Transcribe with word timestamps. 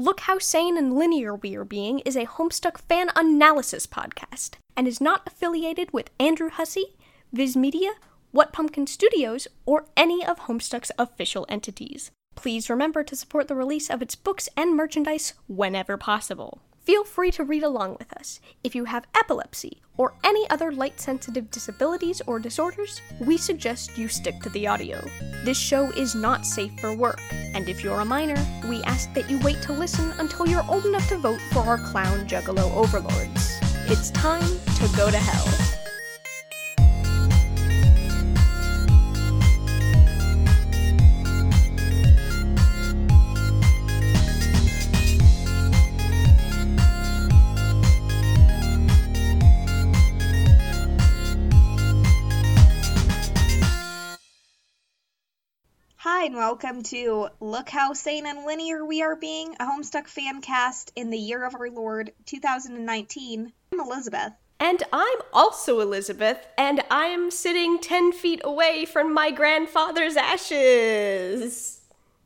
Look 0.00 0.20
How 0.20 0.38
Sane 0.38 0.78
and 0.78 0.94
Linear 0.96 1.34
We 1.34 1.56
Are 1.56 1.64
Being 1.64 1.98
is 1.98 2.14
a 2.14 2.24
Homestuck 2.24 2.78
fan 2.78 3.10
analysis 3.16 3.84
podcast 3.84 4.50
and 4.76 4.86
is 4.86 5.00
not 5.00 5.26
affiliated 5.26 5.92
with 5.92 6.10
Andrew 6.20 6.50
Hussie, 6.50 6.94
Viz 7.32 7.56
Media, 7.56 7.90
What 8.30 8.52
Pumpkin 8.52 8.86
Studios, 8.86 9.48
or 9.66 9.86
any 9.96 10.24
of 10.24 10.38
Homestuck's 10.42 10.92
official 11.00 11.46
entities. 11.48 12.12
Please 12.36 12.70
remember 12.70 13.02
to 13.02 13.16
support 13.16 13.48
the 13.48 13.56
release 13.56 13.90
of 13.90 14.00
its 14.00 14.14
books 14.14 14.48
and 14.56 14.76
merchandise 14.76 15.34
whenever 15.48 15.96
possible. 15.96 16.60
Feel 16.88 17.04
free 17.04 17.30
to 17.32 17.44
read 17.44 17.64
along 17.64 17.96
with 17.98 18.14
us. 18.14 18.40
If 18.64 18.74
you 18.74 18.86
have 18.86 19.06
epilepsy 19.14 19.82
or 19.98 20.14
any 20.24 20.48
other 20.48 20.72
light 20.72 20.98
sensitive 20.98 21.50
disabilities 21.50 22.22
or 22.26 22.38
disorders, 22.38 23.02
we 23.20 23.36
suggest 23.36 23.98
you 23.98 24.08
stick 24.08 24.40
to 24.40 24.48
the 24.48 24.66
audio. 24.66 25.06
This 25.44 25.58
show 25.58 25.90
is 25.90 26.14
not 26.14 26.46
safe 26.46 26.72
for 26.80 26.96
work, 26.96 27.20
and 27.52 27.68
if 27.68 27.84
you're 27.84 28.00
a 28.00 28.06
minor, 28.06 28.42
we 28.70 28.82
ask 28.84 29.12
that 29.12 29.28
you 29.28 29.38
wait 29.40 29.60
to 29.64 29.74
listen 29.74 30.12
until 30.12 30.48
you're 30.48 30.64
old 30.66 30.86
enough 30.86 31.06
to 31.10 31.18
vote 31.18 31.40
for 31.52 31.58
our 31.58 31.76
clown 31.76 32.26
juggalo 32.26 32.74
overlords. 32.74 33.60
It's 33.84 34.10
time 34.12 34.40
to 34.40 34.96
go 34.96 35.10
to 35.10 35.18
hell. 35.18 35.67
And 56.28 56.36
welcome 56.36 56.82
to 56.82 57.26
Look 57.40 57.70
How 57.70 57.94
Sane 57.94 58.26
and 58.26 58.44
Linear 58.44 58.84
We 58.84 59.00
Are 59.00 59.16
Being, 59.16 59.56
a 59.58 59.64
Homestuck 59.64 60.08
fan 60.08 60.42
cast 60.42 60.92
in 60.94 61.08
the 61.08 61.16
year 61.16 61.42
of 61.42 61.54
our 61.54 61.70
Lord 61.70 62.12
2019. 62.26 63.50
I'm 63.72 63.80
Elizabeth. 63.80 64.34
And 64.60 64.82
I'm 64.92 65.18
also 65.32 65.80
Elizabeth, 65.80 66.46
and 66.58 66.82
I'm 66.90 67.30
sitting 67.30 67.78
10 67.78 68.12
feet 68.12 68.42
away 68.44 68.84
from 68.84 69.14
my 69.14 69.30
grandfather's 69.30 70.18
ashes. 70.18 71.80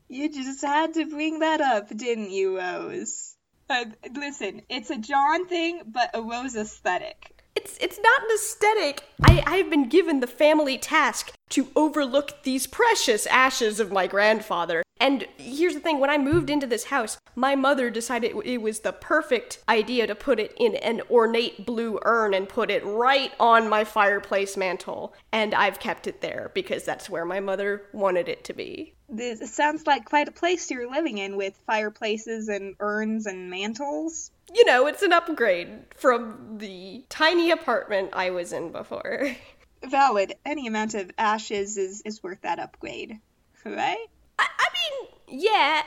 You 0.09 0.29
just 0.29 0.61
had 0.65 0.95
to 0.95 1.05
bring 1.05 1.39
that 1.39 1.61
up, 1.61 1.87
didn't 1.95 2.31
you, 2.31 2.57
Rose? 2.57 3.37
Uh, 3.69 3.85
listen, 4.13 4.63
it's 4.67 4.89
a 4.89 4.97
John 4.97 5.47
thing, 5.47 5.79
but 5.87 6.09
a 6.13 6.21
Rose 6.21 6.57
aesthetic. 6.57 7.32
It's 7.55 7.77
it's 7.79 7.99
not 8.01 8.23
an 8.23 8.35
aesthetic. 8.35 9.03
I, 9.23 9.43
I've 9.45 9.69
been 9.69 9.89
given 9.89 10.19
the 10.19 10.27
family 10.27 10.77
task 10.77 11.33
to 11.49 11.67
overlook 11.75 12.43
these 12.43 12.65
precious 12.65 13.27
ashes 13.27 13.79
of 13.79 13.91
my 13.91 14.07
grandfather. 14.07 14.83
And 14.99 15.27
here's 15.37 15.73
the 15.73 15.79
thing 15.81 15.99
when 15.99 16.09
I 16.09 16.17
moved 16.17 16.49
into 16.49 16.65
this 16.65 16.85
house, 16.85 17.17
my 17.35 17.55
mother 17.55 17.89
decided 17.89 18.33
it 18.45 18.61
was 18.61 18.79
the 18.79 18.93
perfect 18.93 19.61
idea 19.67 20.07
to 20.07 20.15
put 20.15 20.39
it 20.39 20.53
in 20.57 20.75
an 20.77 21.01
ornate 21.11 21.65
blue 21.65 21.99
urn 22.03 22.33
and 22.33 22.47
put 22.47 22.71
it 22.71 22.85
right 22.85 23.33
on 23.39 23.69
my 23.69 23.83
fireplace 23.83 24.55
mantle. 24.55 25.13
And 25.31 25.53
I've 25.53 25.79
kept 25.79 26.07
it 26.07 26.21
there 26.21 26.51
because 26.53 26.85
that's 26.85 27.09
where 27.09 27.25
my 27.25 27.39
mother 27.41 27.83
wanted 27.91 28.29
it 28.29 28.45
to 28.45 28.53
be. 28.53 28.93
This 29.09 29.53
sounds 29.53 29.85
like 29.85 30.05
quite 30.05 30.29
a 30.29 30.31
place 30.31 30.71
you're 30.71 30.89
living 30.89 31.17
in 31.17 31.35
with 31.35 31.59
fireplaces 31.67 32.47
and 32.47 32.75
urns 32.79 33.25
and 33.25 33.49
mantles. 33.49 34.31
You 34.53 34.65
know, 34.65 34.87
it's 34.87 35.01
an 35.01 35.13
upgrade 35.13 35.69
from 35.95 36.57
the 36.57 37.03
tiny 37.09 37.51
apartment 37.51 38.09
I 38.13 38.31
was 38.31 38.53
in 38.53 38.71
before. 38.71 39.35
Valid. 39.83 40.33
Any 40.45 40.67
amount 40.67 40.93
of 40.93 41.11
ashes 41.17 41.77
is, 41.77 42.01
is 42.05 42.23
worth 42.23 42.41
that 42.41 42.59
upgrade. 42.59 43.19
Right? 43.65 44.07
I, 44.39 44.47
I 44.59 44.67
mean, 44.73 45.39
yeah. 45.41 45.83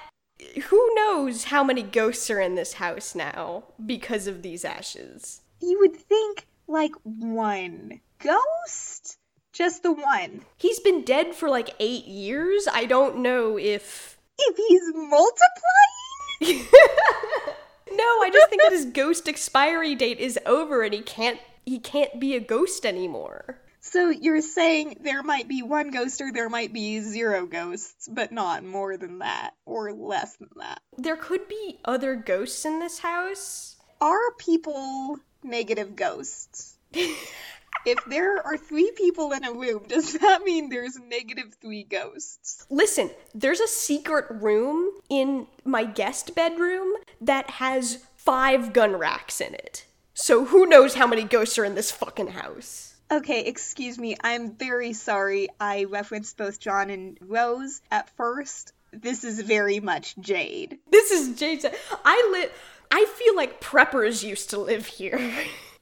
Who 0.64 0.94
knows 0.94 1.44
how 1.44 1.64
many 1.64 1.82
ghosts 1.82 2.30
are 2.30 2.40
in 2.40 2.54
this 2.54 2.74
house 2.74 3.14
now 3.14 3.64
because 3.84 4.26
of 4.26 4.42
these 4.42 4.64
ashes? 4.64 5.40
You 5.60 5.78
would 5.80 5.96
think, 5.96 6.46
like, 6.66 6.92
one 7.02 8.00
ghost? 8.18 9.18
Just 9.52 9.82
the 9.82 9.92
one. 9.92 10.42
He's 10.58 10.80
been 10.80 11.02
dead 11.02 11.34
for 11.34 11.48
like 11.48 11.70
eight 11.80 12.04
years. 12.04 12.68
I 12.70 12.84
don't 12.84 13.18
know 13.18 13.58
if. 13.58 14.18
If 14.38 14.56
he's 14.56 14.82
multiplying? 14.94 16.68
no, 17.90 18.04
I 18.22 18.30
just 18.32 18.48
think 18.50 18.62
that 18.62 18.72
his 18.72 18.86
ghost 18.86 19.28
expiry 19.28 19.94
date 19.94 20.18
is 20.18 20.38
over 20.44 20.82
and 20.82 20.92
he 20.92 21.00
can't 21.00 21.38
he 21.64 21.78
can't 21.78 22.20
be 22.20 22.34
a 22.36 22.40
ghost 22.40 22.86
anymore. 22.86 23.58
So 23.80 24.10
you're 24.10 24.42
saying 24.42 24.98
there 25.00 25.22
might 25.22 25.46
be 25.46 25.62
one 25.62 25.90
ghost 25.90 26.20
or 26.20 26.32
there 26.32 26.48
might 26.48 26.72
be 26.72 27.00
zero 27.00 27.46
ghosts, 27.46 28.08
but 28.10 28.32
not 28.32 28.64
more 28.64 28.96
than 28.96 29.20
that 29.20 29.52
or 29.64 29.92
less 29.92 30.36
than 30.36 30.50
that. 30.56 30.80
There 30.98 31.16
could 31.16 31.46
be 31.46 31.78
other 31.84 32.16
ghosts 32.16 32.64
in 32.64 32.80
this 32.80 32.98
house. 32.98 33.76
Are 34.00 34.32
people 34.38 35.18
negative 35.42 35.94
ghosts? 35.94 36.76
if 37.84 37.98
there 38.06 38.44
are 38.46 38.56
three 38.56 38.90
people 38.96 39.32
in 39.32 39.44
a 39.44 39.52
room, 39.52 39.84
does 39.88 40.12
that 40.14 40.42
mean 40.42 40.68
there's 40.68 40.98
negative 40.98 41.56
three 41.60 41.84
ghosts? 41.84 42.66
Listen, 42.70 43.10
there's 43.34 43.60
a 43.60 43.68
secret 43.68 44.26
room 44.30 44.90
in 45.08 45.46
my 45.64 45.84
guest 45.84 46.34
bedroom 46.34 46.94
that 47.20 47.50
has 47.50 48.04
five 48.16 48.72
gun 48.72 48.96
racks 48.96 49.40
in 49.40 49.54
it. 49.54 49.84
So 50.14 50.46
who 50.46 50.66
knows 50.66 50.94
how 50.94 51.06
many 51.06 51.24
ghosts 51.24 51.58
are 51.58 51.64
in 51.64 51.74
this 51.74 51.90
fucking 51.90 52.28
house? 52.28 52.94
Okay, 53.10 53.44
excuse 53.44 53.98
me. 53.98 54.16
I'm 54.22 54.56
very 54.56 54.92
sorry. 54.92 55.48
I 55.60 55.84
referenced 55.84 56.36
both 56.36 56.58
John 56.58 56.90
and 56.90 57.16
Rose 57.20 57.80
at 57.90 58.10
first. 58.16 58.72
This 58.92 59.24
is 59.24 59.40
very 59.42 59.78
much 59.78 60.16
Jade. 60.18 60.78
This 60.90 61.10
is 61.10 61.38
Jade. 61.38 61.64
I 62.04 62.28
live. 62.32 62.50
I 62.90 63.04
feel 63.04 63.36
like 63.36 63.60
preppers 63.60 64.24
used 64.24 64.50
to 64.50 64.58
live 64.58 64.86
here. 64.86 65.20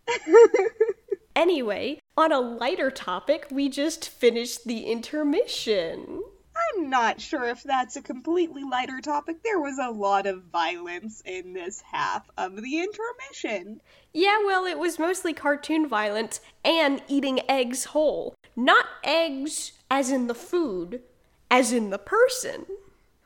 Anyway, 1.37 1.99
on 2.17 2.31
a 2.31 2.39
lighter 2.41 2.91
topic, 2.91 3.49
we 3.51 3.69
just 3.69 4.09
finished 4.09 4.65
the 4.67 4.85
intermission. 4.85 6.23
I'm 6.57 6.89
not 6.89 7.21
sure 7.21 7.45
if 7.49 7.65
that's 7.65 7.97
a 7.97 8.03
completely 8.03 8.63
lighter 8.63 9.01
topic. 9.01 9.43
There 9.43 9.59
was 9.59 9.79
a 9.79 9.91
lot 9.91 10.27
of 10.27 10.45
violence 10.45 11.21
in 11.25 11.53
this 11.53 11.83
half 11.91 12.31
of 12.39 12.55
the 12.55 12.79
intermission. 12.79 13.81
Yeah, 14.13 14.39
well, 14.47 14.65
it 14.65 14.79
was 14.79 15.01
mostly 15.01 15.33
cartoon 15.33 15.89
violence 15.89 16.41
and 16.65 17.03
eating 17.09 17.41
eggs 17.51 17.87
whole. 17.87 18.35
Not 18.55 18.87
eggs 19.03 19.73
as 19.91 20.13
in 20.13 20.29
the 20.29 20.35
food, 20.35 21.03
as 21.51 21.73
in 21.73 21.91
the 21.91 21.99
person. 21.99 22.67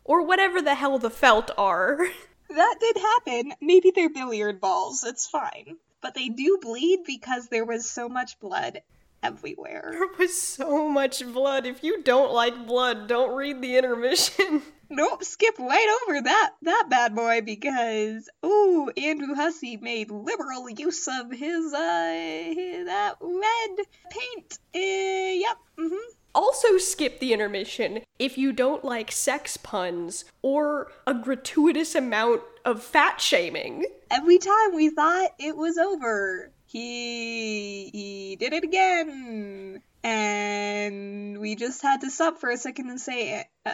Or 0.04 0.22
whatever 0.22 0.62
the 0.62 0.76
hell 0.76 0.98
the 0.98 1.10
felt 1.10 1.50
are. 1.58 2.08
That 2.50 2.76
did 2.80 2.96
happen. 2.96 3.52
Maybe 3.60 3.92
they're 3.94 4.08
billiard 4.08 4.58
balls. 4.58 5.04
It's 5.04 5.26
fine 5.26 5.76
but 6.00 6.14
they 6.14 6.28
do 6.28 6.58
bleed 6.60 7.00
because 7.06 7.48
there 7.48 7.64
was 7.64 7.88
so 7.88 8.08
much 8.08 8.38
blood 8.40 8.82
everywhere. 9.22 9.88
There 9.92 10.08
was 10.18 10.40
so 10.40 10.88
much 10.88 11.24
blood. 11.32 11.66
If 11.66 11.82
you 11.82 12.02
don't 12.02 12.32
like 12.32 12.66
blood, 12.66 13.08
don't 13.08 13.34
read 13.34 13.62
the 13.62 13.76
intermission. 13.76 14.62
Nope, 14.90 15.22
skip 15.22 15.58
right 15.58 16.00
over 16.08 16.22
that 16.22 16.52
that 16.62 16.86
bad 16.88 17.14
boy 17.14 17.42
because 17.42 18.26
ooh, 18.42 18.90
Andrew 18.96 19.34
Hussie 19.34 19.78
made 19.82 20.10
liberal 20.10 20.70
use 20.70 21.06
of 21.06 21.30
his 21.30 21.74
uh 21.74 22.52
his, 22.54 22.86
that 22.86 23.16
red 23.20 23.86
paint. 24.10 24.58
Uh, 24.74 24.78
yep. 24.78 25.58
Mm-hmm. 25.78 26.12
Also, 26.34 26.78
skip 26.78 27.20
the 27.20 27.34
intermission 27.34 28.00
if 28.18 28.38
you 28.38 28.52
don't 28.52 28.84
like 28.84 29.12
sex 29.12 29.58
puns 29.58 30.24
or 30.40 30.90
a 31.06 31.12
gratuitous 31.12 31.94
amount 31.94 32.42
of 32.68 32.82
fat 32.82 33.18
shaming. 33.18 33.86
Every 34.10 34.38
time 34.38 34.74
we 34.74 34.90
thought 34.90 35.30
it 35.38 35.56
was 35.56 35.78
over, 35.78 36.52
he 36.66 37.88
he 37.90 38.36
did 38.36 38.52
it 38.52 38.62
again, 38.62 39.82
and 40.04 41.38
we 41.38 41.56
just 41.56 41.80
had 41.82 42.02
to 42.02 42.10
stop 42.10 42.38
for 42.38 42.50
a 42.50 42.58
second 42.58 42.90
and 42.90 43.00
say, 43.00 43.46
uh, 43.64 43.68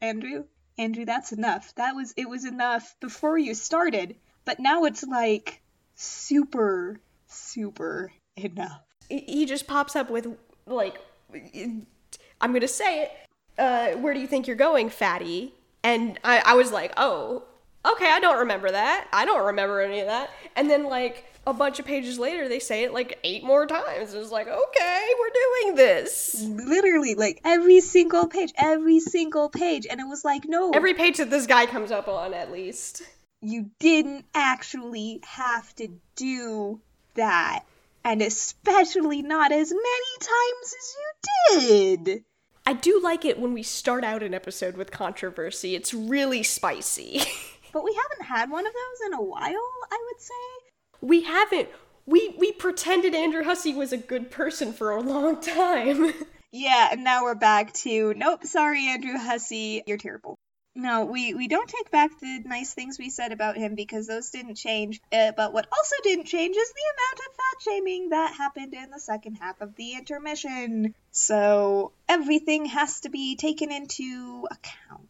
Andrew, 0.00 0.44
Andrew, 0.78 1.04
that's 1.04 1.32
enough. 1.32 1.74
That 1.76 1.94
was 1.94 2.14
it 2.16 2.28
was 2.28 2.46
enough 2.46 2.96
before 3.00 3.36
you 3.36 3.54
started, 3.54 4.16
but 4.46 4.58
now 4.58 4.84
it's 4.84 5.04
like 5.04 5.60
super, 5.94 6.98
super 7.26 8.12
enough. 8.36 8.82
He 9.10 9.44
just 9.44 9.66
pops 9.66 9.94
up 9.94 10.10
with 10.10 10.26
like, 10.66 10.96
I'm 11.34 12.52
gonna 12.52 12.66
say 12.66 13.02
it. 13.02 13.12
Uh, 13.58 13.92
where 13.98 14.14
do 14.14 14.20
you 14.20 14.26
think 14.26 14.46
you're 14.46 14.56
going, 14.56 14.88
fatty? 14.88 15.54
And 15.82 16.18
I, 16.24 16.42
I 16.44 16.54
was 16.54 16.72
like, 16.72 16.92
oh, 16.96 17.44
okay, 17.92 18.10
I 18.10 18.20
don't 18.20 18.38
remember 18.40 18.70
that. 18.70 19.06
I 19.12 19.24
don't 19.24 19.46
remember 19.46 19.80
any 19.80 20.00
of 20.00 20.06
that. 20.06 20.30
And 20.54 20.68
then 20.70 20.84
like 20.84 21.24
a 21.46 21.52
bunch 21.52 21.78
of 21.78 21.86
pages 21.86 22.18
later, 22.18 22.48
they 22.48 22.58
say 22.58 22.84
it 22.84 22.92
like 22.92 23.18
eight 23.22 23.44
more 23.44 23.66
times. 23.66 24.14
It's 24.14 24.32
like, 24.32 24.48
okay, 24.48 25.08
we're 25.18 25.64
doing 25.64 25.76
this. 25.76 26.42
Literally, 26.42 27.14
like 27.14 27.40
every 27.44 27.80
single 27.80 28.26
page, 28.26 28.52
every 28.56 29.00
single 29.00 29.48
page. 29.48 29.86
And 29.88 30.00
it 30.00 30.06
was 30.08 30.24
like, 30.24 30.44
no. 30.46 30.70
Every 30.70 30.94
page 30.94 31.18
that 31.18 31.30
this 31.30 31.46
guy 31.46 31.66
comes 31.66 31.90
up 31.90 32.08
on, 32.08 32.34
at 32.34 32.50
least. 32.50 33.02
You 33.40 33.70
didn't 33.78 34.24
actually 34.34 35.20
have 35.24 35.74
to 35.76 35.88
do 36.16 36.80
that. 37.14 37.64
And 38.04 38.22
especially 38.22 39.22
not 39.22 39.52
as 39.52 39.70
many 39.70 40.18
times 40.20 40.74
as 40.78 40.96
you 40.96 42.04
did. 42.04 42.24
I 42.68 42.72
do 42.72 43.00
like 43.00 43.24
it 43.24 43.38
when 43.38 43.52
we 43.52 43.62
start 43.62 44.02
out 44.02 44.24
an 44.24 44.34
episode 44.34 44.76
with 44.76 44.90
controversy. 44.90 45.76
It's 45.76 45.94
really 45.94 46.42
spicy. 46.42 47.22
but 47.72 47.84
we 47.84 47.94
haven't 47.94 48.26
had 48.26 48.50
one 48.50 48.66
of 48.66 48.72
those 48.72 49.06
in 49.06 49.14
a 49.14 49.22
while, 49.22 49.68
I 49.90 50.04
would 50.06 50.20
say. 50.20 50.70
We 51.00 51.22
haven't. 51.22 51.68
We 52.06 52.34
we 52.38 52.52
pretended 52.52 53.14
Andrew 53.14 53.42
Hussie 53.42 53.74
was 53.74 53.92
a 53.92 53.96
good 53.96 54.30
person 54.30 54.72
for 54.72 54.90
a 54.90 55.00
long 55.00 55.40
time. 55.40 56.12
Yeah, 56.52 56.88
and 56.92 57.04
now 57.04 57.24
we're 57.24 57.34
back 57.34 57.74
to 57.74 58.14
nope, 58.14 58.44
sorry, 58.46 58.86
Andrew 58.86 59.12
Hussie, 59.12 59.82
you're 59.86 59.98
terrible. 59.98 60.38
No, 60.74 61.06
we, 61.06 61.32
we 61.32 61.48
don't 61.48 61.68
take 61.68 61.90
back 61.90 62.20
the 62.20 62.40
nice 62.44 62.74
things 62.74 62.98
we 62.98 63.08
said 63.08 63.32
about 63.32 63.56
him 63.56 63.74
because 63.74 64.06
those 64.06 64.30
didn't 64.30 64.56
change. 64.56 65.00
Uh, 65.10 65.32
but 65.34 65.54
what 65.54 65.66
also 65.72 65.96
didn't 66.02 66.26
change 66.26 66.54
is 66.54 66.68
the 66.68 66.82
amount 66.94 67.28
of 67.28 67.36
fat 67.36 67.62
shaming 67.62 68.08
that 68.10 68.34
happened 68.34 68.74
in 68.74 68.90
the 68.90 69.00
second 69.00 69.36
half 69.36 69.60
of 69.62 69.74
the 69.76 69.94
intermission. 69.94 70.94
So 71.10 71.92
everything 72.08 72.66
has 72.66 73.00
to 73.00 73.08
be 73.08 73.36
taken 73.36 73.72
into 73.72 74.46
account. 74.50 75.08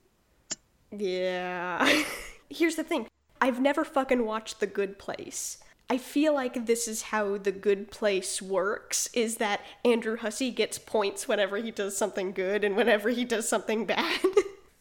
Yeah. 0.92 2.02
Here's 2.48 2.76
the 2.76 2.84
thing 2.84 3.08
I've 3.40 3.60
never 3.60 3.84
fucking 3.84 4.24
watched 4.24 4.60
The 4.60 4.66
Good 4.66 4.98
Place. 4.98 5.58
I 5.88 5.98
feel 5.98 6.34
like 6.34 6.66
this 6.66 6.88
is 6.88 7.02
how 7.02 7.38
The 7.38 7.52
Good 7.52 7.90
Place 7.90 8.42
works 8.42 9.08
is 9.12 9.36
that 9.36 9.60
Andrew 9.84 10.16
Hussie 10.16 10.54
gets 10.54 10.78
points 10.78 11.28
whenever 11.28 11.58
he 11.58 11.70
does 11.70 11.96
something 11.96 12.32
good 12.32 12.64
and 12.64 12.76
whenever 12.76 13.10
he 13.10 13.24
does 13.24 13.48
something 13.48 13.86
bad. 13.86 14.20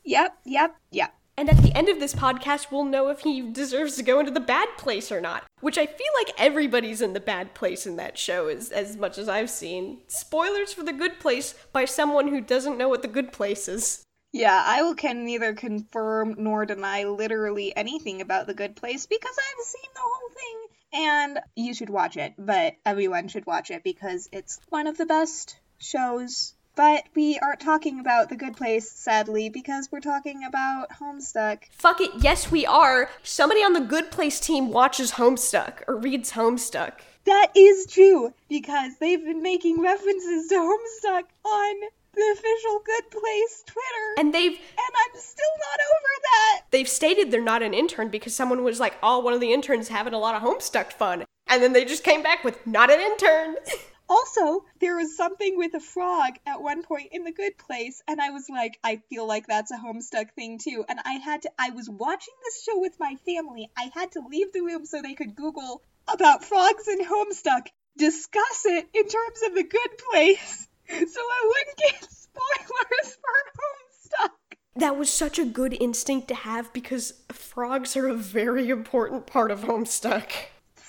Yep, 0.03 0.37
yep, 0.45 0.75
yep. 0.91 1.13
And 1.37 1.49
at 1.49 1.57
the 1.57 1.75
end 1.75 1.89
of 1.89 1.99
this 1.99 2.13
podcast, 2.13 2.71
we'll 2.71 2.85
know 2.85 3.09
if 3.09 3.19
he 3.19 3.41
deserves 3.51 3.97
to 3.97 4.03
go 4.03 4.19
into 4.19 4.31
the 4.31 4.39
bad 4.39 4.69
place 4.77 5.11
or 5.11 5.19
not. 5.19 5.43
Which 5.59 5.77
I 5.77 5.85
feel 5.85 6.11
like 6.17 6.33
everybody's 6.37 7.01
in 7.01 7.13
the 7.13 7.19
bad 7.19 7.53
place 7.53 7.85
in 7.85 7.97
that 7.97 8.17
show, 8.17 8.47
as, 8.47 8.69
as 8.69 8.95
much 8.95 9.17
as 9.17 9.27
I've 9.27 9.49
seen. 9.49 9.99
Spoilers 10.07 10.71
for 10.71 10.83
the 10.83 10.93
good 10.93 11.19
place 11.19 11.55
by 11.73 11.83
someone 11.85 12.29
who 12.29 12.39
doesn't 12.39 12.77
know 12.77 12.87
what 12.87 13.01
the 13.01 13.09
good 13.09 13.33
place 13.33 13.67
is. 13.67 14.04
Yeah, 14.35 14.61
I 14.65 14.93
can 14.97 15.23
neither 15.23 15.53
confirm 15.53 16.35
nor 16.37 16.65
deny 16.65 17.05
literally 17.05 17.73
anything 17.73 18.19
about 18.19 18.47
the 18.47 18.53
good 18.53 18.75
place 18.75 19.05
because 19.05 19.33
I've 19.37 19.65
seen 19.65 19.89
the 19.93 20.01
whole 20.01 20.29
thing. 20.29 21.05
And 21.07 21.39
you 21.55 21.73
should 21.73 21.89
watch 21.89 22.17
it, 22.17 22.33
but 22.37 22.75
everyone 22.85 23.29
should 23.29 23.45
watch 23.45 23.71
it 23.71 23.81
because 23.81 24.27
it's 24.33 24.59
one 24.67 24.87
of 24.87 24.97
the 24.97 25.05
best 25.05 25.57
shows 25.77 26.53
but 26.75 27.05
we 27.15 27.39
aren't 27.39 27.61
talking 27.61 28.01
about 28.01 28.27
The 28.27 28.35
Good 28.35 28.57
Place, 28.57 28.91
sadly, 28.91 29.47
because 29.47 29.89
we're 29.93 30.01
talking 30.01 30.43
about 30.43 30.89
Homestuck. 30.89 31.63
Fuck 31.71 32.01
it, 32.01 32.11
yes, 32.19 32.51
we 32.51 32.65
are. 32.65 33.09
Somebody 33.23 33.61
on 33.61 33.71
the 33.71 33.79
Good 33.79 34.11
Place 34.11 34.41
team 34.41 34.71
watches 34.71 35.13
Homestuck 35.13 35.83
or 35.87 35.95
reads 35.95 36.33
Homestuck. 36.33 36.95
That 37.23 37.51
is 37.55 37.87
true, 37.87 38.33
because 38.49 38.97
they've 38.99 39.23
been 39.23 39.41
making 39.41 39.81
references 39.81 40.49
to 40.49 40.55
Homestuck 40.55 41.23
on 41.45 41.75
the 42.15 42.31
official 42.33 42.81
Good 42.85 43.11
Place 43.11 43.63
Twitter. 43.65 44.15
And 44.17 44.33
they've 44.33 44.51
and 44.51 44.59
I'm 44.79 45.19
still 45.19 45.55
not 45.59 45.79
over 45.93 46.13
that. 46.23 46.61
They've 46.71 46.89
stated 46.89 47.31
they're 47.31 47.41
not 47.41 47.61
an 47.61 47.73
intern 47.73 48.09
because 48.09 48.35
someone 48.35 48.63
was 48.63 48.79
like, 48.79 48.95
"Oh, 49.03 49.19
one 49.19 49.33
of 49.33 49.39
the 49.39 49.53
interns 49.53 49.89
having 49.89 50.13
a 50.13 50.19
lot 50.19 50.35
of 50.35 50.41
Homestuck 50.41 50.93
fun." 50.93 51.25
And 51.47 51.61
then 51.61 51.73
they 51.73 51.85
just 51.85 52.03
came 52.03 52.23
back 52.23 52.43
with 52.43 52.65
not 52.65 52.91
an 52.91 52.99
intern. 52.99 53.55
Also, 54.07 54.65
there 54.79 54.95
was 54.95 55.17
something 55.17 55.57
with 55.57 55.73
a 55.73 55.79
frog 55.79 56.33
at 56.45 56.61
one 56.61 56.83
point 56.83 57.09
in 57.11 57.23
the 57.23 57.31
good 57.31 57.57
place, 57.57 58.03
and 58.07 58.21
I 58.21 58.29
was 58.29 58.47
like, 58.49 58.77
I 58.83 59.01
feel 59.09 59.25
like 59.25 59.47
that's 59.47 59.71
a 59.71 59.77
Homestuck 59.77 60.31
thing 60.35 60.59
too. 60.59 60.85
And 60.87 60.99
I 61.03 61.13
had 61.13 61.41
to, 61.41 61.51
I 61.57 61.71
was 61.71 61.89
watching 61.89 62.35
this 62.43 62.63
show 62.63 62.79
with 62.79 62.99
my 62.99 63.15
family. 63.25 63.71
I 63.75 63.89
had 63.95 64.11
to 64.11 64.21
leave 64.29 64.53
the 64.53 64.61
room 64.61 64.85
so 64.85 65.01
they 65.01 65.15
could 65.15 65.35
Google 65.35 65.81
about 66.07 66.43
frogs 66.43 66.87
and 66.87 67.03
Homestuck, 67.03 67.67
discuss 67.97 68.65
it 68.65 68.87
in 68.93 69.07
terms 69.07 69.41
of 69.47 69.55
the 69.55 69.63
good 69.63 69.97
place, 70.11 70.67
so 70.89 71.21
I 71.21 71.51
wouldn't 71.51 71.77
get 71.77 72.03
spoilers 72.11 73.17
for 73.21 73.35
Homestuck. 73.59 74.57
That 74.75 74.97
was 74.97 75.09
such 75.09 75.39
a 75.39 75.45
good 75.45 75.73
instinct 75.79 76.27
to 76.29 76.35
have 76.35 76.71
because 76.73 77.13
frogs 77.31 77.95
are 77.95 78.07
a 78.07 78.15
very 78.15 78.69
important 78.69 79.25
part 79.25 79.51
of 79.51 79.61
Homestuck 79.61 80.31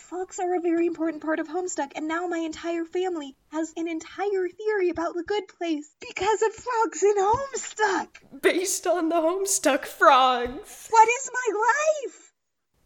frogs 0.07 0.39
are 0.39 0.55
a 0.55 0.61
very 0.61 0.87
important 0.87 1.23
part 1.23 1.41
of 1.41 1.49
Homestuck, 1.49 1.91
and 1.97 2.07
now 2.07 2.27
my 2.27 2.39
entire 2.39 2.85
family 2.85 3.35
has 3.51 3.73
an 3.77 3.89
entire 3.89 4.49
theory 4.49 4.89
about 4.89 5.15
the 5.15 5.25
good 5.25 5.49
place 5.49 5.95
because 6.01 6.43
of 6.43 6.55
frogs 6.55 7.03
in 7.03 7.17
Homestuck. 7.17 8.09
Based 8.41 8.87
on 8.87 9.09
the 9.09 9.17
Homestuck 9.17 9.85
frogs. 9.85 10.87
What 10.91 11.09
is 11.09 11.31
my 11.33 11.59
life? 11.67 12.33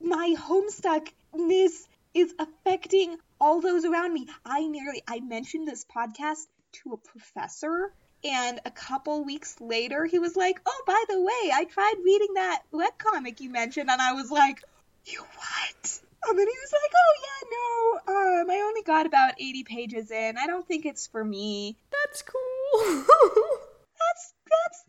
My 0.01 0.35
Homestuckness 0.39 1.87
is 2.15 2.35
affecting 2.39 3.17
all 3.39 3.61
those 3.61 3.85
around 3.85 4.15
me. 4.15 4.27
I 4.45 4.67
nearly 4.67 5.03
I 5.07 5.21
mentioned 5.21 5.69
this 5.69 5.85
podcast 5.85 6.47
to 6.73 6.93
a 6.93 6.97
professor 6.97 7.93
and 8.23 8.61
a 8.65 8.71
couple 8.71 9.25
weeks 9.25 9.61
later 9.61 10.05
he 10.05 10.19
was 10.19 10.37
like, 10.37 10.61
"Oh, 10.67 10.83
by 10.87 11.03
the 11.09 11.21
way, 11.21 11.51
I 11.53 11.65
tried 11.65 11.95
reading 12.05 12.35
that 12.35 12.63
webcomic 12.73 13.41
you 13.41 13.51
mentioned." 13.51 13.91
And 13.91 14.01
I 14.01 14.13
was 14.13 14.31
like, 14.31 14.63
"You 15.07 15.21
what?" 15.21 16.01
And 16.29 16.39
then 16.39 16.47
he 16.47 16.55
was 16.61 16.73
like, 16.73 16.93
"Oh 16.95 17.15
yeah, 17.23 17.49
no, 17.51 18.43
um, 18.43 18.51
I 18.51 18.61
only 18.67 18.83
got 18.83 19.07
about 19.07 19.35
eighty 19.41 19.65
pages 19.65 20.11
in. 20.11 20.37
I 20.37 20.47
don't 20.47 20.67
think 20.67 20.85
it's 20.85 21.07
for 21.07 21.25
me." 21.25 21.79
That's 21.91 22.23
cool. 22.23 23.05
that's 23.99 24.35
that's 24.51 24.85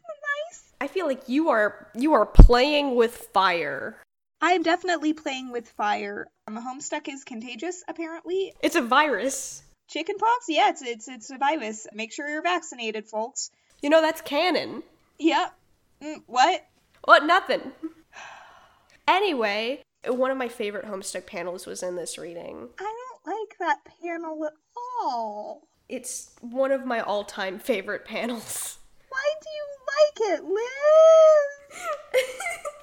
nice. 0.50 0.74
I 0.82 0.88
feel 0.88 1.08
like 1.08 1.30
you 1.30 1.50
are 1.50 1.88
you 1.96 2.14
are 2.14 2.26
playing 2.26 2.96
with 2.96 3.16
fire. 3.34 3.96
I 4.42 4.54
am 4.54 4.64
definitely 4.64 5.14
playing 5.14 5.52
with 5.52 5.70
fire. 5.70 6.28
Um, 6.48 6.58
Homestuck 6.58 7.08
is 7.08 7.24
contagious, 7.24 7.84
apparently. 7.88 8.54
It's 8.62 8.76
a 8.76 8.82
virus. 8.82 9.62
Chickenpox? 9.92 10.46
Yeah, 10.48 10.70
it's 10.70 10.82
it's 10.82 11.08
it's 11.08 11.30
a 11.32 11.38
virus. 11.38 11.86
Make 11.94 12.14
sure 12.14 12.28
you're 12.28 12.42
vaccinated, 12.42 13.08
folks. 13.08 13.52
You 13.82 13.90
know 13.90 14.02
that's 14.02 14.22
canon. 14.22 14.84
Yep. 15.20 15.54
Mm, 16.02 16.24
what? 16.28 16.66
What? 17.04 17.26
Nothing. 17.26 17.74
anyway, 19.08 19.84
one 20.08 20.32
of 20.32 20.38
my 20.38 20.48
favorite 20.48 20.86
Homestuck 20.86 21.26
panels 21.26 21.66
was 21.66 21.84
in 21.84 21.98
this 21.98 22.18
reading. 22.18 22.70
I 22.80 22.96
don't 23.26 23.38
like 23.38 23.58
that 23.60 23.80
panel 24.02 24.46
at 24.46 24.54
all. 25.02 25.68
It's 25.90 26.32
one 26.40 26.72
of 26.72 26.86
my 26.86 27.02
all 27.02 27.26
time 27.26 27.60
favorite 27.60 28.06
panels. 28.06 28.78
Why 29.10 29.34
do 29.42 29.50
you 29.50 30.32
like 30.32 30.40
it, 30.40 30.46
Liz? 30.46 31.82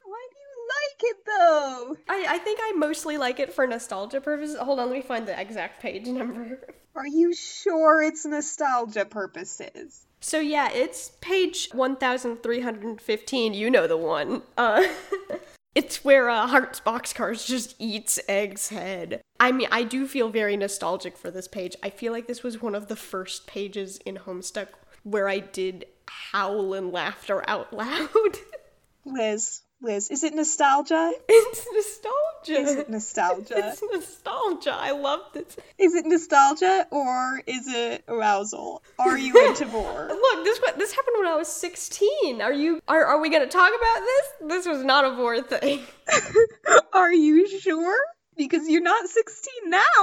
Why 0.04 0.26
do 0.30 0.36
you 0.36 0.68
like 0.68 1.00
it 1.00 1.16
though? 1.24 1.96
I, 2.06 2.34
I 2.34 2.38
think 2.38 2.60
I 2.62 2.72
mostly 2.72 3.16
like 3.16 3.40
it 3.40 3.50
for 3.50 3.66
nostalgia 3.66 4.20
purposes. 4.20 4.58
Hold 4.58 4.78
on, 4.78 4.88
let 4.90 4.96
me 4.96 5.00
find 5.02 5.26
the 5.26 5.40
exact 5.40 5.80
page 5.80 6.06
number. 6.06 6.60
Are 6.98 7.06
you 7.06 7.32
sure 7.32 8.02
it's 8.02 8.26
nostalgia 8.26 9.04
purposes? 9.04 10.04
So 10.20 10.40
yeah, 10.40 10.68
it's 10.72 11.12
page 11.20 11.68
1315. 11.72 13.54
You 13.54 13.70
know 13.70 13.86
the 13.86 13.96
one. 13.96 14.42
Uh 14.56 14.82
It's 15.76 16.04
where 16.04 16.28
uh, 16.28 16.48
Hearts 16.48 16.80
Boxcars 16.80 17.46
just 17.46 17.76
eats 17.78 18.18
Egg's 18.28 18.70
head. 18.70 19.20
I 19.38 19.52
mean, 19.52 19.68
I 19.70 19.84
do 19.84 20.08
feel 20.08 20.28
very 20.28 20.56
nostalgic 20.56 21.16
for 21.16 21.30
this 21.30 21.46
page. 21.46 21.76
I 21.84 21.90
feel 21.90 22.12
like 22.12 22.26
this 22.26 22.42
was 22.42 22.60
one 22.60 22.74
of 22.74 22.88
the 22.88 22.96
first 22.96 23.46
pages 23.46 23.98
in 23.98 24.16
Homestuck 24.16 24.66
where 25.04 25.28
I 25.28 25.38
did 25.38 25.86
howl 26.08 26.74
and 26.74 26.90
laughter 26.90 27.48
out 27.48 27.72
loud. 27.72 28.38
Liz, 29.04 29.62
Liz, 29.80 30.10
is 30.10 30.24
it 30.24 30.34
nostalgia? 30.34 31.12
It's 31.28 31.66
nostalgia. 31.72 32.60
Is 32.60 32.76
it 32.76 32.88
nostalgia? 32.90 33.54
It's 33.58 33.82
nostalgia. 33.82 34.74
I 34.74 34.90
love 34.90 35.20
this. 35.32 35.56
Is 35.78 35.94
it 35.94 36.04
nostalgia 36.06 36.86
or 36.90 37.42
is 37.46 37.68
it 37.68 38.02
arousal? 38.08 38.82
Are 38.98 39.16
you 39.16 39.34
into 39.46 39.66
more? 39.66 40.08
Look, 40.08 40.44
this 40.44 40.58
this 40.76 40.92
happened 40.92 41.16
when 41.18 41.28
I 41.28 41.36
was 41.36 41.48
16. 41.48 42.42
Are 42.42 42.52
you 42.52 42.80
are 42.88 43.04
are 43.04 43.20
we 43.20 43.30
going 43.30 43.42
to 43.42 43.48
talk 43.48 43.70
about 43.70 44.00
this? 44.00 44.48
This 44.48 44.66
was 44.66 44.84
not 44.84 45.04
a 45.04 45.14
vor 45.14 45.40
thing. 45.42 45.80
are 46.92 47.12
you 47.12 47.46
sure? 47.60 47.98
Because 48.36 48.68
you're 48.68 48.82
not 48.82 49.08
16 49.08 49.70
now. 49.70 50.02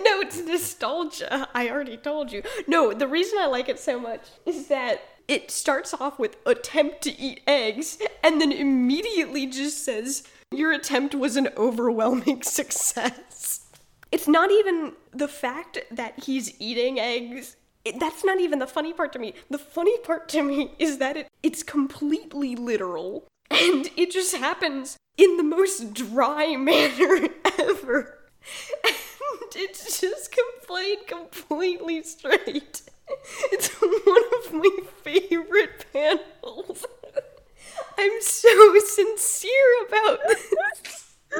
no, 0.00 0.20
it's 0.20 0.38
nostalgia. 0.40 1.48
I 1.54 1.68
already 1.70 1.96
told 1.96 2.32
you. 2.32 2.42
No, 2.66 2.92
the 2.92 3.08
reason 3.08 3.38
I 3.38 3.46
like 3.46 3.68
it 3.68 3.78
so 3.78 3.98
much 4.00 4.22
is 4.46 4.68
that 4.68 5.00
it 5.28 5.50
starts 5.50 5.92
off 5.94 6.18
with 6.18 6.36
attempt 6.46 7.02
to 7.02 7.20
eat 7.20 7.40
eggs 7.46 7.98
and 8.22 8.40
then 8.40 8.52
immediately 8.52 9.46
just 9.46 9.84
says 9.84 10.22
your 10.52 10.72
attempt 10.72 11.14
was 11.14 11.36
an 11.36 11.48
overwhelming 11.56 12.42
success. 12.42 13.66
It's 14.12 14.28
not 14.28 14.50
even 14.50 14.92
the 15.12 15.28
fact 15.28 15.78
that 15.90 16.24
he's 16.24 16.58
eating 16.60 17.00
eggs. 17.00 17.56
It, 17.84 17.98
that's 17.98 18.24
not 18.24 18.40
even 18.40 18.58
the 18.58 18.66
funny 18.66 18.92
part 18.92 19.12
to 19.14 19.18
me. 19.18 19.34
The 19.50 19.58
funny 19.58 19.98
part 19.98 20.28
to 20.30 20.42
me 20.42 20.72
is 20.78 20.98
that 20.98 21.16
it, 21.16 21.28
it's 21.42 21.62
completely 21.62 22.54
literal. 22.54 23.26
And 23.50 23.90
it 23.96 24.10
just 24.10 24.34
happens 24.36 24.96
in 25.16 25.36
the 25.36 25.42
most 25.42 25.92
dry 25.92 26.56
manner 26.56 27.28
ever. 27.58 28.18
And 28.84 29.54
it's 29.54 30.00
just 30.00 30.36
played 30.66 31.06
completely 31.06 32.02
straight. 32.02 32.82
It's 33.52 33.68
one 33.80 34.24
of 34.38 34.52
my 34.52 34.78
favorite 35.02 35.86
panels. 35.92 36.84
I'm 37.98 38.20
so 38.20 38.78
sincere 38.78 39.86
about 39.88 40.18
this. 40.28 41.16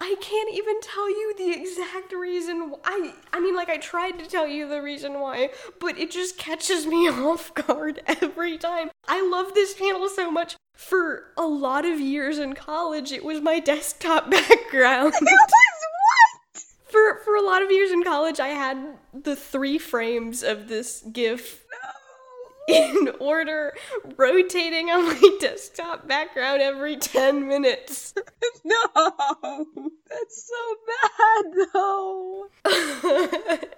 I 0.00 0.14
can't 0.20 0.54
even 0.54 0.80
tell 0.80 1.08
you 1.10 1.34
the 1.36 1.50
exact 1.50 2.12
reason. 2.12 2.74
I 2.84 3.14
I 3.32 3.40
mean, 3.40 3.56
like 3.56 3.68
I 3.68 3.78
tried 3.78 4.18
to 4.18 4.26
tell 4.26 4.46
you 4.46 4.68
the 4.68 4.80
reason 4.82 5.20
why, 5.20 5.50
but 5.80 5.98
it 5.98 6.10
just 6.10 6.38
catches 6.38 6.86
me 6.86 7.08
off 7.08 7.52
guard 7.54 8.02
every 8.06 8.58
time. 8.58 8.90
I 9.08 9.26
love 9.26 9.54
this 9.54 9.74
panel 9.74 10.08
so 10.08 10.30
much. 10.30 10.56
For 10.74 11.32
a 11.36 11.46
lot 11.46 11.84
of 11.84 12.00
years 12.00 12.38
in 12.38 12.54
college, 12.54 13.12
it 13.12 13.24
was 13.24 13.40
my 13.40 13.60
desktop 13.60 14.30
background. 14.30 15.14
It 16.92 16.96
was 16.96 17.04
what? 17.04 17.18
for 17.18 17.24
for 17.24 17.36
a 17.36 17.42
lot 17.42 17.62
of 17.62 17.70
years 17.70 17.90
in 17.90 18.02
college, 18.02 18.40
I 18.40 18.48
had 18.48 18.98
the 19.12 19.36
three 19.36 19.78
frames 19.78 20.42
of 20.42 20.68
this 20.68 21.04
GIF 21.12 21.64
in 22.68 23.10
order, 23.20 23.74
rotating 24.16 24.90
on 24.90 25.06
my 25.06 25.36
desktop 25.40 26.06
background 26.06 26.62
every 26.62 26.96
10 26.96 27.46
minutes. 27.46 28.14
No. 28.64 29.66
That's 30.08 30.48
so 30.48 30.76
bad 30.86 31.68
though. 31.72 32.46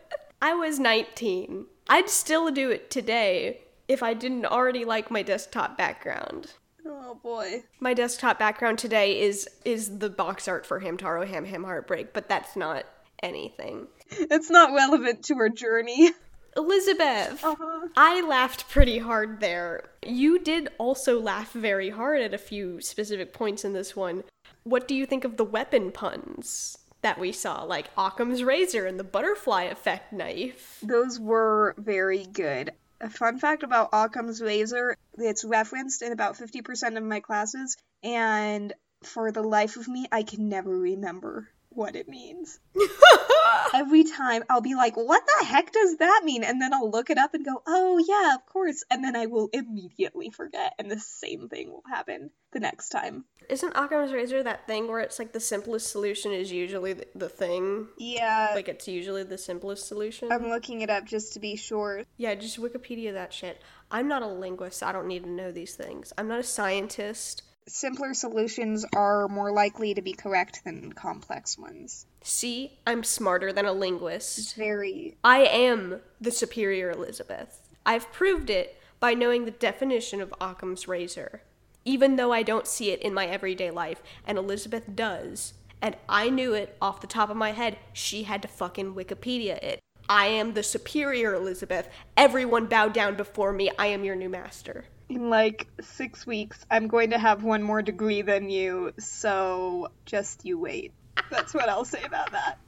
I 0.43 0.55
was 0.55 0.79
19. 0.79 1.67
I'd 1.89 2.11
still 2.11 2.51
do 2.51 2.71
it 2.71 2.91
today 2.91 3.63
if 3.89 4.03
I 4.03 4.13
didn't 4.13 4.45
already 4.45 4.85
like 4.85 5.11
my 5.11 5.23
desktop 5.23 5.79
background. 5.79 6.53
Oh 6.87 7.19
boy. 7.23 7.65
My 7.81 7.95
desktop 7.95 8.39
background 8.39 8.79
today 8.79 9.23
is 9.23 9.49
is 9.65 10.01
the 10.01 10.11
box 10.11 10.47
art 10.47 10.67
for 10.67 10.81
Hamtaro 10.81 11.27
Ham 11.27 11.47
Ham 11.47 11.65
Heartbreak, 11.65 12.13
but 12.13 12.29
that's 12.29 12.57
not 12.57 12.85
anything. 13.23 13.87
It's 14.11 14.51
not 14.51 14.75
relevant 14.75 15.25
to 15.25 15.35
our 15.37 15.49
journey. 15.49 16.11
Elizabeth, 16.57 17.43
Uh-huh. 17.45 17.89
I 17.97 18.21
laughed 18.21 18.69
pretty 18.69 18.99
hard 18.99 19.41
there. 19.41 19.83
You 20.07 20.39
did 20.39 20.69
also 20.79 21.21
laugh 21.21 21.53
very 21.53 21.91
hard 21.91 22.21
at 22.21 22.33
a 22.35 22.39
few 22.39 22.81
specific 22.81 23.33
points 23.33 23.65
in 23.65 23.73
this 23.73 23.97
one. 23.97 24.23
What 24.63 24.87
do 24.87 24.95
you 24.95 25.05
think 25.05 25.25
of 25.25 25.37
the 25.37 25.45
weapon 25.45 25.91
puns 25.91 26.79
that 27.03 27.19
we 27.19 27.33
saw, 27.33 27.65
like 27.65 27.91
Occam's 27.99 28.45
razor 28.45 28.87
and 28.87 29.01
the 29.01 29.05
butterfly 29.05 29.65
effect 29.65 30.13
knife? 30.13 30.79
Those 30.83 31.19
were 31.19 31.75
very 31.77 32.25
good. 32.25 32.71
A 33.01 33.11
fun 33.11 33.39
fact 33.39 33.63
about 33.65 33.91
Occam's 33.93 34.41
razor, 34.41 34.97
it's 35.19 35.45
referenced 35.45 36.03
in 36.03 36.13
about 36.13 36.37
50% 36.37 36.97
of 36.97 37.03
my 37.03 37.21
classes, 37.21 37.77
and 38.03 38.73
for 39.03 39.33
the 39.33 39.43
life 39.43 39.77
of 39.77 39.89
me, 39.89 40.07
I 40.13 40.23
can 40.23 40.49
never 40.49 40.71
remember 40.71 41.49
what 41.75 41.97
it 41.97 42.09
means. 42.09 42.59
Every 43.75 44.05
time 44.05 44.45
I'll 44.49 44.61
be 44.61 44.75
like, 44.75 44.97
what 44.97 45.23
the 45.41 45.47
heck 45.47 45.73
does 45.73 45.97
that 45.99 46.23
mean? 46.25 46.45
And 46.45 46.61
then 46.61 46.73
I'll 46.73 46.91
look 46.91 47.11
it 47.11 47.19
up 47.19 47.35
and 47.35 47.45
go, 47.45 47.63
oh 47.67 48.03
yeah, 48.07 48.35
of 48.35 48.47
course. 48.47 48.85
And 48.91 49.03
then 49.03 49.17
I 49.17 49.27
will 49.27 49.49
immediately 49.53 50.31
forget, 50.31 50.75
and 50.79 50.91
the 50.91 50.99
same 51.01 51.49
thing 51.49 51.71
will 51.71 51.83
happen 51.89 52.31
the 52.53 52.61
next 52.61 52.91
time. 52.91 53.25
Isn't 53.49 53.77
Occam's 53.77 54.13
razor 54.13 54.43
that 54.43 54.67
thing 54.67 54.89
where 54.89 55.01
it's 55.01 55.19
like 55.19 55.33
the 55.33 55.41
simplest 55.41 55.91
solution 55.91 56.33
is 56.33 56.51
usually 56.53 56.93
the, 56.95 57.07
the 57.15 57.29
thing? 57.29 57.89
Yeah, 57.99 58.53
Like 58.55 58.69
it's 58.69 58.89
usually 58.89 59.25
the 59.25 59.39
simplest 59.39 59.87
solution? 59.87 60.31
I'm 60.33 60.49
looking 60.49 60.81
it 60.81 60.91
up 60.91 61.05
just 61.05 61.33
to 61.35 61.41
be 61.41 61.57
sure. 61.57 62.05
yeah, 62.17 62.35
just 62.35 62.61
Wikipedia 62.61 63.13
that 63.13 63.33
shit. 63.33 63.61
I'm 63.91 64.09
not 64.09 64.23
a 64.23 64.27
linguist, 64.29 64.83
I 64.83 64.93
don't 64.93 65.09
need 65.09 65.25
to 65.25 65.31
know 65.31 65.53
these 65.53 65.75
things. 65.75 66.13
I'm 66.17 66.29
not 66.29 66.39
a 66.41 66.45
scientist. 66.45 67.43
Simpler 67.67 68.13
solutions 68.13 68.85
are 68.95 69.27
more 69.27 69.51
likely 69.51 69.95
to 69.95 70.03
be 70.03 70.13
correct 70.13 70.65
than 70.65 70.93
complex 70.93 71.57
ones. 71.57 72.05
See, 72.23 72.79
I'm 72.87 73.03
smarter 73.03 73.55
than 73.55 73.65
a 73.65 73.73
linguist. 73.73 74.39
It's 74.39 74.53
very. 74.53 75.17
I 75.25 75.47
am 75.47 76.01
the 76.21 76.31
superior 76.31 76.91
Elizabeth. 76.91 77.61
I've 77.87 78.13
proved 78.13 78.51
it 78.51 78.77
by 79.01 79.15
knowing 79.15 79.45
the 79.45 79.51
definition 79.51 80.21
of 80.21 80.35
Occam's 80.43 80.87
razor, 80.87 81.43
even 81.87 82.17
though 82.17 82.33
I 82.33 82.43
don't 82.43 82.67
see 82.67 82.91
it 82.91 83.01
in 83.01 83.15
my 83.15 83.27
everyday 83.27 83.71
life, 83.71 84.03
and 84.27 84.37
Elizabeth 84.37 84.95
does. 84.95 85.55
And 85.81 85.97
I 86.07 86.29
knew 86.29 86.53
it 86.53 86.77
off 86.83 87.01
the 87.01 87.07
top 87.07 87.31
of 87.31 87.37
my 87.37 87.53
head. 87.53 87.79
She 87.95 88.25
had 88.25 88.43
to 88.43 88.49
fucking 88.49 88.95
Wikipedia 88.95 89.57
it. 89.63 89.81
I 90.07 90.27
am 90.27 90.53
the 90.53 90.63
superior 90.63 91.35
Elizabeth. 91.35 91.89
Everyone 92.15 92.67
bow 92.67 92.89
down 92.89 93.17
before 93.17 93.53
me. 93.53 93.71
I 93.79 93.87
am 93.87 94.05
your 94.05 94.17
new 94.17 94.29
master. 94.29 94.85
In 95.09 95.29
like 95.29 95.67
six 95.81 96.27
weeks, 96.27 96.65
I'm 96.71 96.89
going 96.89 97.11
to 97.11 97.19
have 97.19 97.45
one 97.45 97.63
more 97.63 97.83
degree 97.83 98.23
than 98.23 98.49
you, 98.49 98.93
so 98.99 99.89
just 100.07 100.45
you 100.45 100.59
wait. 100.59 100.93
That's 101.31 101.53
what 101.53 101.69
I'll 101.69 101.85
say 101.85 102.03
about 102.03 102.33
that. 102.33 102.59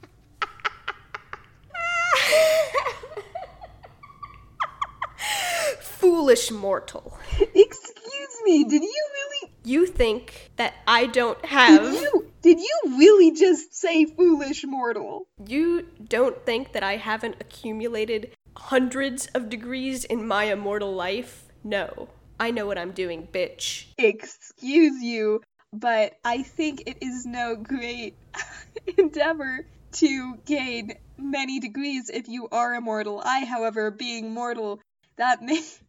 Foolish 5.80 6.50
mortal. 6.50 7.18
Excuse 7.40 8.36
me, 8.44 8.64
did 8.64 8.82
you 8.82 9.04
really. 9.14 9.52
You 9.64 9.86
think 9.86 10.50
that 10.56 10.74
I 10.86 11.06
don't 11.06 11.42
have. 11.44 11.80
Did 11.80 12.00
you, 12.02 12.30
did 12.42 12.60
you 12.60 12.80
really 12.98 13.32
just 13.32 13.74
say 13.74 14.04
foolish 14.04 14.64
mortal? 14.64 15.26
You 15.44 15.86
don't 16.06 16.44
think 16.44 16.72
that 16.72 16.82
I 16.82 16.96
haven't 16.96 17.36
accumulated 17.40 18.30
hundreds 18.56 19.26
of 19.28 19.48
degrees 19.48 20.04
in 20.04 20.28
my 20.28 20.44
immortal 20.44 20.94
life? 20.94 21.44
No. 21.64 22.08
I 22.38 22.50
know 22.50 22.66
what 22.66 22.78
I'm 22.78 22.92
doing, 22.92 23.26
bitch. 23.32 23.86
Excuse 23.96 25.02
you, 25.02 25.42
but 25.72 26.14
I 26.24 26.42
think 26.42 26.82
it 26.86 26.98
is 27.00 27.24
no 27.24 27.56
great 27.56 28.16
endeavor 28.98 29.64
to 29.92 30.36
gain 30.44 30.94
many 31.18 31.60
degrees 31.60 32.10
if 32.10 32.28
you 32.28 32.48
are 32.52 32.74
immortal. 32.74 33.22
I, 33.24 33.44
however, 33.44 33.90
being 33.90 34.34
mortal, 34.34 34.80
that 35.16 35.42
makes. 35.42 35.80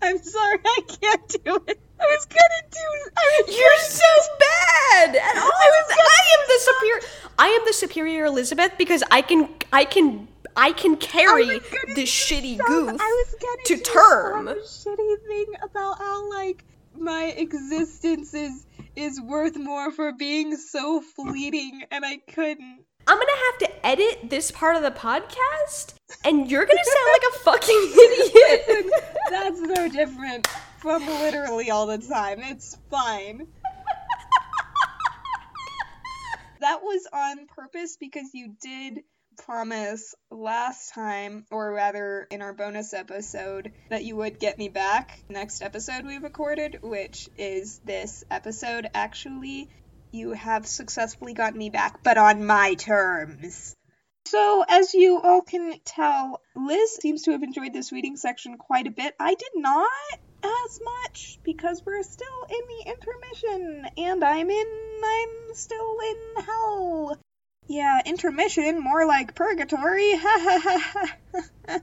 I'm 0.00 0.22
sorry, 0.22 0.58
I 0.64 0.80
can't 0.86 1.28
do 1.28 1.56
it. 1.66 1.80
I 2.00 2.04
was 2.04 2.26
gonna 2.26 2.70
do. 2.70 3.10
I 3.16 3.42
was 3.46 3.56
You're 3.56 3.70
gonna 3.70 3.82
so 3.82 4.32
bad 4.38 5.16
at 5.16 5.36
all. 5.36 5.50
I 5.50 5.70
was 5.70 5.96
I 5.98 6.22
am 6.34 6.46
the 6.46 6.58
superior. 6.60 7.00
I 7.38 7.48
am 7.48 7.62
the 7.66 7.72
superior 7.72 8.24
Elizabeth 8.26 8.72
because 8.76 9.02
I 9.10 9.22
can. 9.22 9.48
I 9.72 9.84
can. 9.84 10.28
I 10.56 10.72
can 10.72 10.96
carry 10.96 11.50
oh 11.50 11.60
I 11.60 11.94
this 11.94 12.10
shitty 12.10 12.58
goof 12.58 12.96
I 13.00 13.24
was 13.26 13.34
gonna 13.40 13.62
to 13.64 13.76
term. 13.78 14.46
Shitty 14.46 15.26
thing 15.26 15.46
about 15.62 15.98
how 15.98 16.30
like 16.30 16.64
my 16.96 17.24
existence 17.36 18.34
is 18.34 18.66
is 18.96 19.20
worth 19.20 19.56
more 19.56 19.90
for 19.90 20.12
being 20.12 20.56
so 20.56 21.00
fleeting, 21.00 21.82
and 21.90 22.04
I 22.04 22.18
couldn't. 22.32 22.84
I'm 23.06 23.18
gonna 23.18 23.32
have 23.50 23.58
to 23.58 23.86
edit 23.86 24.30
this 24.30 24.50
part 24.50 24.76
of 24.76 24.82
the 24.82 24.90
podcast, 24.90 25.94
and 26.24 26.50
you're 26.50 26.64
gonna 26.64 26.84
sound 26.84 27.08
like 27.12 27.22
a 27.28 27.38
fucking 27.44 27.92
idiot. 27.98 28.92
That's 29.30 29.60
no 29.60 29.88
different 29.88 30.46
from 30.78 31.04
literally 31.06 31.70
all 31.70 31.86
the 31.86 31.98
time. 31.98 32.40
It's 32.40 32.76
fine. 32.90 33.48
That 36.60 36.82
was 36.82 37.06
on 37.12 37.46
purpose 37.46 37.98
because 38.00 38.30
you 38.32 38.54
did 38.58 39.02
promise 39.36 40.14
last 40.30 40.92
time, 40.92 41.46
or 41.50 41.72
rather 41.72 42.26
in 42.30 42.42
our 42.42 42.52
bonus 42.52 42.94
episode, 42.94 43.72
that 43.90 44.04
you 44.04 44.16
would 44.16 44.38
get 44.38 44.58
me 44.58 44.68
back 44.68 45.18
next 45.28 45.62
episode 45.62 46.04
we 46.04 46.18
recorded, 46.18 46.78
which 46.82 47.28
is 47.36 47.80
this 47.84 48.24
episode. 48.30 48.88
Actually, 48.94 49.68
you 50.12 50.32
have 50.32 50.66
successfully 50.66 51.34
gotten 51.34 51.58
me 51.58 51.70
back, 51.70 52.02
but 52.02 52.18
on 52.18 52.44
my 52.44 52.74
terms. 52.74 53.74
So, 54.26 54.64
as 54.66 54.94
you 54.94 55.20
all 55.20 55.42
can 55.42 55.78
tell, 55.84 56.40
Liz 56.56 56.96
seems 56.96 57.22
to 57.22 57.32
have 57.32 57.42
enjoyed 57.42 57.72
this 57.72 57.92
reading 57.92 58.16
section 58.16 58.56
quite 58.56 58.86
a 58.86 58.90
bit. 58.90 59.14
I 59.20 59.34
did 59.34 59.52
not 59.54 59.90
as 60.42 60.80
much 60.82 61.38
because 61.42 61.82
we're 61.84 62.02
still 62.02 62.46
in 62.48 62.56
the 62.68 62.90
intermission 62.90 63.86
and 63.96 64.24
I'm 64.24 64.50
in 64.50 64.66
I'm 65.04 65.54
still 65.54 65.96
in 66.00 66.44
hell. 66.44 67.18
Yeah, 67.66 68.00
intermission, 68.04 68.82
more 68.82 69.06
like 69.06 69.34
purgatory. 69.34 70.12
Ha 70.16 70.38
ha 70.40 70.58
ha 70.62 71.44
ha. 71.68 71.80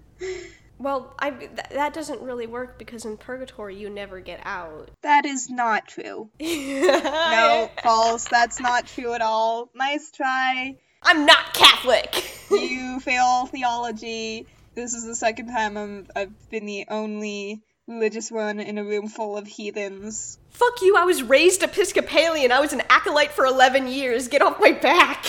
well, 0.78 1.14
I 1.20 1.32
th- 1.32 1.52
that 1.72 1.94
doesn't 1.94 2.22
really 2.22 2.48
work 2.48 2.78
because 2.80 3.06
in 3.06 3.18
purgatory 3.18 3.76
you 3.76 3.90
never 3.90 4.20
get 4.20 4.42
out. 4.44 4.90
That 5.02 5.26
is 5.26 5.50
not 5.50 5.88
true. 5.88 6.30
no, 6.40 6.48
No, 7.02 7.70
false. 7.84 8.26
That's 8.28 8.60
not 8.60 8.88
true 8.88 9.14
at 9.14 9.22
all. 9.22 9.70
Nice 9.76 10.12
try. 10.12 10.78
I'm 11.04 11.26
not 11.26 11.54
Catholic. 11.54 12.14
You 12.52 13.00
fail 13.02 13.48
theology. 13.48 14.46
This 14.76 14.94
is 14.94 15.04
the 15.06 15.16
second 15.16 15.48
time 15.48 15.78
I'm, 15.78 16.08
I've 16.16 16.50
been 16.52 16.66
the 16.68 16.86
only 16.90 17.62
religious 17.88 18.32
one 18.32 18.60
in 18.60 18.78
a 18.78 18.84
room 18.84 19.08
full 19.08 19.36
of 19.36 19.48
heathens. 19.48 20.38
Fuck 20.52 20.82
you, 20.82 20.96
I 20.96 21.04
was 21.06 21.24
raised 21.24 21.64
Episcopalian. 21.64 22.52
I 22.52 22.60
was 22.60 22.72
an 22.72 22.84
acolyte 22.90 23.32
for 23.32 23.46
11 23.46 23.88
years. 23.88 24.28
Get 24.28 24.42
off 24.42 24.60
my 24.60 24.72
back. 24.72 25.26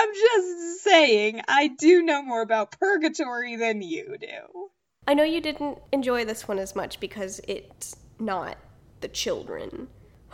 I'm 0.00 0.14
just 0.14 0.82
saying, 0.82 1.42
I 1.46 1.68
do 1.68 2.00
know 2.02 2.22
more 2.22 2.40
about 2.40 2.72
purgatory 2.78 3.56
than 3.56 3.82
you 3.82 4.16
do. 4.18 4.70
I 5.06 5.12
know 5.12 5.24
you 5.24 5.42
didn't 5.42 5.78
enjoy 5.92 6.24
this 6.24 6.48
one 6.48 6.58
as 6.58 6.74
much 6.74 7.00
because 7.00 7.38
it's 7.46 7.96
not 8.18 8.56
the 9.02 9.08
children. 9.08 9.88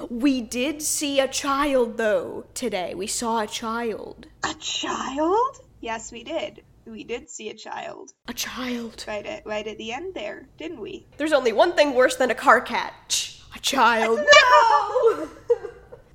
We 0.08 0.40
did 0.40 0.82
see 0.82 1.18
a 1.18 1.26
child, 1.26 1.96
though, 1.96 2.46
today. 2.54 2.94
We 2.94 3.08
saw 3.08 3.40
a 3.40 3.46
child. 3.48 4.28
A 4.44 4.54
child? 4.54 5.56
Yes, 5.80 6.12
we 6.12 6.22
did. 6.22 6.62
We 6.86 7.02
did 7.02 7.28
see 7.28 7.48
a 7.50 7.54
child 7.54 8.12
A 8.28 8.32
child. 8.34 9.04
right 9.08 9.26
at 9.26 9.44
right 9.44 9.66
at 9.66 9.76
the 9.78 9.92
end 9.92 10.14
there, 10.14 10.46
didn't 10.58 10.80
we? 10.80 11.06
There's 11.16 11.32
only 11.32 11.52
one 11.52 11.72
thing 11.72 11.94
worse 11.94 12.14
than 12.14 12.30
a 12.30 12.34
Karkat. 12.36 13.40
A 13.56 13.58
child. 13.58 14.20
No! 15.00 15.28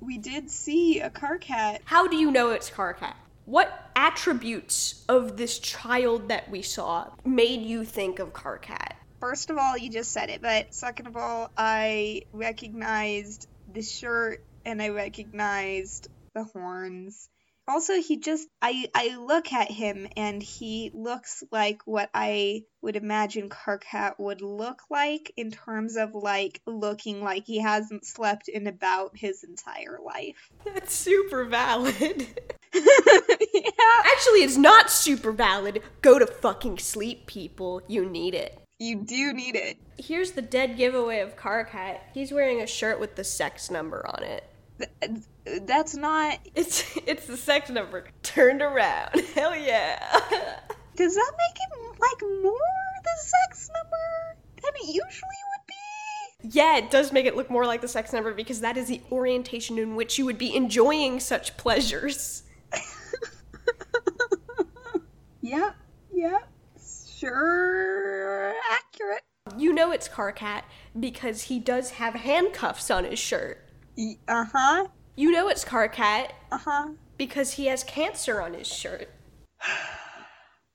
We 0.00 0.18
did 0.18 0.50
see 0.50 0.98
a 1.00 1.10
Karkat. 1.10 1.78
How 1.84 2.08
do 2.08 2.16
you 2.16 2.32
know 2.32 2.50
it's 2.50 2.68
Karkat? 2.68 3.14
What 3.44 3.90
attributes 3.96 5.04
of 5.08 5.36
this 5.36 5.58
child 5.58 6.28
that 6.28 6.48
we 6.48 6.62
saw 6.62 7.08
made 7.24 7.62
you 7.62 7.84
think 7.84 8.20
of 8.20 8.32
Karkat? 8.32 8.92
First 9.18 9.50
of 9.50 9.58
all, 9.58 9.76
you 9.76 9.90
just 9.90 10.12
said 10.12 10.30
it, 10.30 10.40
but 10.42 10.72
second 10.72 11.08
of 11.08 11.16
all, 11.16 11.50
I 11.56 12.22
recognized 12.32 13.48
the 13.72 13.82
shirt 13.82 14.44
and 14.64 14.80
I 14.80 14.90
recognized 14.90 16.08
the 16.34 16.44
horns. 16.44 17.28
Also, 17.66 18.00
he 18.00 18.18
just 18.18 18.48
I 18.60 18.88
I 18.94 19.16
look 19.16 19.52
at 19.52 19.70
him 19.70 20.08
and 20.16 20.42
he 20.42 20.90
looks 20.94 21.44
like 21.52 21.80
what 21.84 22.10
I 22.12 22.64
would 22.80 22.96
imagine 22.96 23.48
Karkat 23.48 24.18
would 24.18 24.40
look 24.40 24.82
like 24.90 25.32
in 25.36 25.50
terms 25.50 25.96
of 25.96 26.14
like 26.14 26.60
looking 26.66 27.22
like 27.22 27.44
he 27.46 27.60
hasn't 27.60 28.04
slept 28.04 28.48
in 28.48 28.66
about 28.66 29.16
his 29.16 29.44
entire 29.44 29.98
life. 30.04 30.50
That's 30.64 30.94
super 30.94 31.44
valid. 31.44 32.26
yeah. 32.74 33.70
Actually, 34.04 34.42
it's 34.42 34.56
not 34.56 34.90
super 34.90 35.32
valid. 35.32 35.82
Go 36.00 36.18
to 36.18 36.26
fucking 36.26 36.78
sleep, 36.78 37.26
people. 37.26 37.82
You 37.88 38.08
need 38.08 38.34
it. 38.34 38.58
You 38.78 38.96
do 38.96 39.32
need 39.32 39.54
it. 39.54 39.76
Here's 39.98 40.32
the 40.32 40.42
dead 40.42 40.76
giveaway 40.76 41.20
of 41.20 41.36
Karkat. 41.36 41.98
He's 42.14 42.32
wearing 42.32 42.60
a 42.60 42.66
shirt 42.66 42.98
with 42.98 43.14
the 43.14 43.24
sex 43.24 43.70
number 43.70 44.04
on 44.06 44.24
it. 44.24 44.44
Th- 45.04 45.62
That's 45.66 45.94
not. 45.94 46.38
It's 46.54 46.84
it's 47.06 47.26
the 47.26 47.36
sex 47.36 47.70
number 47.70 48.04
turned 48.22 48.62
around. 48.62 49.10
Hell 49.34 49.54
yeah. 49.56 49.98
Does 50.96 51.14
that 51.14 51.32
make 51.38 51.56
it 51.56 52.00
like 52.00 52.42
more 52.42 52.52
the 53.04 53.22
sex 53.22 53.70
number 53.74 54.36
than 54.62 54.72
it 54.74 54.86
usually 54.86 55.02
would 55.02 55.66
be? 55.68 55.74
yeah, 56.58 56.76
it 56.78 56.90
does 56.90 57.12
make 57.12 57.24
it 57.26 57.36
look 57.36 57.48
more 57.50 57.64
like 57.66 57.80
the 57.80 57.88
sex 57.88 58.12
number 58.12 58.34
because 58.34 58.60
that 58.60 58.76
is 58.76 58.88
the 58.88 59.00
orientation 59.12 59.78
in 59.78 59.94
which 59.94 60.18
you 60.18 60.24
would 60.24 60.38
be 60.38 60.54
enjoying 60.56 61.20
such 61.20 61.56
pleasures. 61.56 62.42
Yep, 65.42 65.74
yep. 66.14 66.48
Sure 67.16 68.52
accurate. 68.70 69.22
You 69.56 69.72
know 69.72 69.90
it's 69.92 70.08
Karkat 70.08 70.62
because 70.98 71.42
he 71.42 71.58
does 71.58 71.90
have 71.92 72.14
handcuffs 72.14 72.90
on 72.90 73.04
his 73.04 73.18
shirt. 73.18 73.58
Uh 74.28 74.44
huh. 74.52 74.86
You 75.16 75.30
know 75.30 75.48
it's 75.48 75.64
Karkat 75.64 76.28
Uh 76.50 76.58
huh. 76.58 76.88
because 77.18 77.52
he 77.52 77.66
has 77.66 77.84
cancer 77.84 78.40
on 78.42 78.54
his 78.54 78.66
shirt. 78.66 79.08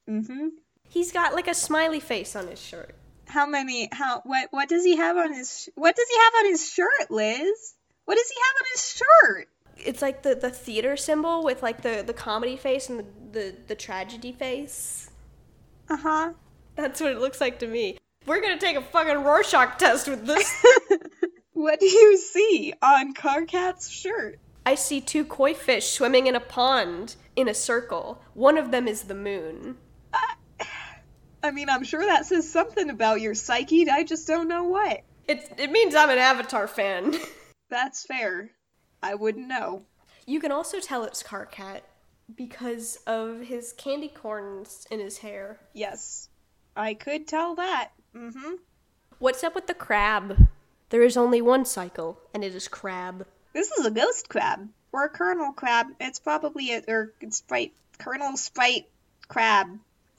Mm 0.10 0.26
hmm. 0.26 0.48
He's 0.88 1.12
got 1.12 1.34
like 1.34 1.50
a 1.50 1.54
smiley 1.54 2.00
face 2.00 2.34
on 2.38 2.48
his 2.48 2.62
shirt. 2.62 2.96
How 3.28 3.46
many? 3.46 3.90
How? 3.92 4.22
What? 4.24 4.48
What 4.52 4.70
does 4.70 4.86
he 4.86 4.96
have 4.96 5.18
on 5.18 5.34
his? 5.34 5.64
sh- 5.64 5.70
What 5.76 5.98
does 5.98 6.08
he 6.08 6.16
have 6.24 6.34
on 6.40 6.46
his 6.52 6.72
shirt, 6.72 7.12
Liz? 7.12 7.74
What 8.06 8.16
does 8.18 8.30
he 8.30 8.36
have 8.40 8.56
on 8.62 8.66
his 8.74 8.96
shirt? 8.96 9.48
It's 9.84 10.02
like 10.02 10.24
the, 10.24 10.36
the 10.36 10.50
theater 10.50 10.98
symbol 10.98 11.44
with 11.44 11.64
like 11.64 11.82
the, 11.82 12.04
the 12.06 12.14
comedy 12.14 12.58
face 12.58 12.90
and 12.90 13.00
the, 13.00 13.06
the, 13.32 13.56
the 13.68 13.76
tragedy 13.76 14.32
face. 14.32 15.10
Uh 15.90 15.98
huh. 15.98 16.34
That's 16.76 17.02
what 17.02 17.12
it 17.12 17.20
looks 17.20 17.42
like 17.42 17.60
to 17.60 17.68
me. 17.68 17.98
We're 18.26 18.42
gonna 18.42 18.60
take 18.60 18.76
a 18.76 18.82
fucking 18.82 19.24
Rorschach 19.24 19.78
test 19.78 20.08
with 20.08 20.26
this. 20.26 20.66
what 21.54 21.80
do 21.80 21.86
you 21.86 22.18
see 22.18 22.74
on 22.82 23.14
Karkat's 23.14 23.90
shirt? 23.90 24.40
I 24.66 24.76
see 24.76 25.00
two 25.00 25.24
koi 25.24 25.54
fish 25.54 25.92
swimming 25.92 26.28
in 26.28 26.36
a 26.36 26.42
pond 26.42 27.16
in 27.38 27.48
a 27.48 27.54
circle. 27.54 28.22
One 28.34 28.58
of 28.58 28.72
them 28.72 28.88
is 28.88 29.04
the 29.04 29.16
moon. 29.16 29.78
I 31.44 31.52
mean, 31.52 31.70
I'm 31.70 31.84
sure 31.84 32.06
that 32.06 32.26
says 32.26 32.52
something 32.52 32.90
about 32.90 33.22
your 33.22 33.34
psyche. 33.34 33.90
I 33.90 34.04
just 34.04 34.28
don't 34.28 34.50
know 34.50 34.66
what. 34.66 35.02
It's, 35.28 35.48
it 35.58 35.72
means 35.72 35.96
I'm 35.96 36.10
an 36.10 36.18
Avatar 36.18 36.68
fan. 36.68 37.16
That's 37.70 38.06
fair. 38.06 38.52
I 39.02 39.16
wouldn't 39.16 39.48
know. 39.48 39.84
you 40.26 40.40
can 40.40 40.52
also 40.52 40.80
tell 40.80 41.04
it's 41.04 41.24
Karkat 41.24 41.82
because 42.36 42.98
of 43.08 43.42
his 43.42 43.74
candy 43.74 44.10
corns 44.10 44.86
in 44.92 45.00
his 45.00 45.20
hair. 45.20 45.60
Yes, 45.74 46.30
I 46.76 46.94
could 46.94 47.28
tell 47.28 47.56
that. 47.56 47.92
Mm 48.16 48.34
hmm. 48.34 48.54
What's 49.20 49.44
up 49.44 49.56
with 49.56 49.68
the 49.68 49.74
crab? 49.74 50.48
There 50.90 51.02
is 51.04 51.18
only 51.18 51.42
one 51.42 51.66
cycle, 51.66 52.20
and 52.34 52.44
it 52.44 52.54
is 52.54 52.68
crab. 52.68 53.26
This 53.54 53.72
is 53.72 53.86
a 53.86 53.92
ghost 53.92 54.30
crab 54.30 54.70
or 54.92 55.06
a 55.06 55.10
kernel 55.10 55.54
crab. 55.54 55.88
It's 56.00 56.20
probably 56.20 56.74
a 56.74 56.84
or 56.88 57.14
it's 57.22 57.38
sprite 57.38 57.74
kernel 57.98 58.38
sprite 58.38 58.88
crab. 59.28 59.68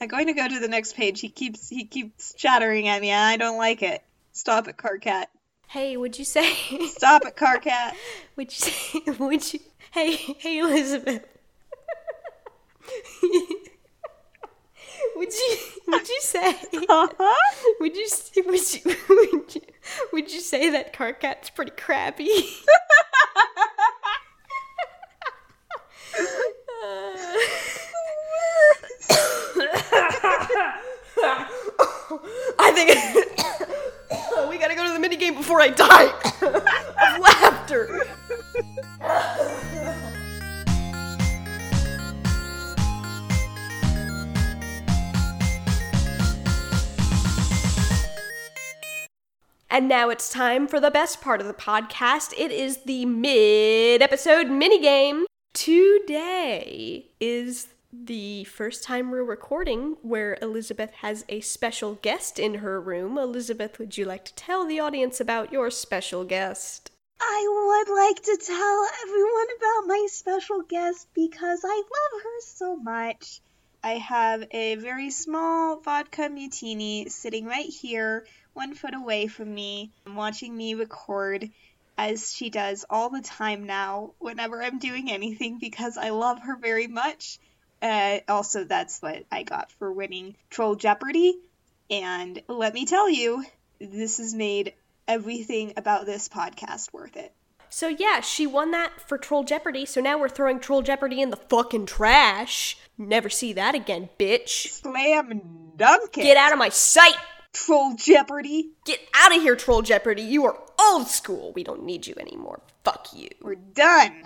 I'm 0.01 0.07
going 0.07 0.27
to 0.27 0.33
go 0.33 0.47
to 0.47 0.59
the 0.59 0.67
next 0.67 0.95
page. 0.95 1.19
He 1.21 1.29
keeps 1.29 1.69
he 1.69 1.85
keeps 1.85 2.33
chattering 2.33 2.87
at 2.87 3.01
me. 3.01 3.09
and 3.09 3.21
I 3.25 3.37
don't 3.37 3.57
like 3.57 3.81
it. 3.83 4.01
Stop 4.33 4.67
it, 4.67 4.77
Karkat. 4.77 5.25
Hey, 5.69 5.97
would 5.97 6.17
you 6.17 6.25
say? 6.25 6.51
Stop 6.87 7.25
it, 7.27 7.35
Karkat. 7.35 7.93
would 8.35 8.51
you 8.51 8.57
say? 8.57 9.01
Would 9.19 9.53
you? 9.53 9.59
Hey, 9.91 10.15
hey, 10.15 10.57
Elizabeth. 10.57 11.23
would 15.15 15.31
you? 15.31 15.57
Would 15.89 16.09
you 16.09 16.21
say? 16.21 16.55
Uh-huh. 16.89 17.35
Would 17.81 17.95
you? 17.95 18.07
Would 18.47 18.73
you? 18.73 18.95
Would 19.09 19.55
you? 19.55 19.61
Would 20.11 20.33
you 20.33 20.39
say 20.39 20.71
that 20.71 20.91
Karkat's 20.91 21.51
pretty 21.51 21.73
crabby? 21.77 22.29
I 32.61 32.71
think 32.73 32.89
we 34.49 34.57
gotta 34.57 34.75
go 34.75 34.83
to 34.83 34.99
the 34.99 35.07
minigame 35.07 35.38
before 35.49 35.61
I 35.61 35.69
die 35.69 36.13
of 36.43 37.19
laughter. 37.19 38.05
And 49.71 49.87
now 49.87 50.09
it's 50.09 50.29
time 50.31 50.67
for 50.67 50.79
the 50.79 50.91
best 50.91 51.19
part 51.19 51.41
of 51.41 51.47
the 51.47 51.53
podcast. 51.55 52.35
It 52.37 52.51
is 52.51 52.83
the 52.83 53.07
mid 53.07 54.03
episode 54.03 54.49
minigame. 54.49 55.23
Today 55.55 57.07
is 57.19 57.69
the 57.91 58.43
first 58.43 58.83
time 58.83 59.09
we're 59.09 59.23
recording 59.23 59.97
where 60.03 60.37
Elizabeth 60.41 60.91
has 60.95 61.25
a 61.27 61.41
special 61.41 61.95
guest 61.95 62.37
in 62.37 62.55
her 62.55 62.79
room. 62.79 63.17
Elizabeth, 63.17 63.79
would 63.79 63.97
you 63.97 64.05
like 64.05 64.25
to 64.25 64.35
tell 64.35 64.65
the 64.65 64.79
audience 64.79 65.19
about 65.19 65.51
your 65.51 65.71
special 65.71 66.23
guest? 66.23 66.91
I 67.19 67.85
would 67.87 67.93
like 67.95 68.23
to 68.23 68.37
tell 68.45 68.87
everyone 69.03 69.47
about 69.57 69.87
my 69.87 70.07
special 70.09 70.61
guest 70.61 71.07
because 71.13 71.61
I 71.65 71.75
love 71.75 72.21
her 72.23 72.41
so 72.41 72.75
much. 72.75 73.41
I 73.83 73.93
have 73.93 74.43
a 74.51 74.75
very 74.75 75.09
small 75.09 75.79
vodka 75.79 76.23
mutini 76.23 77.09
sitting 77.09 77.45
right 77.45 77.69
here, 77.69 78.27
one 78.53 78.75
foot 78.75 78.93
away 78.93 79.27
from 79.27 79.53
me, 79.53 79.91
watching 80.05 80.55
me 80.55 80.75
record 80.75 81.49
as 81.97 82.33
she 82.33 82.49
does 82.49 82.85
all 82.89 83.09
the 83.09 83.21
time 83.21 83.65
now 83.65 84.13
whenever 84.19 84.61
I'm 84.61 84.79
doing 84.79 85.09
anything 85.11 85.57
because 85.59 85.97
I 85.97 86.09
love 86.09 86.39
her 86.41 86.55
very 86.55 86.87
much. 86.87 87.39
Uh, 87.81 88.19
also, 88.27 88.63
that's 88.63 88.99
what 89.01 89.25
I 89.31 89.43
got 89.43 89.71
for 89.73 89.91
winning 89.91 90.35
Troll 90.49 90.75
Jeopardy. 90.75 91.39
And 91.89 92.41
let 92.47 92.73
me 92.73 92.85
tell 92.85 93.09
you, 93.09 93.43
this 93.79 94.17
has 94.17 94.33
made 94.33 94.73
everything 95.07 95.73
about 95.77 96.05
this 96.05 96.29
podcast 96.29 96.93
worth 96.93 97.15
it. 97.17 97.33
So, 97.71 97.87
yeah, 97.87 98.21
she 98.21 98.47
won 98.47 98.71
that 98.71 98.91
for 99.07 99.17
Troll 99.17 99.43
Jeopardy, 99.43 99.85
so 99.85 100.01
now 100.01 100.17
we're 100.19 100.27
throwing 100.29 100.59
Troll 100.59 100.81
Jeopardy 100.81 101.21
in 101.21 101.29
the 101.29 101.37
fucking 101.37 101.85
trash. 101.85 102.77
Never 102.97 103.29
see 103.29 103.53
that 103.53 103.75
again, 103.75 104.09
bitch. 104.19 104.69
Slam 104.69 105.41
dunk 105.77 106.17
it. 106.17 106.23
Get 106.23 106.37
out 106.37 106.51
of 106.51 106.57
my 106.57 106.69
sight! 106.69 107.15
Troll 107.53 107.95
Jeopardy. 107.95 108.71
Get 108.85 108.99
out 109.15 109.35
of 109.35 109.41
here, 109.41 109.55
Troll 109.55 109.81
Jeopardy. 109.81 110.21
You 110.21 110.45
are 110.45 110.57
old 110.79 111.07
school. 111.07 111.51
We 111.53 111.63
don't 111.63 111.83
need 111.83 112.05
you 112.07 112.15
anymore. 112.19 112.61
Fuck 112.83 113.09
you. 113.15 113.29
We're 113.41 113.55
done. 113.55 114.23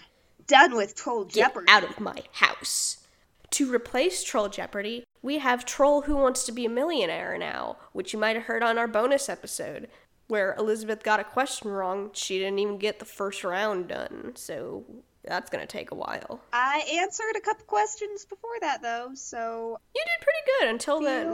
Done 0.47 0.75
with 0.75 0.95
Troll 0.95 1.25
Get 1.25 1.33
Jeopardy. 1.35 1.67
out 1.69 1.83
of 1.83 1.99
my 1.99 2.21
house. 2.33 2.97
To 3.53 3.71
replace 3.71 4.23
Troll 4.23 4.49
Jeopardy, 4.49 5.03
we 5.21 5.37
have 5.37 5.63
Troll 5.63 6.01
Who 6.01 6.15
Wants 6.15 6.43
to 6.45 6.51
Be 6.51 6.65
a 6.65 6.69
Millionaire 6.69 7.37
now, 7.37 7.77
which 7.91 8.11
you 8.11 8.17
might 8.17 8.35
have 8.35 8.45
heard 8.45 8.63
on 8.63 8.79
our 8.79 8.87
bonus 8.87 9.29
episode, 9.29 9.89
where 10.27 10.55
Elizabeth 10.57 11.03
got 11.03 11.19
a 11.19 11.23
question 11.23 11.69
wrong. 11.69 12.09
She 12.13 12.39
didn't 12.39 12.57
even 12.57 12.79
get 12.79 12.97
the 12.97 13.05
first 13.05 13.43
round 13.43 13.89
done, 13.89 14.31
so 14.33 14.85
that's 15.23 15.51
gonna 15.51 15.67
take 15.67 15.91
a 15.91 15.95
while. 15.95 16.41
I 16.51 16.79
answered 16.99 17.35
a 17.37 17.41
couple 17.41 17.65
questions 17.65 18.25
before 18.25 18.57
that 18.61 18.81
though, 18.81 19.11
so 19.13 19.77
You 19.93 20.01
did 20.03 20.25
pretty 20.25 20.39
good 20.59 20.69
until 20.69 20.99
then. 21.01 21.27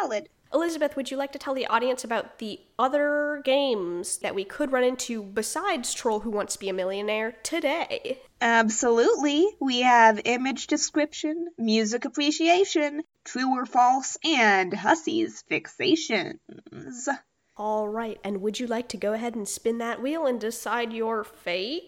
valid. 0.00 0.28
Elizabeth, 0.52 0.96
would 0.96 1.10
you 1.10 1.16
like 1.16 1.32
to 1.32 1.38
tell 1.38 1.54
the 1.54 1.66
audience 1.66 2.04
about 2.04 2.38
the 2.38 2.60
other 2.78 3.42
games 3.44 4.18
that 4.18 4.34
we 4.34 4.44
could 4.44 4.72
run 4.72 4.84
into 4.84 5.22
besides 5.22 5.92
Troll 5.92 6.20
Who 6.20 6.30
Wants 6.30 6.54
to 6.54 6.60
Be 6.60 6.68
a 6.68 6.72
Millionaire 6.72 7.32
today? 7.42 8.20
Absolutely. 8.40 9.46
We 9.60 9.80
have 9.80 10.20
image 10.24 10.66
description, 10.66 11.48
music 11.58 12.04
appreciation, 12.04 13.02
true 13.24 13.54
or 13.56 13.66
false, 13.66 14.16
and 14.24 14.72
Hussie's 14.72 15.42
fixations. 15.50 16.38
All 17.56 17.88
right, 17.88 18.20
and 18.22 18.42
would 18.42 18.60
you 18.60 18.66
like 18.66 18.88
to 18.90 18.98
go 18.98 19.14
ahead 19.14 19.34
and 19.34 19.48
spin 19.48 19.78
that 19.78 20.02
wheel 20.02 20.26
and 20.26 20.38
decide 20.38 20.92
your 20.92 21.24
fate? 21.24 21.84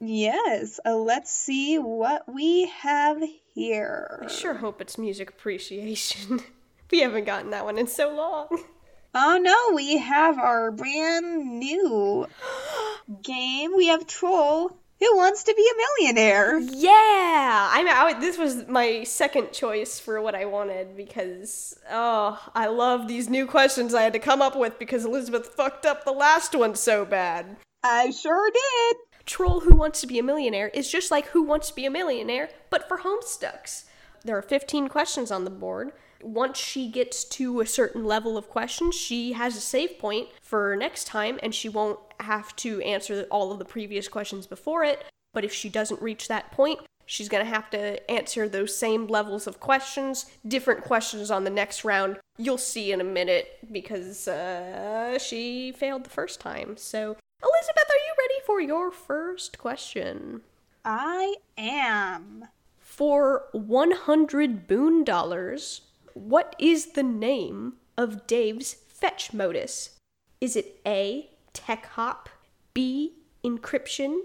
Yes, 0.00 0.78
uh, 0.86 0.96
let's 0.96 1.32
see 1.32 1.78
what 1.78 2.32
we 2.32 2.66
have 2.80 3.22
here. 3.54 4.24
I 4.24 4.28
sure 4.28 4.54
hope 4.54 4.80
it's 4.80 4.98
music 4.98 5.30
appreciation. 5.30 6.40
we 6.94 7.00
haven't 7.00 7.24
gotten 7.24 7.50
that 7.50 7.64
one 7.64 7.76
in 7.76 7.88
so 7.88 8.14
long. 8.14 8.62
Oh 9.16 9.38
no, 9.38 9.76
we 9.76 9.98
have 9.98 10.40
our 10.40 10.72
brand 10.72 11.60
new 11.60 12.26
game. 13.22 13.70
We 13.76 13.86
have 13.86 14.08
Troll 14.08 14.76
Who 14.98 15.16
Wants 15.16 15.44
to 15.44 15.54
Be 15.54 15.70
a 15.72 15.76
Millionaire. 15.76 16.58
Yeah, 16.58 17.68
I 17.70 17.84
mean, 17.84 17.94
I, 17.94 18.18
this 18.18 18.36
was 18.36 18.66
my 18.66 19.04
second 19.04 19.52
choice 19.52 20.00
for 20.00 20.20
what 20.20 20.34
I 20.34 20.46
wanted 20.46 20.96
because 20.96 21.78
oh, 21.92 22.44
I 22.56 22.66
love 22.66 23.06
these 23.06 23.28
new 23.28 23.46
questions 23.46 23.94
I 23.94 24.02
had 24.02 24.14
to 24.14 24.18
come 24.18 24.42
up 24.42 24.56
with 24.56 24.80
because 24.80 25.04
Elizabeth 25.04 25.46
fucked 25.46 25.86
up 25.86 26.04
the 26.04 26.10
last 26.10 26.56
one 26.56 26.74
so 26.74 27.04
bad. 27.04 27.56
I 27.84 28.10
sure 28.10 28.50
did. 28.50 28.96
Troll 29.26 29.60
Who 29.60 29.76
Wants 29.76 30.00
to 30.00 30.08
Be 30.08 30.18
a 30.18 30.24
Millionaire 30.24 30.72
is 30.74 30.90
just 30.90 31.12
like 31.12 31.26
Who 31.26 31.44
Wants 31.44 31.68
to 31.68 31.76
Be 31.76 31.86
a 31.86 31.90
Millionaire, 31.90 32.50
but 32.68 32.88
for 32.88 32.98
Homestucks. 32.98 33.84
There 34.24 34.36
are 34.36 34.42
15 34.42 34.88
questions 34.88 35.30
on 35.30 35.44
the 35.44 35.50
board. 35.50 35.92
Once 36.24 36.58
she 36.58 36.88
gets 36.88 37.22
to 37.22 37.60
a 37.60 37.66
certain 37.66 38.04
level 38.04 38.36
of 38.38 38.48
questions, 38.48 38.94
she 38.94 39.34
has 39.34 39.56
a 39.56 39.60
save 39.60 39.98
point 39.98 40.28
for 40.40 40.74
next 40.74 41.06
time, 41.06 41.38
and 41.42 41.54
she 41.54 41.68
won't 41.68 41.98
have 42.20 42.56
to 42.56 42.80
answer 42.80 43.26
all 43.30 43.52
of 43.52 43.58
the 43.58 43.64
previous 43.64 44.08
questions 44.08 44.46
before 44.46 44.82
it. 44.82 45.04
But 45.34 45.44
if 45.44 45.52
she 45.52 45.68
doesn't 45.68 46.00
reach 46.00 46.28
that 46.28 46.50
point, 46.50 46.80
she's 47.04 47.28
going 47.28 47.44
to 47.44 47.50
have 47.50 47.68
to 47.70 48.10
answer 48.10 48.48
those 48.48 48.74
same 48.74 49.06
levels 49.06 49.46
of 49.46 49.60
questions, 49.60 50.26
different 50.48 50.82
questions 50.82 51.30
on 51.30 51.44
the 51.44 51.50
next 51.50 51.84
round. 51.84 52.18
You'll 52.38 52.56
see 52.56 52.90
in 52.90 53.02
a 53.02 53.04
minute 53.04 53.58
because 53.70 54.26
uh, 54.26 55.18
she 55.18 55.72
failed 55.72 56.04
the 56.04 56.10
first 56.10 56.40
time. 56.40 56.76
So 56.78 57.16
Elizabeth, 57.42 57.90
are 57.90 58.04
you 58.06 58.14
ready 58.18 58.40
for 58.46 58.60
your 58.60 58.90
first 58.90 59.58
question? 59.58 60.40
I 60.84 61.34
am. 61.58 62.48
For 62.80 63.46
100 63.52 64.66
boon 64.66 65.04
dollars, 65.04 65.82
what 66.14 66.56
is 66.58 66.92
the 66.92 67.02
name 67.02 67.74
of 67.96 68.26
Dave's 68.26 68.74
fetch 68.88 69.32
modus? 69.32 69.98
Is 70.40 70.56
it 70.56 70.80
A, 70.86 71.30
tech 71.52 71.86
hop, 71.86 72.28
B, 72.72 73.14
encryption, 73.44 74.20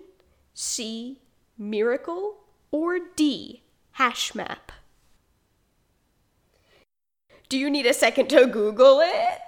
C, 0.53 1.21
miracle, 1.57 2.37
or 2.71 2.99
D, 3.15 3.63
hash 3.91 4.33
map? 4.33 4.71
Do 7.49 7.57
you 7.57 7.69
need 7.69 7.87
a 7.87 7.93
second 7.93 8.29
to 8.29 8.45
Google 8.45 9.01
it? 9.03 9.39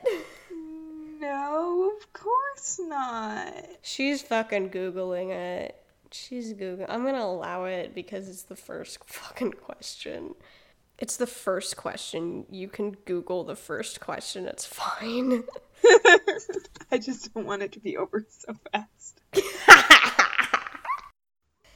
No, 1.19 1.91
of 1.95 2.11
course 2.13 2.79
not. 2.81 3.53
She's 3.83 4.23
fucking 4.23 4.71
Googling 4.71 5.29
it. 5.29 5.75
She's 6.09 6.53
Googling. 6.53 6.87
I'm 6.89 7.05
gonna 7.05 7.19
allow 7.19 7.65
it 7.65 7.93
because 7.93 8.27
it's 8.27 8.41
the 8.41 8.55
first 8.55 9.03
fucking 9.05 9.53
question. 9.53 10.33
It's 11.01 11.17
the 11.17 11.25
first 11.25 11.77
question. 11.77 12.45
You 12.51 12.67
can 12.67 12.91
Google 12.91 13.43
the 13.43 13.55
first 13.55 13.99
question. 13.99 14.45
It's 14.45 14.67
fine. 14.67 15.43
I 16.91 16.99
just 16.99 17.33
don't 17.33 17.47
want 17.47 17.63
it 17.63 17.71
to 17.71 17.79
be 17.79 17.97
over 17.97 18.23
so 18.29 18.53
fast. 18.71 19.19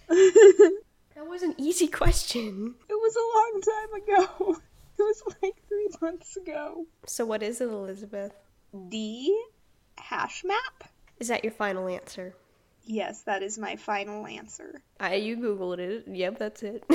that 0.07 1.27
was 1.27 1.41
an 1.41 1.55
easy 1.57 1.87
question. 1.87 2.75
It 2.87 2.93
was 2.93 3.15
a 3.15 3.25
long 3.35 3.61
time 3.61 3.93
ago. 4.03 4.57
It 4.97 5.01
was 5.01 5.23
like 5.43 5.61
three 5.67 5.89
months 6.01 6.37
ago. 6.37 6.85
So, 7.05 7.25
what 7.25 7.43
is 7.43 7.59
it, 7.59 7.67
Elizabeth? 7.67 8.31
D 8.87 9.37
hash 9.97 10.45
map? 10.45 10.85
Is 11.19 11.27
that 11.27 11.43
your 11.43 11.51
final 11.51 11.89
answer? 11.89 12.33
Yes, 12.85 13.23
that 13.23 13.43
is 13.43 13.57
my 13.57 13.75
final 13.75 14.25
answer. 14.25 14.81
I 14.97 15.15
you 15.15 15.35
googled 15.35 15.79
it. 15.79 16.05
Yep, 16.07 16.39
that's 16.39 16.63
it. 16.63 16.85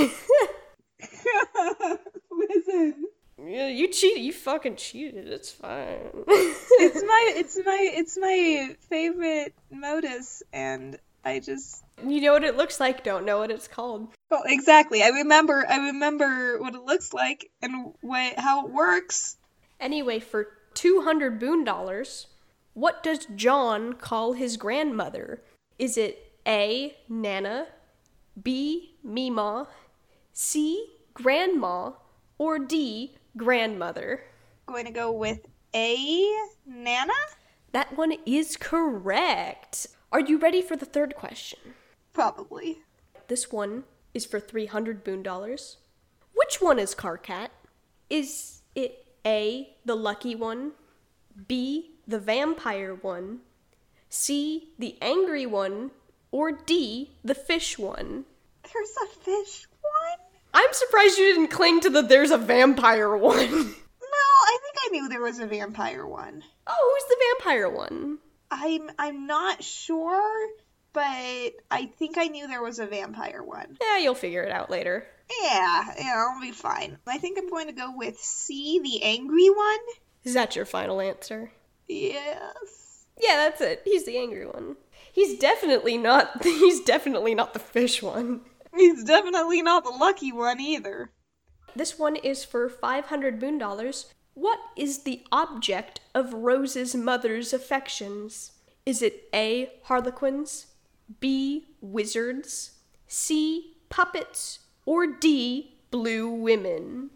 Listen. 2.54 3.04
Yeah, 3.42 3.68
you 3.68 3.88
cheated. 3.88 4.22
You 4.22 4.32
fucking 4.32 4.76
cheated. 4.76 5.28
It's 5.28 5.50
fine. 5.50 5.98
it's 6.26 7.02
my 7.02 7.32
it's 7.36 7.58
my 7.64 7.90
it's 7.94 8.18
my 8.20 8.76
favorite 8.88 9.54
modus 9.70 10.42
and 10.52 10.98
I 11.24 11.38
just 11.40 11.82
You 12.06 12.20
know 12.20 12.32
what 12.32 12.44
it 12.44 12.56
looks 12.56 12.80
like, 12.80 13.04
don't 13.04 13.24
know 13.24 13.38
what 13.38 13.50
it's 13.50 13.68
called. 13.68 14.08
Well, 14.30 14.42
exactly. 14.46 15.02
I 15.02 15.08
remember 15.08 15.64
I 15.68 15.76
remember 15.88 16.58
what 16.60 16.74
it 16.74 16.82
looks 16.82 17.12
like 17.12 17.50
and 17.62 17.92
what 18.00 18.38
how 18.38 18.66
it 18.66 18.72
works. 18.72 19.36
Anyway, 19.78 20.20
for 20.20 20.48
200 20.74 21.38
boon 21.38 21.64
dollars, 21.64 22.26
what 22.74 23.02
does 23.02 23.26
John 23.36 23.94
call 23.94 24.34
his 24.34 24.56
grandmother? 24.56 25.42
Is 25.78 25.96
it 25.96 26.32
A, 26.46 26.96
Nana, 27.08 27.68
B, 28.40 28.96
Mima, 29.02 29.68
C, 30.32 30.86
Grandma, 31.14 31.92
or 32.40 32.58
D, 32.58 33.14
Grandmother? 33.36 34.22
Going 34.64 34.86
to 34.86 34.90
go 34.90 35.12
with 35.12 35.40
A, 35.74 36.26
Nana? 36.64 37.12
That 37.72 37.98
one 37.98 38.14
is 38.24 38.56
correct. 38.56 39.88
Are 40.10 40.20
you 40.20 40.38
ready 40.38 40.62
for 40.62 40.74
the 40.74 40.86
third 40.86 41.14
question? 41.14 41.58
Probably. 42.14 42.78
This 43.28 43.52
one 43.52 43.84
is 44.14 44.24
for 44.24 44.40
300 44.40 45.04
boon 45.04 45.22
dollars. 45.22 45.76
Which 46.32 46.62
one 46.62 46.78
is 46.78 46.94
Karkat? 46.94 47.48
Is 48.08 48.62
it 48.74 49.04
A, 49.26 49.76
the 49.84 49.94
lucky 49.94 50.34
one, 50.34 50.72
B, 51.46 51.90
the 52.08 52.18
vampire 52.18 52.94
one, 52.94 53.40
C, 54.08 54.72
the 54.78 54.96
angry 55.02 55.44
one, 55.44 55.90
or 56.30 56.52
D, 56.52 57.10
the 57.22 57.34
fish 57.34 57.78
one? 57.78 58.24
There's 58.72 58.94
a 59.04 59.06
fish 59.08 59.66
one? 59.82 60.29
I'm 60.52 60.72
surprised 60.72 61.18
you 61.18 61.34
didn't 61.34 61.48
cling 61.48 61.80
to 61.80 61.90
the 61.90 62.02
there's 62.02 62.30
a 62.30 62.38
vampire 62.38 63.16
one. 63.16 63.74
No, 64.12 64.16
I 64.16 64.58
think 64.62 64.76
I 64.84 64.88
knew 64.90 65.08
there 65.08 65.22
was 65.22 65.38
a 65.38 65.46
vampire 65.46 66.04
one. 66.04 66.42
Oh, 66.66 66.98
who's 66.98 67.08
the 67.08 67.24
vampire 67.38 67.68
one? 67.70 68.18
I'm 68.50 68.90
I'm 68.98 69.26
not 69.28 69.62
sure, 69.62 70.48
but 70.92 71.02
I 71.70 71.86
think 71.96 72.18
I 72.18 72.26
knew 72.26 72.48
there 72.48 72.62
was 72.62 72.80
a 72.80 72.86
vampire 72.86 73.42
one. 73.42 73.78
Yeah, 73.80 73.98
you'll 73.98 74.16
figure 74.16 74.42
it 74.42 74.50
out 74.50 74.68
later. 74.68 75.06
Yeah, 75.42 75.84
yeah, 75.96 76.26
I'll 76.28 76.40
be 76.40 76.50
fine. 76.50 76.98
I 77.06 77.18
think 77.18 77.38
I'm 77.38 77.48
going 77.48 77.68
to 77.68 77.72
go 77.72 77.92
with 77.96 78.18
C, 78.18 78.80
the 78.80 79.04
angry 79.04 79.48
one. 79.48 79.78
Is 80.24 80.34
that 80.34 80.56
your 80.56 80.64
final 80.64 81.00
answer? 81.00 81.52
Yes. 81.86 83.06
Yeah, 83.16 83.36
that's 83.36 83.60
it. 83.60 83.82
He's 83.84 84.06
the 84.06 84.18
angry 84.18 84.46
one. 84.46 84.76
He's 85.12 85.38
definitely 85.38 85.98
not 85.98 86.42
he's 86.42 86.80
definitely 86.80 87.34
not 87.34 87.52
the 87.52 87.60
fish 87.60 88.02
one. 88.02 88.40
He's 88.74 89.04
definitely 89.04 89.62
not 89.62 89.84
the 89.84 89.90
lucky 89.90 90.32
one 90.32 90.60
either. 90.60 91.10
This 91.74 91.98
one 91.98 92.16
is 92.16 92.44
for 92.44 92.68
500 92.68 93.38
boon 93.38 93.58
dollars. 93.58 94.12
What 94.34 94.58
is 94.76 95.02
the 95.02 95.22
object 95.32 96.00
of 96.14 96.32
Rose's 96.32 96.94
mother's 96.94 97.52
affections? 97.52 98.52
Is 98.86 99.02
it 99.02 99.28
A. 99.34 99.70
Harlequins, 99.84 100.66
B. 101.20 101.66
Wizards, 101.80 102.72
C. 103.06 103.76
Puppets, 103.88 104.60
or 104.86 105.06
D. 105.06 105.76
Blue 105.90 106.30
women? 106.30 107.10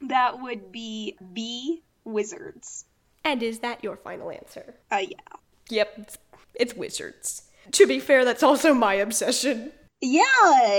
That 0.00 0.42
would 0.42 0.72
be 0.72 1.16
B. 1.32 1.82
Wizards. 2.04 2.84
And 3.24 3.42
is 3.42 3.60
that 3.60 3.82
your 3.82 3.96
final 3.96 4.30
answer? 4.30 4.74
Uh, 4.90 5.02
yeah. 5.08 5.36
Yep, 5.70 5.94
it's, 5.98 6.18
it's 6.54 6.74
wizards. 6.74 7.42
To 7.72 7.86
be 7.86 7.98
fair, 7.98 8.24
that's 8.24 8.42
also 8.42 8.72
my 8.72 8.94
obsession. 8.94 9.72
Yeah, 10.00 10.22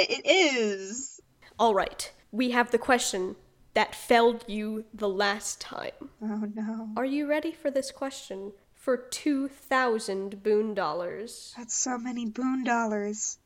it 0.09 0.21
is. 0.25 1.19
All 1.59 1.73
right, 1.73 2.11
we 2.31 2.51
have 2.51 2.71
the 2.71 2.77
question 2.77 3.35
that 3.73 3.95
felled 3.95 4.43
you 4.47 4.85
the 4.93 5.09
last 5.09 5.61
time. 5.61 5.91
Oh 6.21 6.47
no. 6.53 6.89
Are 6.95 7.05
you 7.05 7.27
ready 7.27 7.51
for 7.51 7.69
this 7.71 7.91
question? 7.91 8.53
For 8.73 8.97
2,000 8.97 10.41
boon 10.43 10.73
dollars. 10.73 11.53
That's 11.57 11.75
so 11.75 11.97
many 11.97 12.25
boon 12.25 12.63
dollars. 12.63 13.37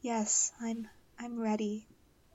Yes, 0.00 0.52
I'm 0.60 0.88
I'm 1.18 1.38
ready. 1.40 1.86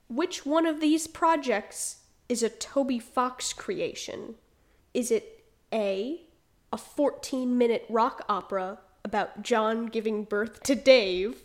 Which 0.08 0.46
one 0.46 0.66
of 0.66 0.80
these 0.80 1.06
projects 1.06 1.98
is 2.28 2.42
a 2.42 2.48
Toby 2.48 2.98
Fox 2.98 3.52
creation? 3.52 4.34
Is 4.94 5.10
it 5.10 5.44
A, 5.72 6.22
a 6.72 6.76
14 6.78 7.56
minute 7.56 7.84
rock 7.88 8.24
opera 8.28 8.78
about 9.04 9.42
John 9.42 9.86
giving 9.86 10.24
birth 10.24 10.62
to 10.64 10.74
Dave? 10.74 11.42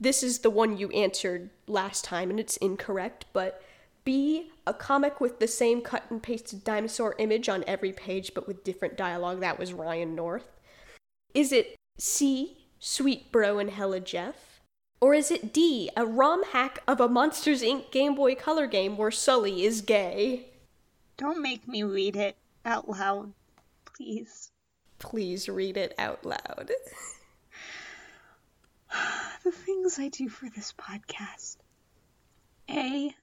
This 0.00 0.22
is 0.22 0.38
the 0.38 0.50
one 0.50 0.78
you 0.78 0.88
answered 0.90 1.50
last 1.66 2.04
time 2.04 2.30
and 2.30 2.40
it's 2.40 2.56
incorrect, 2.56 3.26
but 3.34 3.62
B, 4.02 4.50
a 4.66 4.72
comic 4.72 5.20
with 5.20 5.40
the 5.40 5.46
same 5.46 5.82
cut 5.82 6.04
and 6.08 6.22
pasted 6.22 6.64
dinosaur 6.64 7.14
image 7.18 7.50
on 7.50 7.64
every 7.66 7.92
page 7.92 8.32
but 8.34 8.46
with 8.46 8.64
different 8.64 8.96
dialogue. 8.96 9.40
That 9.40 9.58
was 9.58 9.74
Ryan 9.74 10.14
North. 10.14 10.58
Is 11.34 11.52
it 11.52 11.76
C, 11.98 12.56
Sweet 12.78 13.30
Bro 13.30 13.58
and 13.58 13.70
Hella 13.70 14.00
Jeff? 14.00 14.62
Or 15.02 15.12
is 15.12 15.30
it 15.30 15.52
D, 15.52 15.90
a 15.96 16.06
ROM 16.06 16.44
hack 16.52 16.82
of 16.88 17.00
a 17.00 17.08
Monsters 17.08 17.62
Inc. 17.62 17.90
Game 17.90 18.14
Boy 18.14 18.34
Color 18.34 18.66
game 18.66 18.96
where 18.96 19.10
Sully 19.10 19.64
is 19.64 19.82
gay? 19.82 20.48
Don't 21.18 21.42
make 21.42 21.68
me 21.68 21.82
read 21.82 22.16
it 22.16 22.36
out 22.64 22.88
loud, 22.88 23.34
please. 23.84 24.50
Please 24.98 25.48
read 25.48 25.76
it 25.76 25.94
out 25.98 26.24
loud. 26.24 26.70
The 29.44 29.52
things 29.52 29.98
I 29.98 30.08
do 30.08 30.28
for 30.28 30.48
this 30.50 30.72
podcast. 30.78 31.56
A. 32.68 33.14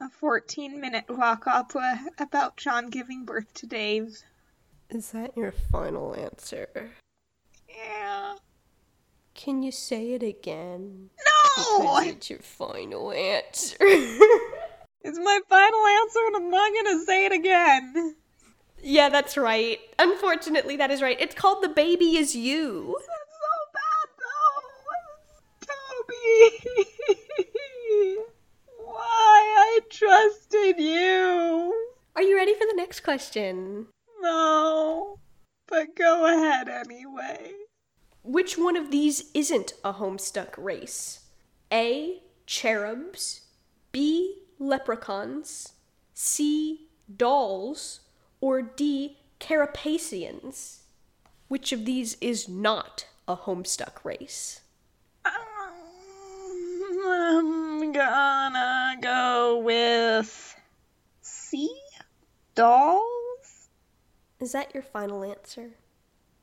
A 0.00 0.08
14 0.08 0.80
minute 0.80 1.04
rock 1.08 1.46
opera 1.46 2.00
about 2.18 2.56
John 2.56 2.88
giving 2.88 3.24
birth 3.24 3.52
to 3.54 3.66
Dave. 3.66 4.22
Is 4.90 5.10
that 5.10 5.36
your 5.36 5.52
final 5.52 6.14
answer? 6.14 6.90
Yeah. 7.68 8.36
Can 9.34 9.62
you 9.62 9.72
say 9.72 10.12
it 10.12 10.22
again? 10.22 11.10
No! 11.56 11.78
Because 11.78 12.06
it's 12.06 12.30
your 12.30 12.38
final 12.40 13.12
answer. 13.12 13.76
It's 15.00 15.18
my 15.18 15.40
final 15.48 15.86
answer 15.86 16.18
and 16.26 16.36
I'm 16.36 16.50
not 16.50 16.72
gonna 16.74 17.04
say 17.04 17.24
it 17.26 17.32
again. 17.32 18.16
yeah, 18.82 19.08
that's 19.08 19.36
right. 19.36 19.78
Unfortunately, 19.98 20.76
that 20.76 20.90
is 20.90 21.00
right. 21.00 21.16
It's 21.20 21.34
called 21.34 21.62
The 21.62 21.68
Baby 21.68 22.16
Is 22.16 22.34
You. 22.34 22.96
That's 22.98 23.06
so 23.06 23.54
bad 23.72 24.08
though. 25.62 25.72
Toby. 25.72 26.27
Why 28.78 29.54
I 29.56 29.80
trusted 29.90 30.78
you. 30.78 31.74
Are 32.14 32.22
you 32.22 32.36
ready 32.36 32.54
for 32.54 32.66
the 32.66 32.74
next 32.76 33.00
question? 33.00 33.86
No. 34.20 35.18
But 35.66 35.96
go 35.96 36.26
ahead 36.26 36.68
anyway. 36.68 37.52
Which 38.22 38.58
one 38.58 38.76
of 38.76 38.90
these 38.90 39.30
isn't 39.34 39.72
a 39.84 39.94
homestuck 39.94 40.54
race? 40.56 41.20
A. 41.72 42.22
Cherubs. 42.46 43.42
B. 43.92 44.42
Leprechauns. 44.58 45.72
C. 46.14 46.88
Dolls. 47.14 48.00
Or 48.40 48.62
D. 48.62 49.18
Carapacians. 49.38 50.82
Which 51.48 51.72
of 51.72 51.84
these 51.84 52.16
is 52.20 52.48
not 52.48 53.06
a 53.26 53.36
homestuck 53.36 54.04
race? 54.04 54.60
I'm 57.06 57.92
gonna 57.92 58.96
go 59.00 59.58
with 59.58 60.56
C. 61.20 61.70
Dolls. 62.54 63.68
Is 64.40 64.52
that 64.52 64.74
your 64.74 64.82
final 64.82 65.24
answer? 65.24 65.70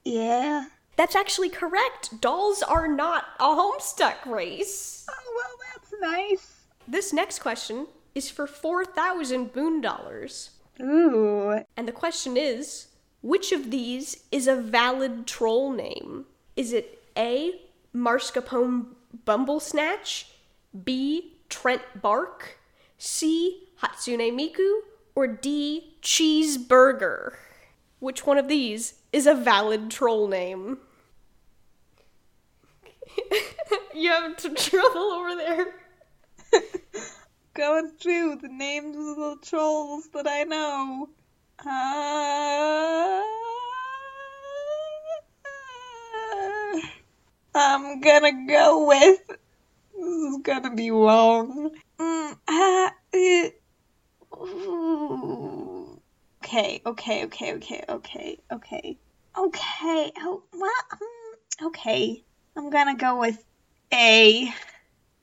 Yeah. 0.04 0.66
That's 0.98 1.16
actually 1.16 1.50
correct. 1.50 2.22
Dolls 2.22 2.64
are 2.64 2.88
not 2.88 3.26
a 3.40 3.44
homestuck 3.44 4.26
race. 4.26 5.06
Oh 5.10 5.34
well, 5.36 5.56
that's 5.74 5.94
nice. 6.02 6.62
This 6.88 7.12
next 7.12 7.40
question 7.40 7.88
is 8.14 8.30
for 8.30 8.48
4,000 8.48 9.52
boon 9.52 9.82
dollars. 9.82 10.52
Ooh. 10.82 11.62
And 11.76 11.88
the 11.88 11.92
question 11.92 12.38
is 12.38 12.88
which 13.22 13.52
of 13.52 13.72
these 13.72 14.24
is 14.32 14.48
a 14.48 14.56
valid 14.56 15.26
troll 15.26 15.72
name? 15.72 16.26
Is 16.56 16.72
it 16.72 17.04
A. 17.18 17.60
Marscapone 17.94 18.86
Bumblesnatch, 19.26 20.26
B. 20.84 21.38
Trent 21.50 21.82
Bark, 22.02 22.58
C. 22.98 23.68
Hatsune 23.82 24.32
Miku, 24.34 24.80
or 25.16 25.28
D. 25.28 25.96
Cheeseburger? 26.02 27.36
Which 28.00 28.26
one 28.26 28.38
of 28.38 28.48
these 28.48 28.96
is 29.14 29.26
a 29.26 29.34
valid 29.34 29.90
troll 29.90 30.28
name? 30.28 30.80
you 33.96 34.10
have 34.10 34.36
t- 34.38 34.50
trouble 34.54 35.02
over 35.02 35.36
there. 35.36 35.68
Going 37.54 37.92
through 38.00 38.38
the 38.42 38.50
names 38.50 38.98
of 38.98 39.16
the 39.16 39.38
trolls 39.42 40.10
that 40.14 40.28
I 40.28 40.44
know. 40.44 41.10
Uh, 41.66 43.22
I'm 47.56 48.02
gonna 48.02 48.46
go 48.48 48.86
with. 48.88 49.38
This 49.98 50.08
is 50.08 50.38
gonna 50.44 50.76
be 50.76 50.92
long. 50.92 51.72
Mm, 52.00 52.38
uh, 52.48 52.90
ooh. 54.36 56.02
okay, 56.44 56.82
okay, 56.86 57.24
okay, 57.26 57.54
okay, 57.54 57.84
okay, 57.88 58.38
okay, 58.52 58.98
okay. 59.38 60.12
Oh, 60.18 60.44
well, 60.54 60.72
um, 60.92 61.68
okay. 61.68 62.24
I'm 62.58 62.70
gonna 62.70 62.96
go 62.96 63.20
with 63.20 63.44
A. 63.94 64.54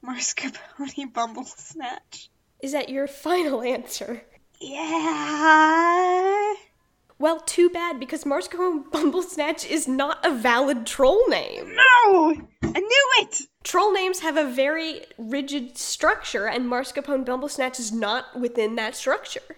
Marscapone 0.05 1.13
Bumblesnatch. 1.13 2.29
Is 2.61 2.73
that 2.73 2.89
your 2.89 3.07
final 3.27 3.63
answer? 3.63 4.23
Yeah. 4.61 6.55
Well, 7.23 7.39
too 7.39 7.71
bad 7.71 8.01
because 8.01 8.25
Marscapone 8.25 8.83
Bumblesnatch 8.91 9.65
is 9.65 9.87
not 9.87 10.27
a 10.27 10.35
valid 10.35 10.85
troll 10.85 11.23
name. 11.29 11.73
No! 11.77 12.35
I 12.65 12.81
knew 12.81 13.09
it! 13.21 13.43
Troll 13.63 13.93
names 13.93 14.19
have 14.19 14.37
a 14.37 14.51
very 14.51 15.03
rigid 15.17 15.79
structure, 15.79 16.49
and 16.49 16.69
Marscapone 16.69 17.25
Bumblesnatch 17.25 17.79
is 17.79 17.93
not 17.93 18.37
within 18.37 18.75
that 18.75 18.97
structure. 18.97 19.55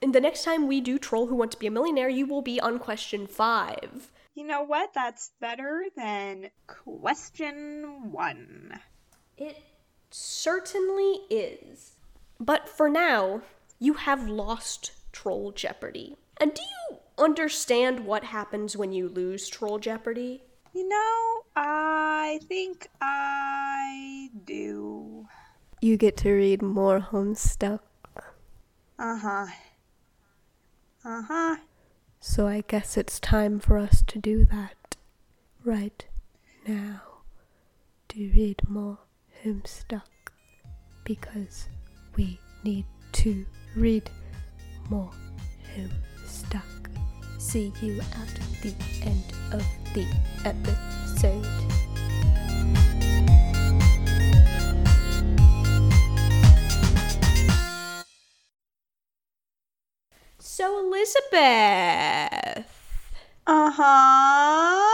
And 0.00 0.14
the 0.14 0.22
next 0.22 0.42
time 0.42 0.66
we 0.66 0.80
do 0.80 0.98
Troll 0.98 1.26
Who 1.26 1.34
Want 1.34 1.52
to 1.52 1.58
Be 1.58 1.66
a 1.66 1.70
Millionaire, 1.70 2.08
you 2.08 2.24
will 2.24 2.40
be 2.40 2.58
on 2.58 2.78
question 2.78 3.26
five. 3.26 4.10
You 4.34 4.46
know 4.46 4.62
what? 4.62 4.94
That's 4.94 5.32
better 5.38 5.84
than 5.98 6.48
question 6.66 8.10
one. 8.10 8.80
It 9.36 9.62
certainly 10.10 11.20
is. 11.28 11.96
But 12.40 12.70
for 12.70 12.88
now, 12.88 13.42
you 13.78 13.92
have 13.92 14.30
lost 14.30 14.92
Troll 15.12 15.52
Jeopardy. 15.52 16.16
And 16.38 16.52
do 16.54 16.62
you 16.62 16.98
understand 17.18 18.00
what 18.00 18.24
happens 18.24 18.76
when 18.76 18.92
you 18.92 19.08
lose 19.08 19.48
Troll 19.48 19.78
Jeopardy? 19.78 20.42
You 20.74 20.88
know, 20.88 21.42
I 21.56 22.40
think 22.48 22.88
I 23.00 24.28
do. 24.44 25.26
You 25.80 25.96
get 25.96 26.18
to 26.18 26.32
read 26.32 26.60
more 26.60 27.00
Homestuck. 27.00 27.80
Uh 28.98 29.18
huh. 29.18 29.46
Uh 31.04 31.22
huh. 31.22 31.56
So 32.20 32.46
I 32.46 32.62
guess 32.66 32.96
it's 32.96 33.20
time 33.20 33.60
for 33.60 33.78
us 33.78 34.02
to 34.08 34.18
do 34.18 34.44
that 34.46 34.96
right 35.64 36.04
now. 36.66 37.02
To 38.08 38.30
read 38.34 38.68
more 38.68 38.98
Homestuck. 39.44 40.02
Because 41.04 41.68
we 42.16 42.38
need 42.64 42.84
to 43.12 43.46
read 43.74 44.10
more 44.90 45.10
Homestuck. 45.74 46.05
See 47.38 47.72
you 47.80 48.00
at 48.00 48.34
the 48.62 48.74
end 49.02 49.24
of 49.52 49.64
the 49.94 50.06
episode. 50.44 51.46
So, 60.38 60.78
Elizabeth, 60.86 62.64
Uh 63.46 63.70
huh. 63.70 64.90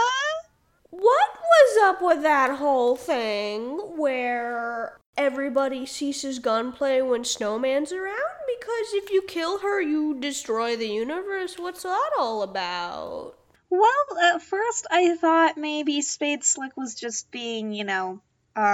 what 0.89 1.29
was 1.41 1.77
up 1.83 2.01
with 2.01 2.21
that 2.23 2.57
whole 2.57 2.95
thing 2.95 3.77
where 3.97 4.99
everybody 5.17 5.85
ceases 5.85 6.39
gunplay 6.39 7.01
when 7.01 7.23
Snowman's 7.23 7.91
around? 7.91 8.17
Because 8.47 8.93
if 8.93 9.09
you 9.11 9.21
kill 9.23 9.59
her, 9.59 9.81
you 9.81 10.19
destroy 10.19 10.75
the 10.75 10.87
universe. 10.87 11.55
What's 11.57 11.83
that 11.83 12.11
all 12.17 12.41
about? 12.41 13.35
Well, 13.69 14.17
at 14.33 14.41
first 14.41 14.87
I 14.91 15.15
thought 15.15 15.57
maybe 15.57 16.01
Spade 16.01 16.43
Slick 16.43 16.77
was 16.77 16.95
just 16.95 17.31
being, 17.31 17.73
you 17.73 17.83
know, 17.83 18.21
um, 18.55 18.67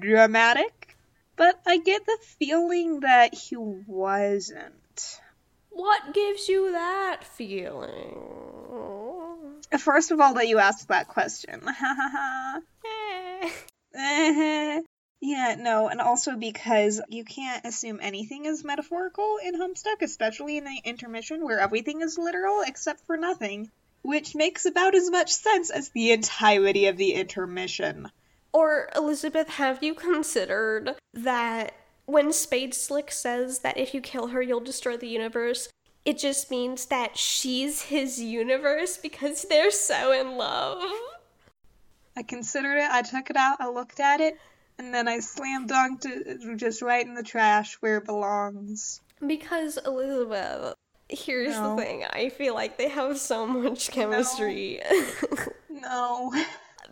dramatic. 0.00 0.96
But 1.36 1.60
I 1.66 1.76
get 1.76 2.06
the 2.06 2.18
feeling 2.38 3.00
that 3.00 3.34
he 3.34 3.56
wasn't. 3.56 5.20
What 5.68 6.14
gives 6.14 6.48
you 6.48 6.72
that 6.72 7.24
feeling? 7.24 8.16
First 9.78 10.10
of 10.10 10.20
all, 10.20 10.32
that 10.34 10.48
you 10.48 10.58
asked 10.58 10.88
that 10.88 11.08
question. 11.08 11.60
Yeah, 15.36 15.54
no, 15.58 15.88
and 15.88 16.00
also 16.00 16.34
because 16.34 16.98
you 17.10 17.22
can't 17.22 17.66
assume 17.66 17.98
anything 18.00 18.46
is 18.46 18.64
metaphorical 18.64 19.36
in 19.44 19.54
Homestuck, 19.54 20.00
especially 20.00 20.56
in 20.56 20.64
the 20.64 20.80
intermission 20.82 21.44
where 21.44 21.60
everything 21.60 22.00
is 22.00 22.16
literal 22.16 22.62
except 22.66 23.04
for 23.04 23.18
nothing, 23.18 23.70
which 24.00 24.34
makes 24.34 24.64
about 24.64 24.94
as 24.94 25.10
much 25.10 25.30
sense 25.30 25.68
as 25.68 25.90
the 25.90 26.10
entirety 26.12 26.86
of 26.86 26.96
the 26.96 27.12
intermission. 27.12 28.10
Or, 28.54 28.88
Elizabeth, 28.96 29.50
have 29.50 29.82
you 29.82 29.92
considered 29.92 30.94
that 31.12 31.74
when 32.06 32.32
Spade 32.32 32.72
Slick 32.72 33.12
says 33.12 33.58
that 33.58 33.76
if 33.76 33.92
you 33.92 34.00
kill 34.00 34.28
her, 34.28 34.40
you'll 34.40 34.60
destroy 34.60 34.96
the 34.96 35.06
universe, 35.06 35.68
it 36.06 36.16
just 36.16 36.50
means 36.50 36.86
that 36.86 37.18
she's 37.18 37.82
his 37.82 38.18
universe 38.18 38.96
because 38.96 39.42
they're 39.42 39.70
so 39.70 40.18
in 40.18 40.38
love? 40.38 40.82
I 42.16 42.22
considered 42.22 42.78
it, 42.78 42.90
I 42.90 43.02
took 43.02 43.28
it 43.28 43.36
out, 43.36 43.58
I 43.60 43.68
looked 43.68 44.00
at 44.00 44.22
it, 44.22 44.38
and 44.78 44.92
then 44.94 45.08
I 45.08 45.20
slam 45.20 45.66
dunked 45.68 46.04
it 46.06 46.56
just 46.58 46.82
right 46.82 47.06
in 47.06 47.14
the 47.14 47.22
trash 47.22 47.76
where 47.80 47.98
it 47.98 48.04
belongs. 48.04 49.00
Because, 49.26 49.78
Elizabeth, 49.84 50.74
here's 51.08 51.54
No. 51.56 51.74
the 51.76 51.82
thing 51.82 52.04
I 52.04 52.28
feel 52.28 52.54
like 52.54 52.76
they 52.76 52.88
have 52.88 53.18
so 53.18 53.46
much 53.46 53.90
chemistry. 53.90 54.80
No. 55.70 56.32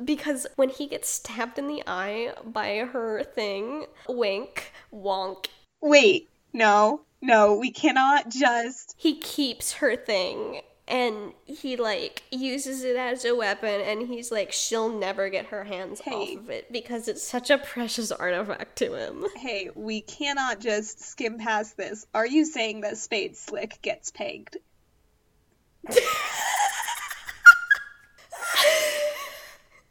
because 0.04 0.46
when 0.56 0.68
he 0.68 0.86
gets 0.86 1.08
stabbed 1.08 1.58
in 1.58 1.66
the 1.68 1.82
eye 1.86 2.34
by 2.44 2.78
her 2.92 3.22
thing, 3.24 3.86
wink, 4.08 4.72
wonk, 4.92 5.46
Wait, 5.80 6.28
no, 6.52 7.00
no, 7.22 7.54
we 7.56 7.70
cannot 7.70 8.28
just. 8.28 8.94
he 8.98 9.18
keeps 9.18 9.72
her 9.74 9.96
thing 9.96 10.60
and 10.86 11.32
he 11.46 11.76
like 11.76 12.22
uses 12.30 12.84
it 12.84 12.96
as 12.96 13.24
a 13.24 13.34
weapon 13.34 13.80
and 13.80 14.06
he's 14.06 14.30
like 14.30 14.52
she'll 14.52 14.90
never 14.90 15.28
get 15.30 15.46
her 15.46 15.64
hands 15.64 16.00
Hey. 16.00 16.12
off 16.12 16.36
of 16.40 16.50
it 16.50 16.70
because 16.70 17.08
it's 17.08 17.22
such 17.22 17.48
a 17.50 17.56
precious 17.58 18.12
artifact 18.12 18.76
to 18.76 18.94
him. 18.94 19.24
Hey, 19.36 19.70
we 19.74 20.00
cannot 20.02 20.60
just 20.60 21.00
skim 21.00 21.38
past 21.38 21.76
this. 21.76 22.06
Are 22.14 22.26
you 22.26 22.44
saying 22.44 22.82
that 22.82 22.98
Spade 22.98 23.36
Slick 23.36 23.80
gets 23.82 24.10
pegged? 24.10 24.56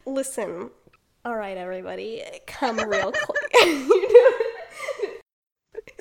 Listen. 0.05 0.69
All 1.25 1.35
right 1.35 1.55
everybody, 1.57 2.21
come 2.45 2.77
real 2.77 3.11
close. 3.13 3.91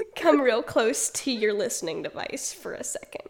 come 0.17 0.41
real 0.41 0.63
close 0.63 1.11
to 1.11 1.31
your 1.31 1.53
listening 1.55 2.03
device 2.03 2.53
for 2.53 2.75
a 2.75 2.83
second. 2.83 3.29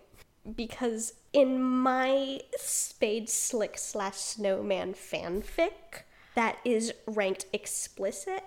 Because 0.56 1.12
in 1.32 1.62
my 1.62 2.40
Spade 2.56 3.28
Slick 3.28 3.78
slash 3.78 4.16
Snowman 4.16 4.94
fanfic 4.94 6.02
that 6.34 6.58
is 6.64 6.92
ranked 7.06 7.46
explicit, 7.52 8.42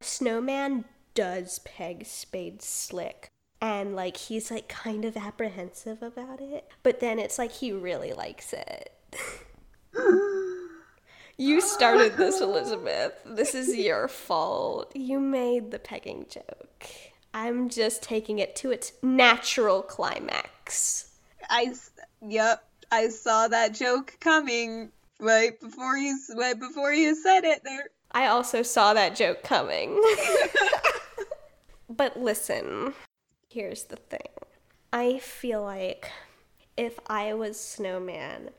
Snowman 0.00 0.84
does 1.14 1.60
peg 1.60 2.06
Spade 2.06 2.62
Slick. 2.62 3.28
And 3.60 3.94
like 3.94 4.16
he's 4.16 4.50
like 4.50 4.68
kind 4.68 5.04
of 5.04 5.16
apprehensive 5.16 6.02
about 6.02 6.40
it. 6.40 6.68
But 6.82 7.00
then 7.00 7.18
it's 7.18 7.38
like 7.38 7.52
he 7.52 7.72
really 7.72 8.12
likes 8.12 8.54
it. 8.54 8.92
You 11.40 11.62
started 11.62 12.18
this, 12.18 12.42
Elizabeth. 12.42 13.14
This 13.24 13.54
is 13.54 13.74
your 13.74 14.08
fault. 14.08 14.92
You 14.94 15.18
made 15.18 15.70
the 15.70 15.78
pegging 15.78 16.26
joke. 16.28 16.86
I'm 17.32 17.70
just 17.70 18.02
taking 18.02 18.38
it 18.40 18.54
to 18.56 18.70
its 18.70 18.92
natural 19.02 19.80
climax. 19.80 21.12
I, 21.48 21.72
yep, 22.26 22.64
I 22.90 23.08
saw 23.08 23.48
that 23.48 23.74
joke 23.74 24.16
coming 24.20 24.90
right 25.18 25.58
before 25.60 25.96
you, 25.96 26.18
right 26.36 26.58
before 26.58 26.92
you 26.92 27.14
said 27.14 27.44
it. 27.44 27.62
There, 27.64 27.90
I 28.12 28.26
also 28.26 28.62
saw 28.62 28.94
that 28.94 29.14
joke 29.14 29.42
coming. 29.42 30.02
but 31.88 32.18
listen, 32.18 32.94
here's 33.48 33.84
the 33.84 33.96
thing. 33.96 34.28
I 34.92 35.18
feel 35.18 35.62
like 35.62 36.10
if 36.76 36.98
I 37.06 37.34
was 37.34 37.60
Snowman 37.60 38.50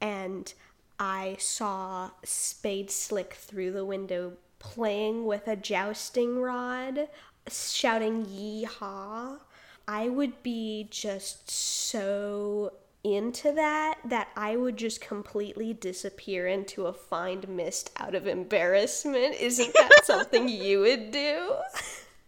and 0.00 0.52
I 0.98 1.36
saw 1.38 2.10
Spade 2.24 2.90
Slick 2.90 3.34
through 3.34 3.72
the 3.72 3.84
window 3.84 4.34
playing 4.58 5.26
with 5.26 5.46
a 5.48 5.56
jousting 5.56 6.40
rod, 6.40 7.08
shouting 7.48 8.24
yeehaw, 8.24 9.40
I 9.86 10.08
would 10.08 10.42
be 10.42 10.86
just 10.90 11.50
so 11.50 12.72
into 13.04 13.52
that 13.52 13.98
that 14.06 14.28
I 14.34 14.56
would 14.56 14.78
just 14.78 15.00
completely 15.00 15.74
disappear 15.74 16.48
into 16.48 16.86
a 16.86 16.92
find 16.92 17.46
mist 17.48 17.92
out 17.98 18.14
of 18.14 18.26
embarrassment. 18.26 19.36
Isn't 19.40 19.74
that 19.74 20.00
something 20.04 20.48
you 20.48 20.80
would 20.80 21.10
do? 21.10 21.54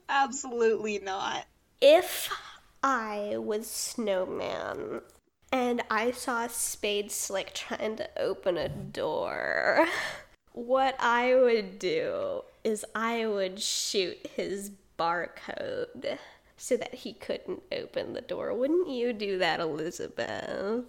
absolutely 0.09 0.99
not. 0.99 1.47
If 1.81 2.31
I 2.83 3.37
was 3.39 3.69
Snowman 3.69 5.01
and 5.51 5.83
I 5.91 6.11
saw 6.11 6.47
Spade 6.47 7.11
Slick 7.11 7.55
trying 7.55 7.97
to 7.97 8.09
open 8.19 8.57
a 8.59 8.69
door, 8.69 9.87
what 10.53 10.97
I 11.01 11.35
would 11.35 11.79
do 11.79 12.43
is 12.65 12.85
I 12.95 13.27
would 13.27 13.61
shoot 13.61 14.27
his 14.37 14.71
barcode 14.99 16.19
so 16.57 16.77
that 16.77 16.95
he 16.95 17.13
couldn't 17.13 17.63
open 17.73 18.13
the 18.13 18.21
door. 18.21 18.55
Wouldn't 18.55 18.89
you 18.89 19.13
do 19.13 19.39
that, 19.39 19.61
Elizabeth? 19.61 20.85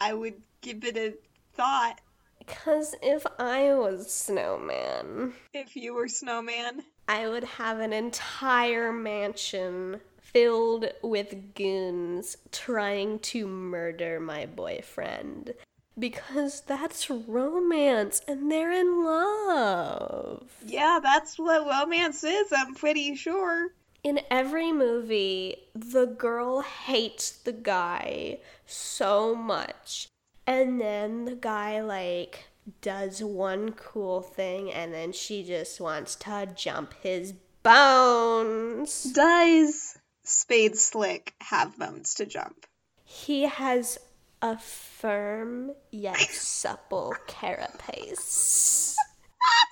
I 0.00 0.14
would 0.14 0.42
give 0.60 0.84
it 0.84 0.96
a 0.96 1.14
thought 1.54 2.00
Because 2.38 2.94
if 3.02 3.24
I 3.38 3.74
was 3.74 4.12
Snowman, 4.12 5.34
if 5.52 5.76
you 5.76 5.94
were 5.94 6.08
Snowman. 6.08 6.82
I 7.08 7.28
would 7.28 7.44
have 7.44 7.78
an 7.80 7.92
entire 7.92 8.92
mansion 8.92 10.00
filled 10.20 10.86
with 11.02 11.54
goons 11.54 12.36
trying 12.50 13.18
to 13.20 13.46
murder 13.46 14.20
my 14.20 14.46
boyfriend. 14.46 15.54
Because 15.96 16.62
that's 16.62 17.08
romance 17.08 18.20
and 18.26 18.50
they're 18.50 18.72
in 18.72 19.04
love. 19.04 20.50
Yeah, 20.66 20.98
that's 21.02 21.38
what 21.38 21.66
romance 21.66 22.24
is, 22.24 22.52
I'm 22.52 22.74
pretty 22.74 23.14
sure. 23.14 23.68
In 24.04 24.20
every 24.30 24.70
movie, 24.70 25.56
the 25.74 26.04
girl 26.04 26.60
hates 26.60 27.30
the 27.30 27.52
guy 27.52 28.38
so 28.66 29.34
much. 29.34 30.08
And 30.46 30.78
then 30.78 31.24
the 31.24 31.34
guy, 31.34 31.80
like, 31.80 32.44
does 32.82 33.22
one 33.22 33.72
cool 33.72 34.20
thing 34.20 34.70
and 34.70 34.92
then 34.92 35.12
she 35.12 35.42
just 35.42 35.80
wants 35.80 36.14
to 36.16 36.48
jump 36.54 36.94
his 37.02 37.32
bones. 37.62 39.04
Does 39.04 39.96
Spade 40.22 40.76
Slick 40.76 41.34
have 41.40 41.78
bones 41.78 42.14
to 42.14 42.26
jump? 42.26 42.66
He 43.04 43.42
has 43.42 43.98
a 44.42 44.58
firm 44.58 45.72
yet 45.90 46.18
supple 46.30 47.14
carapace. 47.26 48.94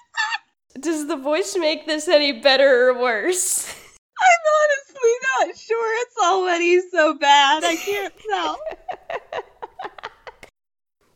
Does 0.80 1.06
the 1.06 1.16
voice 1.16 1.54
make 1.58 1.86
this 1.86 2.08
any 2.08 2.40
better 2.40 2.88
or 2.88 2.98
worse? 2.98 3.74
I'm 4.24 4.44
honestly 4.62 5.46
not 5.48 5.56
sure. 5.56 6.02
It's 6.02 6.16
already 6.22 6.80
so 6.90 7.14
bad. 7.14 7.64
I 7.64 7.76
can't 7.76 8.14
tell. 8.30 8.58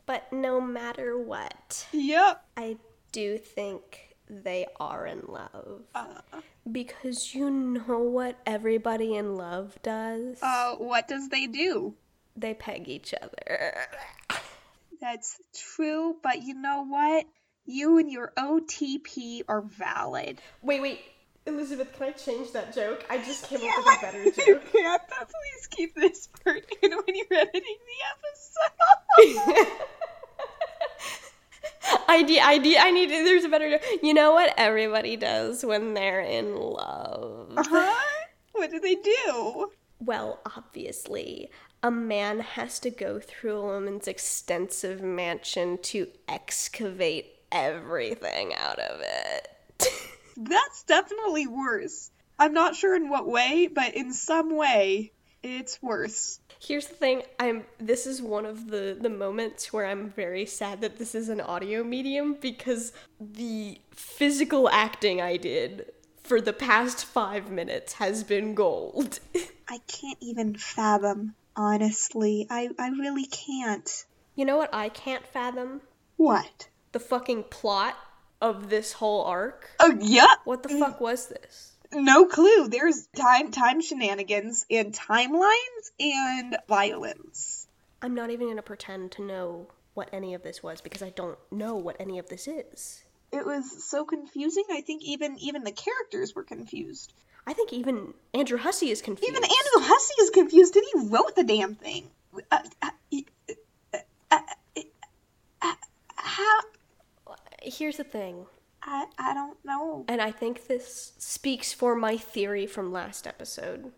But 0.07 0.33
no 0.33 0.61
matter 0.61 1.19
what, 1.19 1.87
yep. 1.93 2.45
I 2.57 2.77
do 3.11 3.39
think 3.39 4.15
they 4.31 4.67
are 4.79 5.05
in 5.05 5.23
love. 5.27 5.83
Uh, 5.97 6.21
Because 6.71 7.35
you 7.35 7.51
know 7.51 7.99
what 7.99 8.39
everybody 8.47 9.17
in 9.17 9.35
love 9.35 9.77
does? 9.83 10.39
uh, 10.43 10.77
what 10.77 11.09
does 11.09 11.29
they 11.31 11.49
do? 11.49 11.95
They 12.37 12.55
peg 12.55 12.89
each 12.89 13.15
other. 13.21 13.75
That's 15.01 15.39
true, 15.55 16.17
but 16.23 16.43
you 16.43 16.55
know 16.55 16.85
what? 16.87 17.27
You 17.65 17.99
and 17.99 18.09
your 18.11 18.33
OTP 18.39 19.43
are 19.49 19.63
valid. 19.63 20.41
Wait, 20.63 20.81
wait. 20.81 21.01
Elizabeth, 21.47 21.93
can 21.97 22.09
I 22.09 22.13
change 22.13 22.53
that 22.53 22.75
joke? 22.75 23.05
I 23.09 23.19
just 23.19 23.49
came 23.49 23.61
You 23.61 23.69
up 23.71 23.85
with 23.85 23.99
a 23.99 24.01
better 24.03 24.25
joke. 24.25 24.73
can't. 24.73 25.03
Please 25.09 25.67
keep 25.71 25.95
this 25.95 26.29
part 26.45 26.65
in 26.83 26.91
when 26.91 27.15
you're 27.15 27.27
editing 27.41 27.63
the 27.63 29.29
episode. 29.29 29.73
I 32.09 32.23
need, 32.23 32.41
I 32.41 32.59
need, 32.59 32.77
I 32.79 32.91
need, 32.91 33.11
there's 33.11 33.45
a 33.45 33.49
better 33.49 33.71
joke. 33.71 33.83
You 34.03 34.13
know 34.15 34.33
what 34.33 34.53
everybody 34.57 35.17
does 35.17 35.65
when 35.65 35.95
they're 35.95 36.21
in 36.21 36.57
love? 36.57 37.53
huh? 37.57 37.95
What 38.53 38.71
do 38.71 38.81
they 38.81 38.97
do? 38.97 39.71
Well, 40.01 40.41
obviously, 40.57 41.51
a 41.83 41.91
man 41.91 42.41
has 42.41 42.81
to 42.81 42.91
go 42.91 43.21
through 43.21 43.57
a 43.57 43.63
woman's 43.63 44.09
extensive 44.09 45.01
mansion 45.01 45.79
to 45.83 46.09
excavate 46.29 47.27
everything 47.53 48.53
out 48.55 48.79
of 48.79 49.01
it. 49.01 49.49
That's 50.37 50.83
definitely 50.85 51.47
worse. 51.47 52.11
I'm 52.39 52.53
not 52.53 52.77
sure 52.77 52.95
in 52.95 53.09
what 53.09 53.27
way, 53.27 53.69
but 53.73 53.95
in 53.95 54.13
some 54.13 54.55
way, 54.57 55.13
it's 55.43 55.83
worse. 55.83 56.41
Here's 56.61 56.87
the 56.89 56.95
thing, 56.95 57.23
I'm 57.39 57.65
this 57.79 58.07
is 58.07 58.21
one 58.21 58.47
of 58.47 58.71
the 58.71 58.97
the 59.01 59.09
moments 59.11 59.73
where 59.73 59.87
I'm 59.87 60.11
very 60.11 60.47
sad 60.47 60.81
that 60.81 60.99
this 60.99 61.15
is 61.15 61.29
an 61.29 61.41
audio 61.41 61.85
medium 61.85 62.37
because 62.41 62.93
the 63.21 63.81
physical 63.91 64.69
acting 64.69 65.21
I 65.21 65.37
did 65.37 65.87
for 66.23 66.41
the 66.41 66.53
past 66.53 67.05
5 67.05 67.51
minutes 67.51 67.95
has 67.95 68.25
been 68.25 68.55
gold. 68.55 69.21
I 69.69 69.79
can't 69.87 70.19
even 70.21 70.57
fathom, 70.57 71.35
honestly. 71.55 72.47
I, 72.51 72.71
I 72.79 72.89
really 72.89 73.27
can't. 73.27 74.05
you 74.35 74.45
know 74.45 74.57
what 74.57 74.75
I 74.75 74.89
can't 74.89 75.25
fathom? 75.27 75.83
What? 76.17 76.69
The 76.93 76.99
fucking 77.01 77.45
plot 77.45 77.97
of 78.41 78.69
this 78.69 78.93
whole 78.93 79.25
arc. 79.25 79.69
Oh, 79.81 79.97
yeah. 80.01 80.27
What 80.45 80.63
the 80.63 80.69
fuck 80.69 81.01
was 81.01 81.27
this? 81.27 81.73
No 81.93 82.27
clue. 82.27 82.69
There's 82.69 83.07
time 83.17 83.51
time 83.51 83.81
shenanigans 83.81 84.67
and 84.71 84.93
timelines 84.93 85.91
and 86.01 86.57
violence. 86.69 87.67
I'm 88.03 88.15
not 88.15 88.31
even 88.31 88.49
going 88.49 88.57
to 88.57 88.63
pretend 88.63 89.13
to 89.13 89.23
know 89.23 89.69
what 89.95 90.11
any 90.13 90.35
of 90.35 90.43
this 90.43 90.63
was 90.63 90.81
because 90.81 91.03
I 91.03 91.11
don't 91.11 91.39
know 91.51 91.77
what 91.77 91.97
any 92.01 92.19
of 92.19 92.29
this 92.29 92.49
is. 92.49 93.05
It 93.33 93.47
was 93.47 93.85
so 93.85 94.05
confusing. 94.05 94.65
I 94.71 94.81
think 94.81 95.03
even 95.03 95.39
even 95.39 95.65
the 95.65 95.73
characters 95.73 96.35
were 96.35 96.45
confused. 96.45 97.13
I 97.47 97.53
think 97.53 97.73
even 97.73 98.15
Andrew 98.35 98.59
Hussie 98.59 98.91
is 98.91 99.03
confused. 99.03 99.31
Even 99.31 99.45
Andrew 99.45 99.89
Hussie 99.89 100.23
is 100.23 100.31
confused, 100.31 100.77
and 100.77 100.85
he 100.93 101.09
wrote 101.09 101.37
the 101.37 101.45
damn 101.45 101.75
thing. 101.75 102.11
Uh, 102.51 102.59
uh, 102.83 102.91
uh, 103.13 103.21
uh, 103.93 103.99
uh, 104.31 104.39
uh, 105.63 105.75
how? 106.17 106.61
Here's 107.67 107.97
the 107.97 108.05
thing, 108.05 108.47
I 108.83 109.07
I 109.19 109.35
don't 109.35 109.59
know. 109.65 110.05
and 110.09 110.21
I 110.21 110.31
think 110.31 110.67
this 110.67 111.13
speaks 111.19 111.73
for 111.73 111.95
my 111.95 112.17
theory 112.17 112.67
from 112.67 112.93
last 112.93 113.27
episode, 113.27 113.93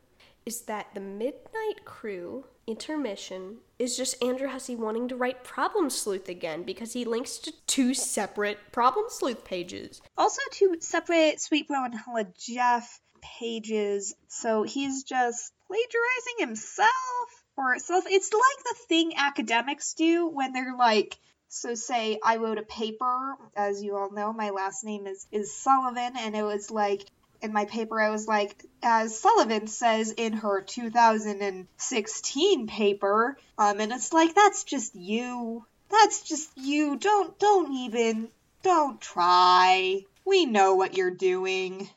is 0.46 0.62
that 0.62 0.88
the 0.94 1.00
Midnight 1.00 1.84
Crew 1.84 2.46
intermission 2.66 3.58
is 3.78 3.96
just 3.96 4.22
Andrew 4.22 4.48
Hussie 4.48 4.76
wanting 4.76 5.08
to 5.08 5.16
write 5.16 5.44
Problem 5.44 5.88
Sleuth 5.90 6.28
again 6.28 6.62
because 6.64 6.92
he 6.92 7.04
links 7.04 7.38
to 7.38 7.52
two 7.66 7.94
separate 7.94 8.58
Problem 8.72 9.06
Sleuth 9.08 9.44
pages. 9.44 10.00
Also, 10.16 10.40
two 10.52 10.76
separate 10.80 11.36
Sweetbro 11.36 11.84
and 11.86 11.94
Hella 11.94 12.26
Jeff 12.38 13.00
pages, 13.20 14.14
so 14.28 14.62
he's 14.62 15.02
just 15.02 15.52
plagiarizing 15.66 16.38
himself 16.38 17.44
or 17.56 17.78
self. 17.78 18.04
It's 18.06 18.32
like 18.32 18.64
the 18.64 18.76
thing 18.88 19.12
academics 19.16 19.94
do 19.94 20.28
when 20.28 20.52
they're 20.52 20.76
like, 20.76 21.18
so 21.48 21.74
say 21.74 22.18
I 22.22 22.36
wrote 22.36 22.58
a 22.58 22.62
paper, 22.62 23.36
as 23.56 23.82
you 23.82 23.96
all 23.96 24.10
know, 24.10 24.32
my 24.32 24.50
last 24.50 24.84
name 24.84 25.06
is 25.06 25.26
is 25.32 25.54
Sullivan, 25.54 26.12
and 26.18 26.36
it 26.36 26.42
was 26.42 26.70
like 26.70 27.04
in 27.40 27.52
my 27.52 27.64
paper 27.64 28.00
I 28.00 28.10
was 28.10 28.26
like, 28.26 28.64
as 28.82 29.18
Sullivan 29.18 29.66
says 29.66 30.12
in 30.12 30.34
her 30.34 30.62
2016 30.62 32.66
paper, 32.66 33.38
um, 33.56 33.80
and 33.80 33.92
it's 33.92 34.12
like 34.12 34.34
that's 34.34 34.64
just 34.64 34.94
you. 34.94 35.64
That's 35.90 36.22
just 36.22 36.50
you. 36.56 36.96
Don't 36.96 37.38
don't 37.38 37.72
even 37.72 38.28
don't 38.62 39.00
try. 39.00 40.02
We 40.24 40.44
know 40.44 40.74
what 40.74 40.96
you're 40.96 41.10
doing. 41.10 41.88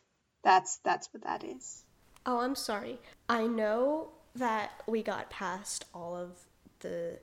That's 0.43 0.77
that's 0.77 1.13
what 1.13 1.23
that 1.23 1.43
is. 1.43 1.83
Oh, 2.25 2.39
I'm 2.39 2.55
sorry. 2.55 2.99
I 3.27 3.47
know 3.47 4.09
that 4.35 4.71
we 4.87 5.03
got 5.03 5.29
past 5.29 5.85
all 5.93 6.15
of 6.15 6.31
the 6.79 7.19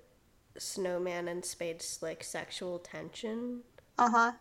snowman 0.58 1.28
and 1.28 1.44
spade 1.44 1.80
slick 1.82 2.22
sexual 2.24 2.78
tension, 2.78 3.60
Uh 3.98 4.10
huh. 4.10 4.32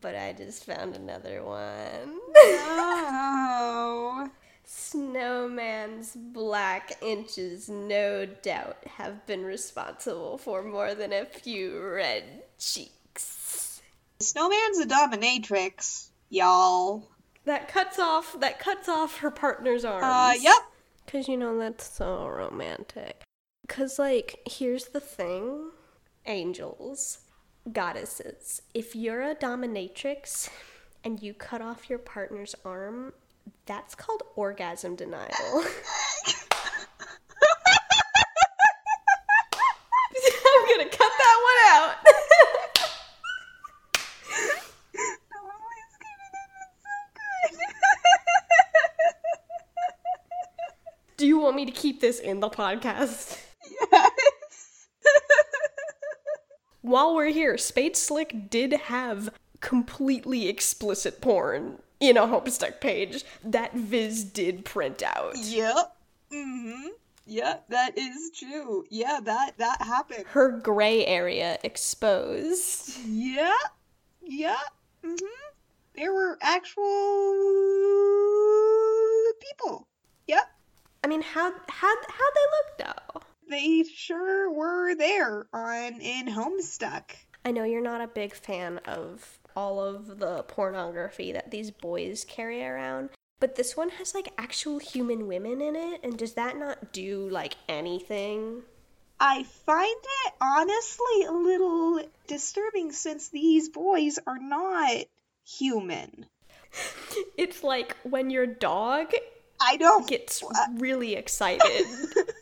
but 0.00 0.14
I 0.14 0.32
just 0.32 0.64
found 0.64 0.94
another 0.96 1.42
one. 1.42 2.18
Oh. 2.36 4.30
Snowman's 4.64 6.14
black 6.16 6.92
inches, 7.02 7.68
no 7.68 8.24
doubt, 8.26 8.78
have 8.96 9.26
been 9.26 9.44
responsible 9.44 10.38
for 10.38 10.62
more 10.62 10.94
than 10.94 11.12
a 11.12 11.24
few 11.24 11.80
red 11.82 12.42
cheeks. 12.58 13.82
Snowman's 14.20 14.78
a 14.78 14.86
dominatrix, 14.86 16.08
y'all. 16.30 17.08
That 17.44 17.68
cuts 17.68 17.98
off. 17.98 18.38
That 18.38 18.60
cuts 18.60 18.88
off 18.88 19.18
her 19.18 19.30
partner's 19.32 19.84
arms. 19.84 20.04
Uh, 20.04 20.34
yep. 20.40 20.54
Cause 21.08 21.28
you 21.28 21.36
know 21.36 21.58
that's 21.58 21.92
so 21.96 22.28
romantic. 22.28 23.22
Cause 23.68 23.98
like, 23.98 24.40
here's 24.46 24.86
the 24.86 25.00
thing, 25.00 25.70
angels, 26.26 27.18
goddesses. 27.70 28.60
If 28.74 28.96
you're 28.96 29.22
a 29.22 29.34
dominatrix 29.34 30.50
and 31.04 31.22
you 31.22 31.32
cut 31.32 31.62
off 31.62 31.88
your 31.88 31.98
partner's 31.98 32.54
arm, 32.64 33.12
that's 33.66 33.94
called 33.94 34.22
orgasm 34.36 34.96
denial. 34.96 35.28
I'm 40.44 40.68
gonna 40.68 40.90
cut 40.90 40.98
that 40.98 41.38
one 41.42 41.58
out. 41.70 41.96
Do 51.16 51.26
you 51.26 51.38
want 51.38 51.54
me 51.56 51.64
to 51.66 51.72
keep 51.72 52.00
this 52.00 52.18
in 52.18 52.40
the 52.40 52.50
podcast? 52.50 53.38
yes. 53.92 54.88
While 56.92 57.14
we're 57.14 57.28
here, 57.28 57.56
Spade 57.56 57.96
Slick 57.96 58.50
did 58.50 58.74
have 58.74 59.30
completely 59.60 60.46
explicit 60.46 61.22
porn 61.22 61.78
in 62.00 62.18
a 62.18 62.26
Homestuck 62.26 62.82
page 62.82 63.24
that 63.42 63.72
Viz 63.72 64.22
did 64.24 64.66
print 64.66 65.02
out. 65.02 65.38
yep. 65.38 65.96
Mm-hmm. 66.30 66.88
Yep, 67.24 67.64
that 67.70 67.96
is 67.96 68.30
true. 68.38 68.84
Yeah, 68.90 69.20
that 69.22 69.56
that 69.56 69.80
happened. 69.80 70.26
Her 70.26 70.50
gray 70.50 71.06
area 71.06 71.56
exposed. 71.64 72.98
Yeah. 73.06 73.56
Yeah. 74.20 74.60
Mm-hmm. 75.02 75.26
There 75.94 76.12
were 76.12 76.36
actual 76.42 76.84
people. 79.40 79.88
Yep. 80.26 80.42
I 81.02 81.06
mean, 81.06 81.22
how 81.22 81.52
how 81.68 81.94
how 82.06 82.28
they 82.34 82.46
look 82.52 82.76
though? 82.96 83.01
They 83.48 83.82
sure 83.84 84.50
were 84.50 84.94
there 84.94 85.46
on 85.52 86.00
in 86.00 86.26
Homestuck. 86.28 87.12
I 87.44 87.50
know 87.50 87.64
you're 87.64 87.82
not 87.82 88.00
a 88.00 88.06
big 88.06 88.34
fan 88.34 88.78
of 88.86 89.38
all 89.56 89.80
of 89.80 90.18
the 90.18 90.44
pornography 90.44 91.32
that 91.32 91.50
these 91.50 91.70
boys 91.70 92.24
carry 92.24 92.64
around, 92.64 93.10
but 93.40 93.56
this 93.56 93.76
one 93.76 93.90
has 93.90 94.14
like 94.14 94.32
actual 94.38 94.78
human 94.78 95.26
women 95.26 95.60
in 95.60 95.76
it, 95.76 96.00
and 96.04 96.16
does 96.16 96.34
that 96.34 96.56
not 96.56 96.92
do 96.92 97.28
like 97.28 97.56
anything? 97.68 98.62
I 99.18 99.42
find 99.42 99.96
it 100.26 100.32
honestly 100.40 101.24
a 101.28 101.32
little 101.32 102.00
disturbing 102.26 102.92
since 102.92 103.28
these 103.28 103.68
boys 103.68 104.18
are 104.26 104.38
not 104.38 105.04
human. 105.44 106.26
It's 107.36 107.62
like 107.62 107.96
when 108.02 108.30
your 108.30 108.46
dog 108.46 109.12
I 109.62 109.76
don't 109.76 110.08
gets 110.08 110.42
uh, 110.42 110.66
really 110.74 111.14
excited 111.14 111.86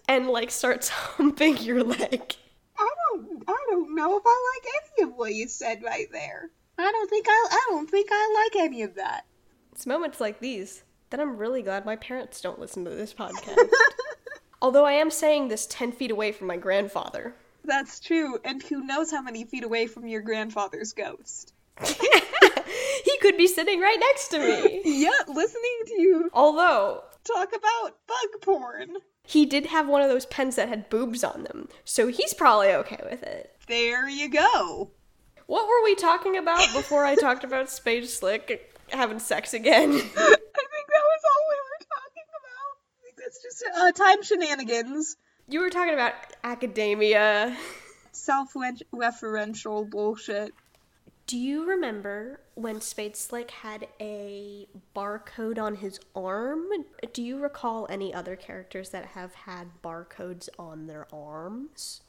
and 0.08 0.28
like 0.28 0.50
starts 0.50 0.88
humping 0.88 1.58
your 1.58 1.84
leg. 1.84 2.36
I 2.78 2.88
don't 3.10 3.44
I 3.46 3.64
don't 3.70 3.94
know 3.94 4.16
if 4.16 4.22
I 4.26 4.54
like 4.54 4.74
any 4.82 5.10
of 5.10 5.16
what 5.16 5.34
you 5.34 5.48
said 5.48 5.82
right 5.82 6.08
there. 6.10 6.50
I 6.78 6.90
don't 6.90 7.10
think 7.10 7.26
I 7.28 7.48
I 7.50 7.66
don't 7.70 7.90
think 7.90 8.08
I 8.10 8.48
like 8.54 8.64
any 8.64 8.82
of 8.82 8.94
that. 8.94 9.26
It's 9.72 9.86
moments 9.86 10.20
like 10.20 10.40
these 10.40 10.82
that 11.10 11.20
I'm 11.20 11.36
really 11.36 11.62
glad 11.62 11.84
my 11.84 11.96
parents 11.96 12.40
don't 12.40 12.58
listen 12.58 12.84
to 12.84 12.90
this 12.90 13.12
podcast. 13.12 13.58
Although 14.62 14.84
I 14.84 14.92
am 14.92 15.10
saying 15.10 15.48
this 15.48 15.66
10 15.66 15.92
feet 15.92 16.10
away 16.10 16.32
from 16.32 16.46
my 16.46 16.56
grandfather. 16.56 17.34
That's 17.64 18.00
true, 18.00 18.38
and 18.44 18.62
who 18.62 18.84
knows 18.84 19.10
how 19.10 19.22
many 19.22 19.44
feet 19.44 19.64
away 19.64 19.86
from 19.86 20.06
your 20.06 20.22
grandfather's 20.22 20.92
ghost. 20.92 21.52
he 21.84 23.18
could 23.20 23.36
be 23.36 23.46
sitting 23.46 23.80
right 23.80 23.98
next 23.98 24.28
to 24.28 24.38
me. 24.38 24.82
Yeah, 24.84 25.10
listening 25.28 25.78
to 25.86 26.00
you 26.00 26.30
Although, 26.32 27.02
talk 27.24 27.50
about 27.54 27.98
bug 28.06 28.40
porn. 28.42 28.96
he 29.26 29.46
did 29.46 29.66
have 29.66 29.88
one 29.88 30.02
of 30.02 30.08
those 30.08 30.26
pens 30.26 30.56
that 30.56 30.68
had 30.68 30.88
boobs 30.90 31.22
on 31.24 31.44
them, 31.44 31.68
so 31.84 32.06
he's 32.08 32.34
probably 32.34 32.72
okay 32.72 33.00
with 33.10 33.22
it. 33.22 33.56
There 33.68 34.08
you 34.08 34.28
go. 34.28 34.90
What 35.46 35.66
were 35.66 35.82
we 35.84 35.94
talking 35.96 36.36
about 36.36 36.72
before 36.72 37.04
I 37.04 37.14
talked 37.16 37.44
about 37.44 37.70
Spade 37.70 38.08
Slick 38.08 38.78
having 38.90 39.18
sex 39.18 39.52
again? 39.54 39.90
I 39.92 39.94
think 39.94 40.06
that 40.14 40.16
was 40.16 41.22
all 41.24 41.44
we 41.48 41.56
were 41.66 41.86
talking 41.88 42.26
about. 42.40 42.72
I 42.98 43.02
think 43.04 43.16
that's 43.18 43.42
just 43.42 43.64
uh, 43.76 43.92
time 43.92 44.22
shenanigans. 44.22 45.16
You 45.48 45.60
were 45.60 45.70
talking 45.70 45.94
about 45.94 46.14
academia. 46.44 47.56
Self-referential 48.12 49.88
bullshit. 49.90 50.52
Do 51.30 51.38
you 51.38 51.64
remember 51.64 52.40
when 52.56 52.80
Spade 52.80 53.14
Slick 53.14 53.52
had 53.52 53.86
a 54.00 54.66
barcode 54.96 55.60
on 55.60 55.76
his 55.76 56.00
arm? 56.12 56.64
Do 57.12 57.22
you 57.22 57.38
recall 57.38 57.86
any 57.88 58.12
other 58.12 58.34
characters 58.34 58.90
that 58.90 59.04
have 59.04 59.32
had 59.32 59.68
barcodes 59.80 60.48
on 60.58 60.88
their 60.88 61.06
arms? 61.14 62.00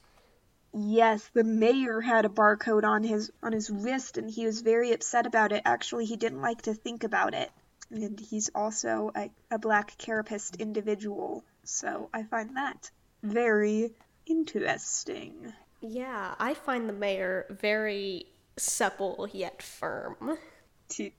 Yes, 0.74 1.30
the 1.34 1.44
mayor 1.44 2.00
had 2.00 2.24
a 2.24 2.28
barcode 2.28 2.82
on 2.82 3.04
his 3.04 3.30
on 3.44 3.52
his 3.52 3.70
wrist 3.70 4.18
and 4.18 4.28
he 4.28 4.44
was 4.44 4.60
very 4.60 4.90
upset 4.90 5.24
about 5.24 5.52
it. 5.52 5.62
Actually, 5.64 6.06
he 6.06 6.16
didn't 6.16 6.42
like 6.42 6.62
to 6.62 6.74
think 6.74 7.04
about 7.04 7.32
it. 7.32 7.52
And 7.92 8.18
he's 8.18 8.50
also 8.56 9.12
a, 9.14 9.30
a 9.52 9.58
black 9.60 9.96
carapist 9.98 10.56
individual. 10.56 11.44
So 11.62 12.10
I 12.12 12.24
find 12.24 12.56
that 12.56 12.90
very 13.22 13.92
interesting. 14.26 15.52
Yeah, 15.80 16.34
I 16.40 16.54
find 16.54 16.88
the 16.88 16.92
mayor 16.92 17.46
very 17.50 18.26
supple 18.56 19.28
yet 19.32 19.62
firm. 19.62 20.38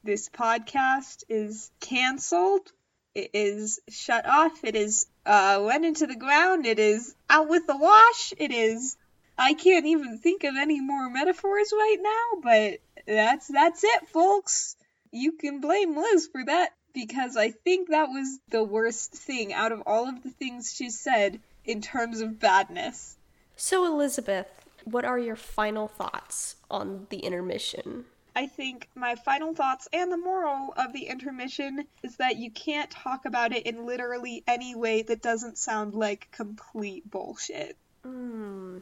This 0.03 0.29
podcast 0.29 1.23
is 1.29 1.71
canceled. 1.79 2.71
It 3.15 3.31
is 3.33 3.79
shut 3.89 4.27
off. 4.27 4.63
It 4.63 4.75
is 4.75 5.07
uh, 5.25 5.61
went 5.65 5.85
into 5.85 6.07
the 6.07 6.15
ground. 6.15 6.65
It 6.65 6.79
is 6.79 7.15
out 7.29 7.49
with 7.49 7.67
the 7.67 7.77
wash. 7.77 8.33
It 8.37 8.51
is. 8.51 8.97
I 9.37 9.53
can't 9.53 9.87
even 9.87 10.19
think 10.19 10.43
of 10.43 10.55
any 10.57 10.79
more 10.79 11.09
metaphors 11.09 11.71
right 11.73 11.97
now, 12.01 12.41
but 12.41 12.79
that's 13.07 13.47
that's 13.47 13.83
it, 13.83 14.07
folks. 14.09 14.75
You 15.11 15.33
can 15.33 15.59
blame 15.59 15.95
Liz 15.95 16.27
for 16.31 16.43
that 16.45 16.73
because 16.93 17.35
I 17.35 17.51
think 17.51 17.89
that 17.89 18.09
was 18.09 18.39
the 18.49 18.63
worst 18.63 19.13
thing 19.13 19.53
out 19.53 19.71
of 19.71 19.83
all 19.85 20.07
of 20.07 20.21
the 20.21 20.29
things 20.29 20.73
she 20.75 20.89
said 20.89 21.39
in 21.65 21.81
terms 21.81 22.21
of 22.21 22.39
badness. 22.39 23.17
So, 23.55 23.85
Elizabeth, 23.85 24.47
what 24.85 25.05
are 25.05 25.19
your 25.19 25.35
final 25.35 25.87
thoughts 25.87 26.55
on 26.69 27.07
the 27.09 27.19
intermission? 27.19 28.05
I 28.35 28.47
think 28.47 28.89
my 28.95 29.15
final 29.15 29.53
thoughts 29.53 29.87
and 29.93 30.11
the 30.11 30.17
moral 30.17 30.73
of 30.75 30.91
the 30.91 31.05
intermission 31.05 31.85
is 32.01 32.15
that 32.17 32.37
you 32.37 32.49
can't 32.49 32.89
talk 32.89 33.25
about 33.25 33.53
it 33.53 33.65
in 33.65 33.85
literally 33.85 34.43
any 34.47 34.75
way 34.75 35.03
that 35.03 35.21
doesn't 35.21 35.57
sound 35.57 35.93
like 35.93 36.31
complete 36.31 37.09
bullshit. 37.09 37.77
Hmm. 38.03 38.79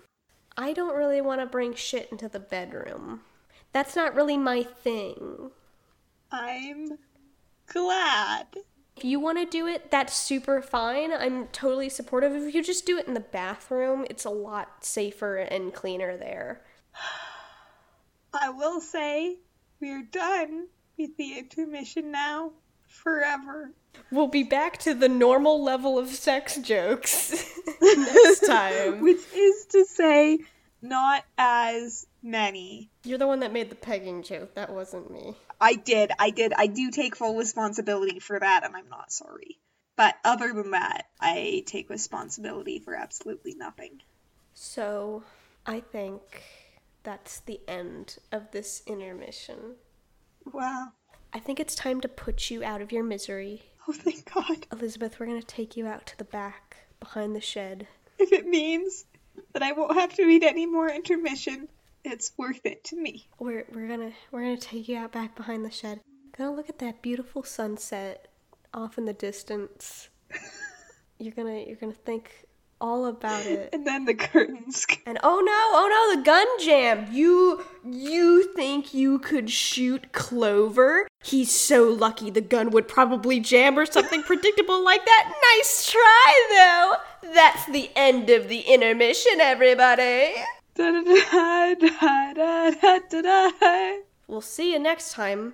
I 0.57 0.73
don't 0.73 0.95
really 0.95 1.21
want 1.21 1.41
to 1.41 1.47
bring 1.47 1.73
shit 1.73 2.09
into 2.11 2.29
the 2.29 2.39
bedroom. 2.39 3.21
That's 3.73 3.95
not 3.95 4.15
really 4.15 4.37
my 4.37 4.63
thing. 4.63 5.51
I'm 6.31 6.97
glad. 7.67 8.47
If 9.01 9.05
you 9.05 9.19
want 9.19 9.39
to 9.39 9.45
do 9.45 9.65
it, 9.65 9.89
that's 9.89 10.15
super 10.15 10.61
fine. 10.61 11.11
I'm 11.11 11.47
totally 11.47 11.89
supportive. 11.89 12.35
If 12.35 12.53
you 12.53 12.61
just 12.61 12.85
do 12.85 12.99
it 12.99 13.07
in 13.07 13.15
the 13.15 13.19
bathroom, 13.19 14.05
it's 14.11 14.25
a 14.25 14.29
lot 14.29 14.85
safer 14.85 15.37
and 15.37 15.73
cleaner 15.73 16.15
there. 16.17 16.61
I 18.33 18.51
will 18.51 18.79
say 18.79 19.37
we're 19.79 20.03
done 20.03 20.67
with 20.99 21.17
the 21.17 21.39
intermission 21.39 22.11
now. 22.11 22.51
Forever. 22.89 23.71
We'll 24.11 24.27
be 24.27 24.43
back 24.43 24.77
to 24.81 24.93
the 24.93 25.09
normal 25.09 25.63
level 25.63 25.97
of 25.97 26.09
sex 26.09 26.57
jokes 26.57 27.43
next 27.81 28.39
time. 28.45 29.01
Which 29.01 29.23
is 29.33 29.65
to 29.71 29.83
say, 29.85 30.41
not 30.83 31.25
as 31.39 32.05
many. 32.21 32.91
You're 33.03 33.17
the 33.17 33.25
one 33.25 33.39
that 33.39 33.51
made 33.51 33.71
the 33.71 33.75
pegging 33.75 34.21
joke. 34.21 34.53
That 34.53 34.71
wasn't 34.71 35.09
me. 35.09 35.37
I 35.61 35.75
did. 35.75 36.11
I 36.17 36.31
did. 36.31 36.53
I 36.53 36.65
do 36.67 36.89
take 36.89 37.15
full 37.15 37.37
responsibility 37.37 38.19
for 38.19 38.39
that, 38.39 38.65
and 38.65 38.75
I'm 38.75 38.89
not 38.89 39.11
sorry. 39.11 39.59
But 39.95 40.15
other 40.25 40.51
than 40.53 40.71
that, 40.71 41.05
I 41.19 41.63
take 41.67 41.89
responsibility 41.89 42.79
for 42.79 42.95
absolutely 42.95 43.53
nothing. 43.53 44.01
So, 44.55 45.23
I 45.65 45.79
think 45.79 46.41
that's 47.03 47.39
the 47.39 47.61
end 47.67 48.17
of 48.31 48.49
this 48.51 48.81
intermission. 48.87 49.75
Wow. 50.51 50.87
I 51.33 51.39
think 51.39 51.59
it's 51.59 51.75
time 51.75 52.01
to 52.01 52.07
put 52.07 52.49
you 52.49 52.63
out 52.63 52.81
of 52.81 52.91
your 52.91 53.03
misery. 53.03 53.61
Oh, 53.87 53.93
thank 53.93 54.33
God. 54.33 54.65
Elizabeth, 54.71 55.19
we're 55.19 55.27
gonna 55.27 55.41
take 55.43 55.77
you 55.77 55.87
out 55.87 56.05
to 56.07 56.17
the 56.17 56.23
back, 56.23 56.77
behind 56.99 57.35
the 57.35 57.41
shed. 57.41 57.87
If 58.17 58.31
it 58.31 58.45
means 58.45 59.05
that 59.53 59.63
I 59.63 59.71
won't 59.71 59.95
have 59.95 60.13
to 60.15 60.25
read 60.25 60.43
any 60.43 60.65
more 60.65 60.89
intermission, 60.89 61.67
it's 62.03 62.31
worth 62.37 62.65
it 62.65 62.83
to 62.85 62.95
me. 62.95 63.27
We're 63.39 63.65
we're 63.73 63.87
gonna 63.87 64.11
we're 64.31 64.41
gonna 64.41 64.57
take 64.57 64.87
you 64.87 64.97
out 64.97 65.11
back 65.11 65.35
behind 65.35 65.65
the 65.65 65.71
shed. 65.71 66.01
Gonna 66.37 66.55
look 66.55 66.69
at 66.69 66.79
that 66.79 67.01
beautiful 67.01 67.43
sunset 67.43 68.27
off 68.73 68.97
in 68.97 69.05
the 69.05 69.13
distance. 69.13 70.09
you're 71.19 71.33
gonna 71.33 71.59
you're 71.59 71.75
gonna 71.75 71.93
think 71.93 72.45
all 72.81 73.05
about 73.05 73.45
it. 73.45 73.69
And 73.71 73.85
then 73.85 74.05
the 74.05 74.15
curtains. 74.15 74.85
And 75.05 75.19
oh 75.23 75.39
no, 75.39 75.51
oh 75.51 75.87
no, 75.87 76.19
the 76.19 76.25
gun 76.25 76.47
jam. 76.59 77.07
You 77.11 77.63
you 77.85 78.53
think 78.55 78.93
you 78.93 79.19
could 79.19 79.49
shoot 79.49 80.11
Clover? 80.11 81.07
He's 81.23 81.51
so 81.51 81.83
lucky 81.83 82.29
the 82.29 82.41
gun 82.41 82.71
would 82.71 82.87
probably 82.87 83.39
jam 83.39 83.77
or 83.77 83.85
something 83.85 84.23
predictable 84.23 84.83
like 84.83 85.05
that. 85.05 85.33
Nice 85.57 85.91
try 85.91 86.95
though. 87.21 87.33
That's 87.33 87.65
the 87.67 87.91
end 87.95 88.29
of 88.29 88.49
the 88.49 88.61
intermission, 88.61 89.39
everybody. 89.39 90.33
We'll 94.27 94.41
see 94.41 94.73
you 94.73 94.79
next 94.79 95.13
time 95.13 95.53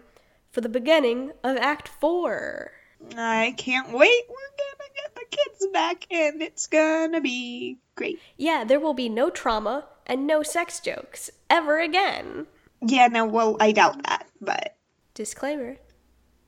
for 0.51 0.61
the 0.61 0.69
beginning 0.69 1.31
of 1.43 1.57
Act 1.57 1.87
4. 1.87 2.71
I 3.17 3.53
can't 3.57 3.91
wait. 3.91 4.23
We're 4.29 4.35
gonna 4.57 4.89
get 4.95 5.15
the 5.15 5.25
kids 5.29 5.67
back 5.73 6.07
and 6.11 6.41
it's 6.41 6.67
gonna 6.67 7.21
be 7.21 7.77
great. 7.95 8.19
Yeah, 8.37 8.63
there 8.63 8.79
will 8.79 8.93
be 8.93 9.09
no 9.09 9.29
trauma 9.29 9.85
and 10.05 10.25
no 10.25 10.43
sex 10.43 10.79
jokes 10.79 11.29
ever 11.49 11.79
again. 11.79 12.47
Yeah, 12.81 13.07
no, 13.07 13.25
well, 13.25 13.57
I 13.59 13.71
doubt 13.71 14.03
that, 14.03 14.27
but. 14.39 14.75
Disclaimer 15.13 15.77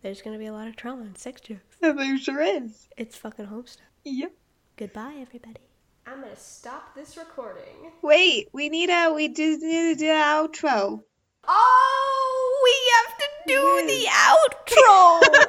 there's 0.02 0.22
gonna 0.22 0.38
be 0.38 0.46
a 0.46 0.54
lot 0.54 0.68
of 0.68 0.76
trauma 0.76 1.04
and 1.04 1.18
sex 1.18 1.42
jokes. 1.42 1.62
There 1.82 2.18
sure 2.18 2.42
is. 2.42 2.88
It's 2.98 3.16
fucking 3.16 3.48
Homestuck. 3.48 3.78
Yep. 4.06 4.32
Goodbye, 4.78 5.16
everybody. 5.20 5.69
I'm 6.12 6.22
gonna 6.22 6.36
stop 6.36 6.96
this 6.96 7.18
recording. 7.18 7.92
Wait, 8.02 8.50
we 8.52 8.70
need 8.70 8.90
a 8.90 9.14
we 9.14 9.28
do 9.28 9.60
need 9.60 9.94
to 9.94 9.96
do 9.96 10.10
an 10.10 10.16
outro. 10.16 11.04
Oh, 11.48 12.62
we 12.64 12.74
have 12.96 13.16
to 13.20 13.28
do 13.46 13.62
the 13.86 14.08
outro. 14.10 15.22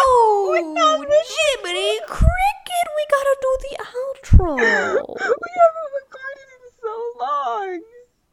oh, 0.00 0.54
Jiminy 1.02 1.98
Cricket, 2.06 2.86
we 2.94 3.06
gotta 3.10 3.36
do 3.42 3.58
the 3.64 3.74
outro. 3.82 4.54
we 4.54 5.50
haven't 5.58 5.92
recorded 5.98 6.48
in 6.54 6.70
so 6.80 6.94
long. 7.18 7.82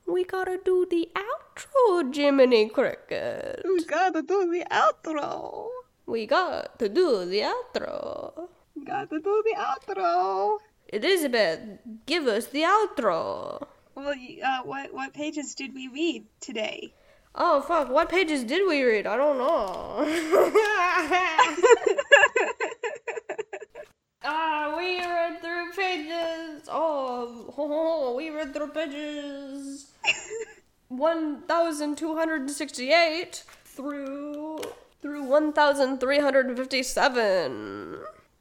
We 0.05 0.23
gotta 0.23 0.59
do 0.63 0.85
the 0.87 1.09
outro, 1.15 2.13
Jiminy 2.15 2.69
Cricket. 2.69 3.61
We 3.65 3.83
gotta 3.85 4.21
do 4.21 4.51
the 4.51 4.65
outro. 4.69 5.69
We 6.05 6.27
got 6.27 6.77
to 6.77 6.89
do 6.89 7.25
the 7.25 7.41
outro. 7.41 8.49
We 8.75 8.85
gotta 8.85 9.19
do 9.19 9.43
the 9.43 9.55
outro. 9.57 10.59
Elizabeth, 10.89 11.59
give 12.05 12.27
us 12.27 12.45
the 12.47 12.61
outro. 12.61 13.65
Well, 13.95 14.13
uh, 14.43 14.61
what 14.63 14.93
what 14.93 15.13
pages 15.13 15.55
did 15.55 15.73
we 15.73 15.87
read 15.87 16.25
today? 16.41 16.93
Oh 17.33 17.61
fuck, 17.61 17.89
what 17.89 18.09
pages 18.09 18.43
did 18.43 18.67
we 18.67 18.83
read? 18.83 19.07
I 19.07 19.15
don't 19.17 19.37
know. 19.37 20.05
Ah, 24.27 24.73
we 24.75 24.97
read 24.99 25.39
through 25.39 25.71
pages. 25.73 26.67
Oh, 26.67 27.45
ho, 27.55 27.67
ho, 27.67 28.15
we 28.15 28.31
read 28.31 28.55
through 28.55 28.69
pages 28.69 29.91
1268 30.87 33.43
through 33.65 34.57
through 35.01 35.23
1357. 35.23 37.94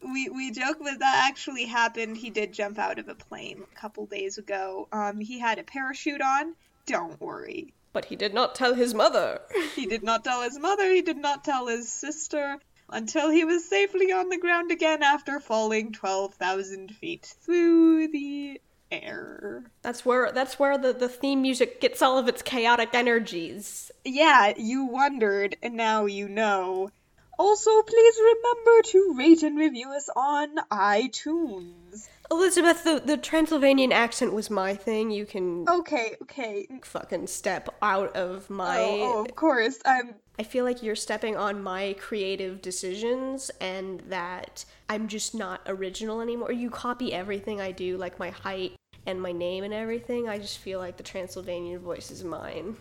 we 0.00 0.28
we 0.28 0.52
joke, 0.52 0.76
but 0.78 1.00
that 1.00 1.28
actually 1.28 1.64
happened. 1.64 2.16
He 2.16 2.30
did 2.30 2.52
jump 2.52 2.78
out 2.78 3.00
of 3.00 3.08
a 3.08 3.16
plane 3.16 3.64
a 3.72 3.74
couple 3.74 4.06
days 4.06 4.38
ago. 4.38 4.86
Um, 4.92 5.18
he 5.18 5.40
had 5.40 5.58
a 5.58 5.64
parachute 5.64 6.22
on. 6.22 6.54
Don't 6.86 7.20
worry. 7.20 7.74
But 7.92 8.04
he 8.04 8.14
did 8.14 8.34
not 8.34 8.54
tell 8.54 8.74
his 8.74 8.94
mother. 8.94 9.40
He 9.74 9.86
did 9.86 10.04
not 10.04 10.22
tell 10.22 10.42
his 10.42 10.56
mother. 10.60 10.88
He 10.92 11.02
did 11.02 11.16
not 11.16 11.42
tell 11.42 11.66
his 11.66 11.88
sister 11.88 12.60
until 12.92 13.30
he 13.30 13.44
was 13.44 13.68
safely 13.68 14.12
on 14.12 14.28
the 14.28 14.38
ground 14.38 14.70
again 14.70 15.02
after 15.02 15.40
falling 15.40 15.92
twelve 15.92 16.34
thousand 16.34 16.94
feet 16.94 17.34
through 17.42 18.08
the 18.08 18.60
air. 18.90 19.64
That's 19.82 20.04
where 20.04 20.32
that's 20.32 20.58
where 20.58 20.76
the, 20.76 20.92
the 20.92 21.08
theme 21.08 21.42
music 21.42 21.80
gets 21.80 22.02
all 22.02 22.18
of 22.18 22.28
its 22.28 22.42
chaotic 22.42 22.90
energies. 22.94 23.90
Yeah, 24.04 24.52
you 24.56 24.84
wondered, 24.86 25.56
and 25.62 25.74
now 25.74 26.06
you 26.06 26.28
know. 26.28 26.90
Also, 27.38 27.70
please 27.82 28.14
remember 28.18 28.82
to 28.88 29.14
rate 29.16 29.42
and 29.42 29.56
review 29.56 29.90
us 29.92 30.10
on 30.14 30.56
iTunes. 30.70 32.06
Elizabeth, 32.30 32.84
the, 32.84 33.02
the 33.04 33.16
Transylvanian 33.16 33.92
accent 33.92 34.32
was 34.34 34.50
my 34.50 34.74
thing. 34.74 35.10
You 35.10 35.24
can 35.26 35.66
Okay, 35.68 36.16
okay. 36.22 36.68
fucking 36.84 37.26
step 37.28 37.74
out 37.80 38.14
of 38.14 38.50
my. 38.50 38.78
Oh, 38.78 38.98
oh, 39.00 39.24
of 39.24 39.34
course. 39.34 39.78
I'm 39.86 40.14
I 40.40 40.42
feel 40.42 40.64
like 40.64 40.82
you're 40.82 40.96
stepping 40.96 41.36
on 41.36 41.62
my 41.62 41.94
creative 42.00 42.62
decisions 42.62 43.50
and 43.60 44.00
that 44.08 44.64
I'm 44.88 45.06
just 45.06 45.34
not 45.34 45.60
original 45.66 46.22
anymore. 46.22 46.50
You 46.50 46.70
copy 46.70 47.12
everything 47.12 47.60
I 47.60 47.72
do, 47.72 47.98
like 47.98 48.18
my 48.18 48.30
height 48.30 48.72
and 49.04 49.20
my 49.20 49.32
name 49.32 49.64
and 49.64 49.74
everything. 49.74 50.30
I 50.30 50.38
just 50.38 50.56
feel 50.56 50.78
like 50.78 50.96
the 50.96 51.02
Transylvanian 51.02 51.80
voice 51.80 52.10
is 52.10 52.24
mine. 52.24 52.78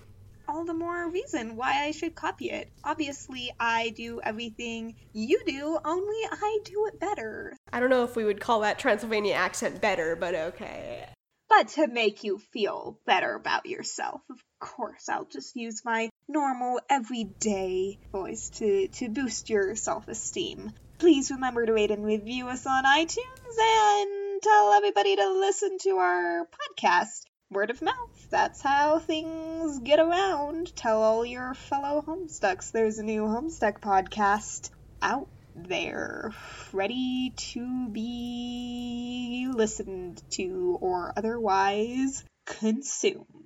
all 0.50 0.66
the 0.66 0.74
more 0.74 1.10
reason 1.10 1.56
why 1.56 1.84
I 1.84 1.92
should 1.92 2.16
copy 2.16 2.50
it. 2.50 2.72
Obviously, 2.84 3.52
I 3.60 3.90
do 3.90 4.20
everything 4.24 4.96
you 5.14 5.42
do, 5.46 5.78
only 5.86 6.18
I 6.32 6.60
do 6.66 6.88
it 6.88 7.00
better. 7.00 7.56
I 7.72 7.80
don't 7.80 7.90
know 7.90 8.04
if 8.04 8.16
we 8.16 8.24
would 8.24 8.42
call 8.42 8.62
that 8.62 8.80
Transylvania 8.80 9.34
accent 9.34 9.82
better, 9.82 10.16
but 10.16 10.34
okay. 10.34 11.06
But 11.50 11.68
to 11.70 11.88
make 11.88 12.24
you 12.24 12.40
feel 12.52 13.00
better 13.06 13.36
about 13.36 13.66
yourself, 13.66 14.22
of 14.30 14.42
course, 14.60 15.10
I'll 15.10 15.26
just 15.26 15.56
use 15.56 15.84
my 15.84 16.10
normal, 16.28 16.80
everyday 16.90 17.98
voice 18.12 18.50
to, 18.56 18.88
to 18.88 19.10
boost 19.10 19.50
your 19.50 19.76
self 19.76 20.08
esteem. 20.08 20.72
Please 20.98 21.32
remember 21.32 21.66
to 21.66 21.74
rate 21.74 21.92
and 21.92 22.06
review 22.06 22.48
us 22.48 22.66
on 22.66 22.84
iTunes 22.84 23.58
and 23.62 24.42
tell 24.42 24.74
everybody 24.74 25.16
to 25.16 25.30
listen 25.32 25.78
to 25.80 25.92
our 25.92 26.46
podcast 26.46 27.24
word 27.52 27.72
of 27.72 27.82
mouth. 27.82 28.28
That's 28.30 28.62
how 28.62 29.00
things 29.00 29.80
get 29.80 30.00
around. 30.00 30.76
Tell 30.76 31.02
all 31.02 31.26
your 31.26 31.54
fellow 31.54 32.04
Homestucks 32.06 32.72
there's 32.72 33.00
a 33.00 33.04
new 33.04 33.24
Homestuck 33.24 33.80
podcast 33.80 34.70
out 35.02 35.28
there, 35.56 36.32
ready 36.74 37.34
to 37.36 37.90
be 37.90 39.50
listened 39.52 40.22
to 40.32 40.78
or 40.80 41.14
otherwise 41.18 42.24
consumed. 42.46 43.39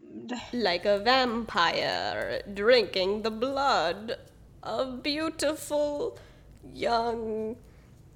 Like 0.54 0.86
a 0.86 1.00
vampire 1.00 2.42
drinking 2.54 3.24
the 3.24 3.32
blood 3.32 4.18
of 4.62 5.04
beautiful 5.04 6.18
young 6.74 7.58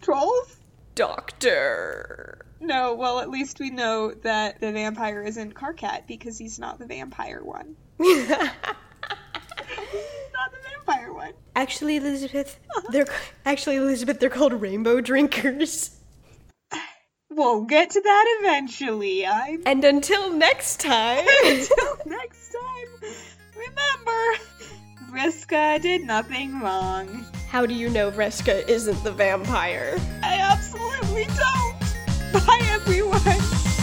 trolls? 0.01 0.57
Doctor. 0.95 2.45
No, 2.59 2.95
well, 2.95 3.19
at 3.19 3.29
least 3.29 3.59
we 3.59 3.69
know 3.69 4.11
that 4.11 4.59
the 4.59 4.71
vampire 4.71 5.21
isn't 5.21 5.53
Karkat 5.53 6.07
because 6.07 6.37
he's 6.37 6.57
not 6.57 6.79
the 6.79 6.87
vampire 6.87 7.43
one. 7.43 7.75
he's 7.97 8.29
not 8.29 8.55
the 10.51 10.57
vampire 10.69 11.13
one. 11.13 11.33
Actually, 11.55 11.97
Elizabeth, 11.97 12.59
uh-huh. 12.75 12.87
they're 12.91 13.07
actually 13.45 13.75
Elizabeth. 13.75 14.19
They're 14.19 14.29
called 14.29 14.53
rainbow 14.53 15.01
drinkers. 15.01 15.97
We'll 17.37 17.65
get 17.65 17.91
to 17.91 18.01
that 18.01 18.37
eventually. 18.39 19.23
I'm. 19.23 19.61
And 19.67 19.83
until 19.83 20.33
next 20.33 20.79
time. 20.79 21.23
until 21.45 21.97
next 22.07 22.51
time, 22.51 23.11
remember, 23.55 24.43
Vriska 25.11 25.79
did 25.79 26.03
nothing 26.03 26.59
wrong. 26.59 27.27
How 27.47 27.67
do 27.67 27.75
you 27.75 27.89
know 27.89 28.09
Vriska 28.09 28.67
isn't 28.67 29.03
the 29.03 29.11
vampire? 29.11 29.99
I 30.23 30.39
absolutely 30.39 31.25
don't. 31.25 32.43
Bye, 32.47 32.59
everyone. 32.71 33.76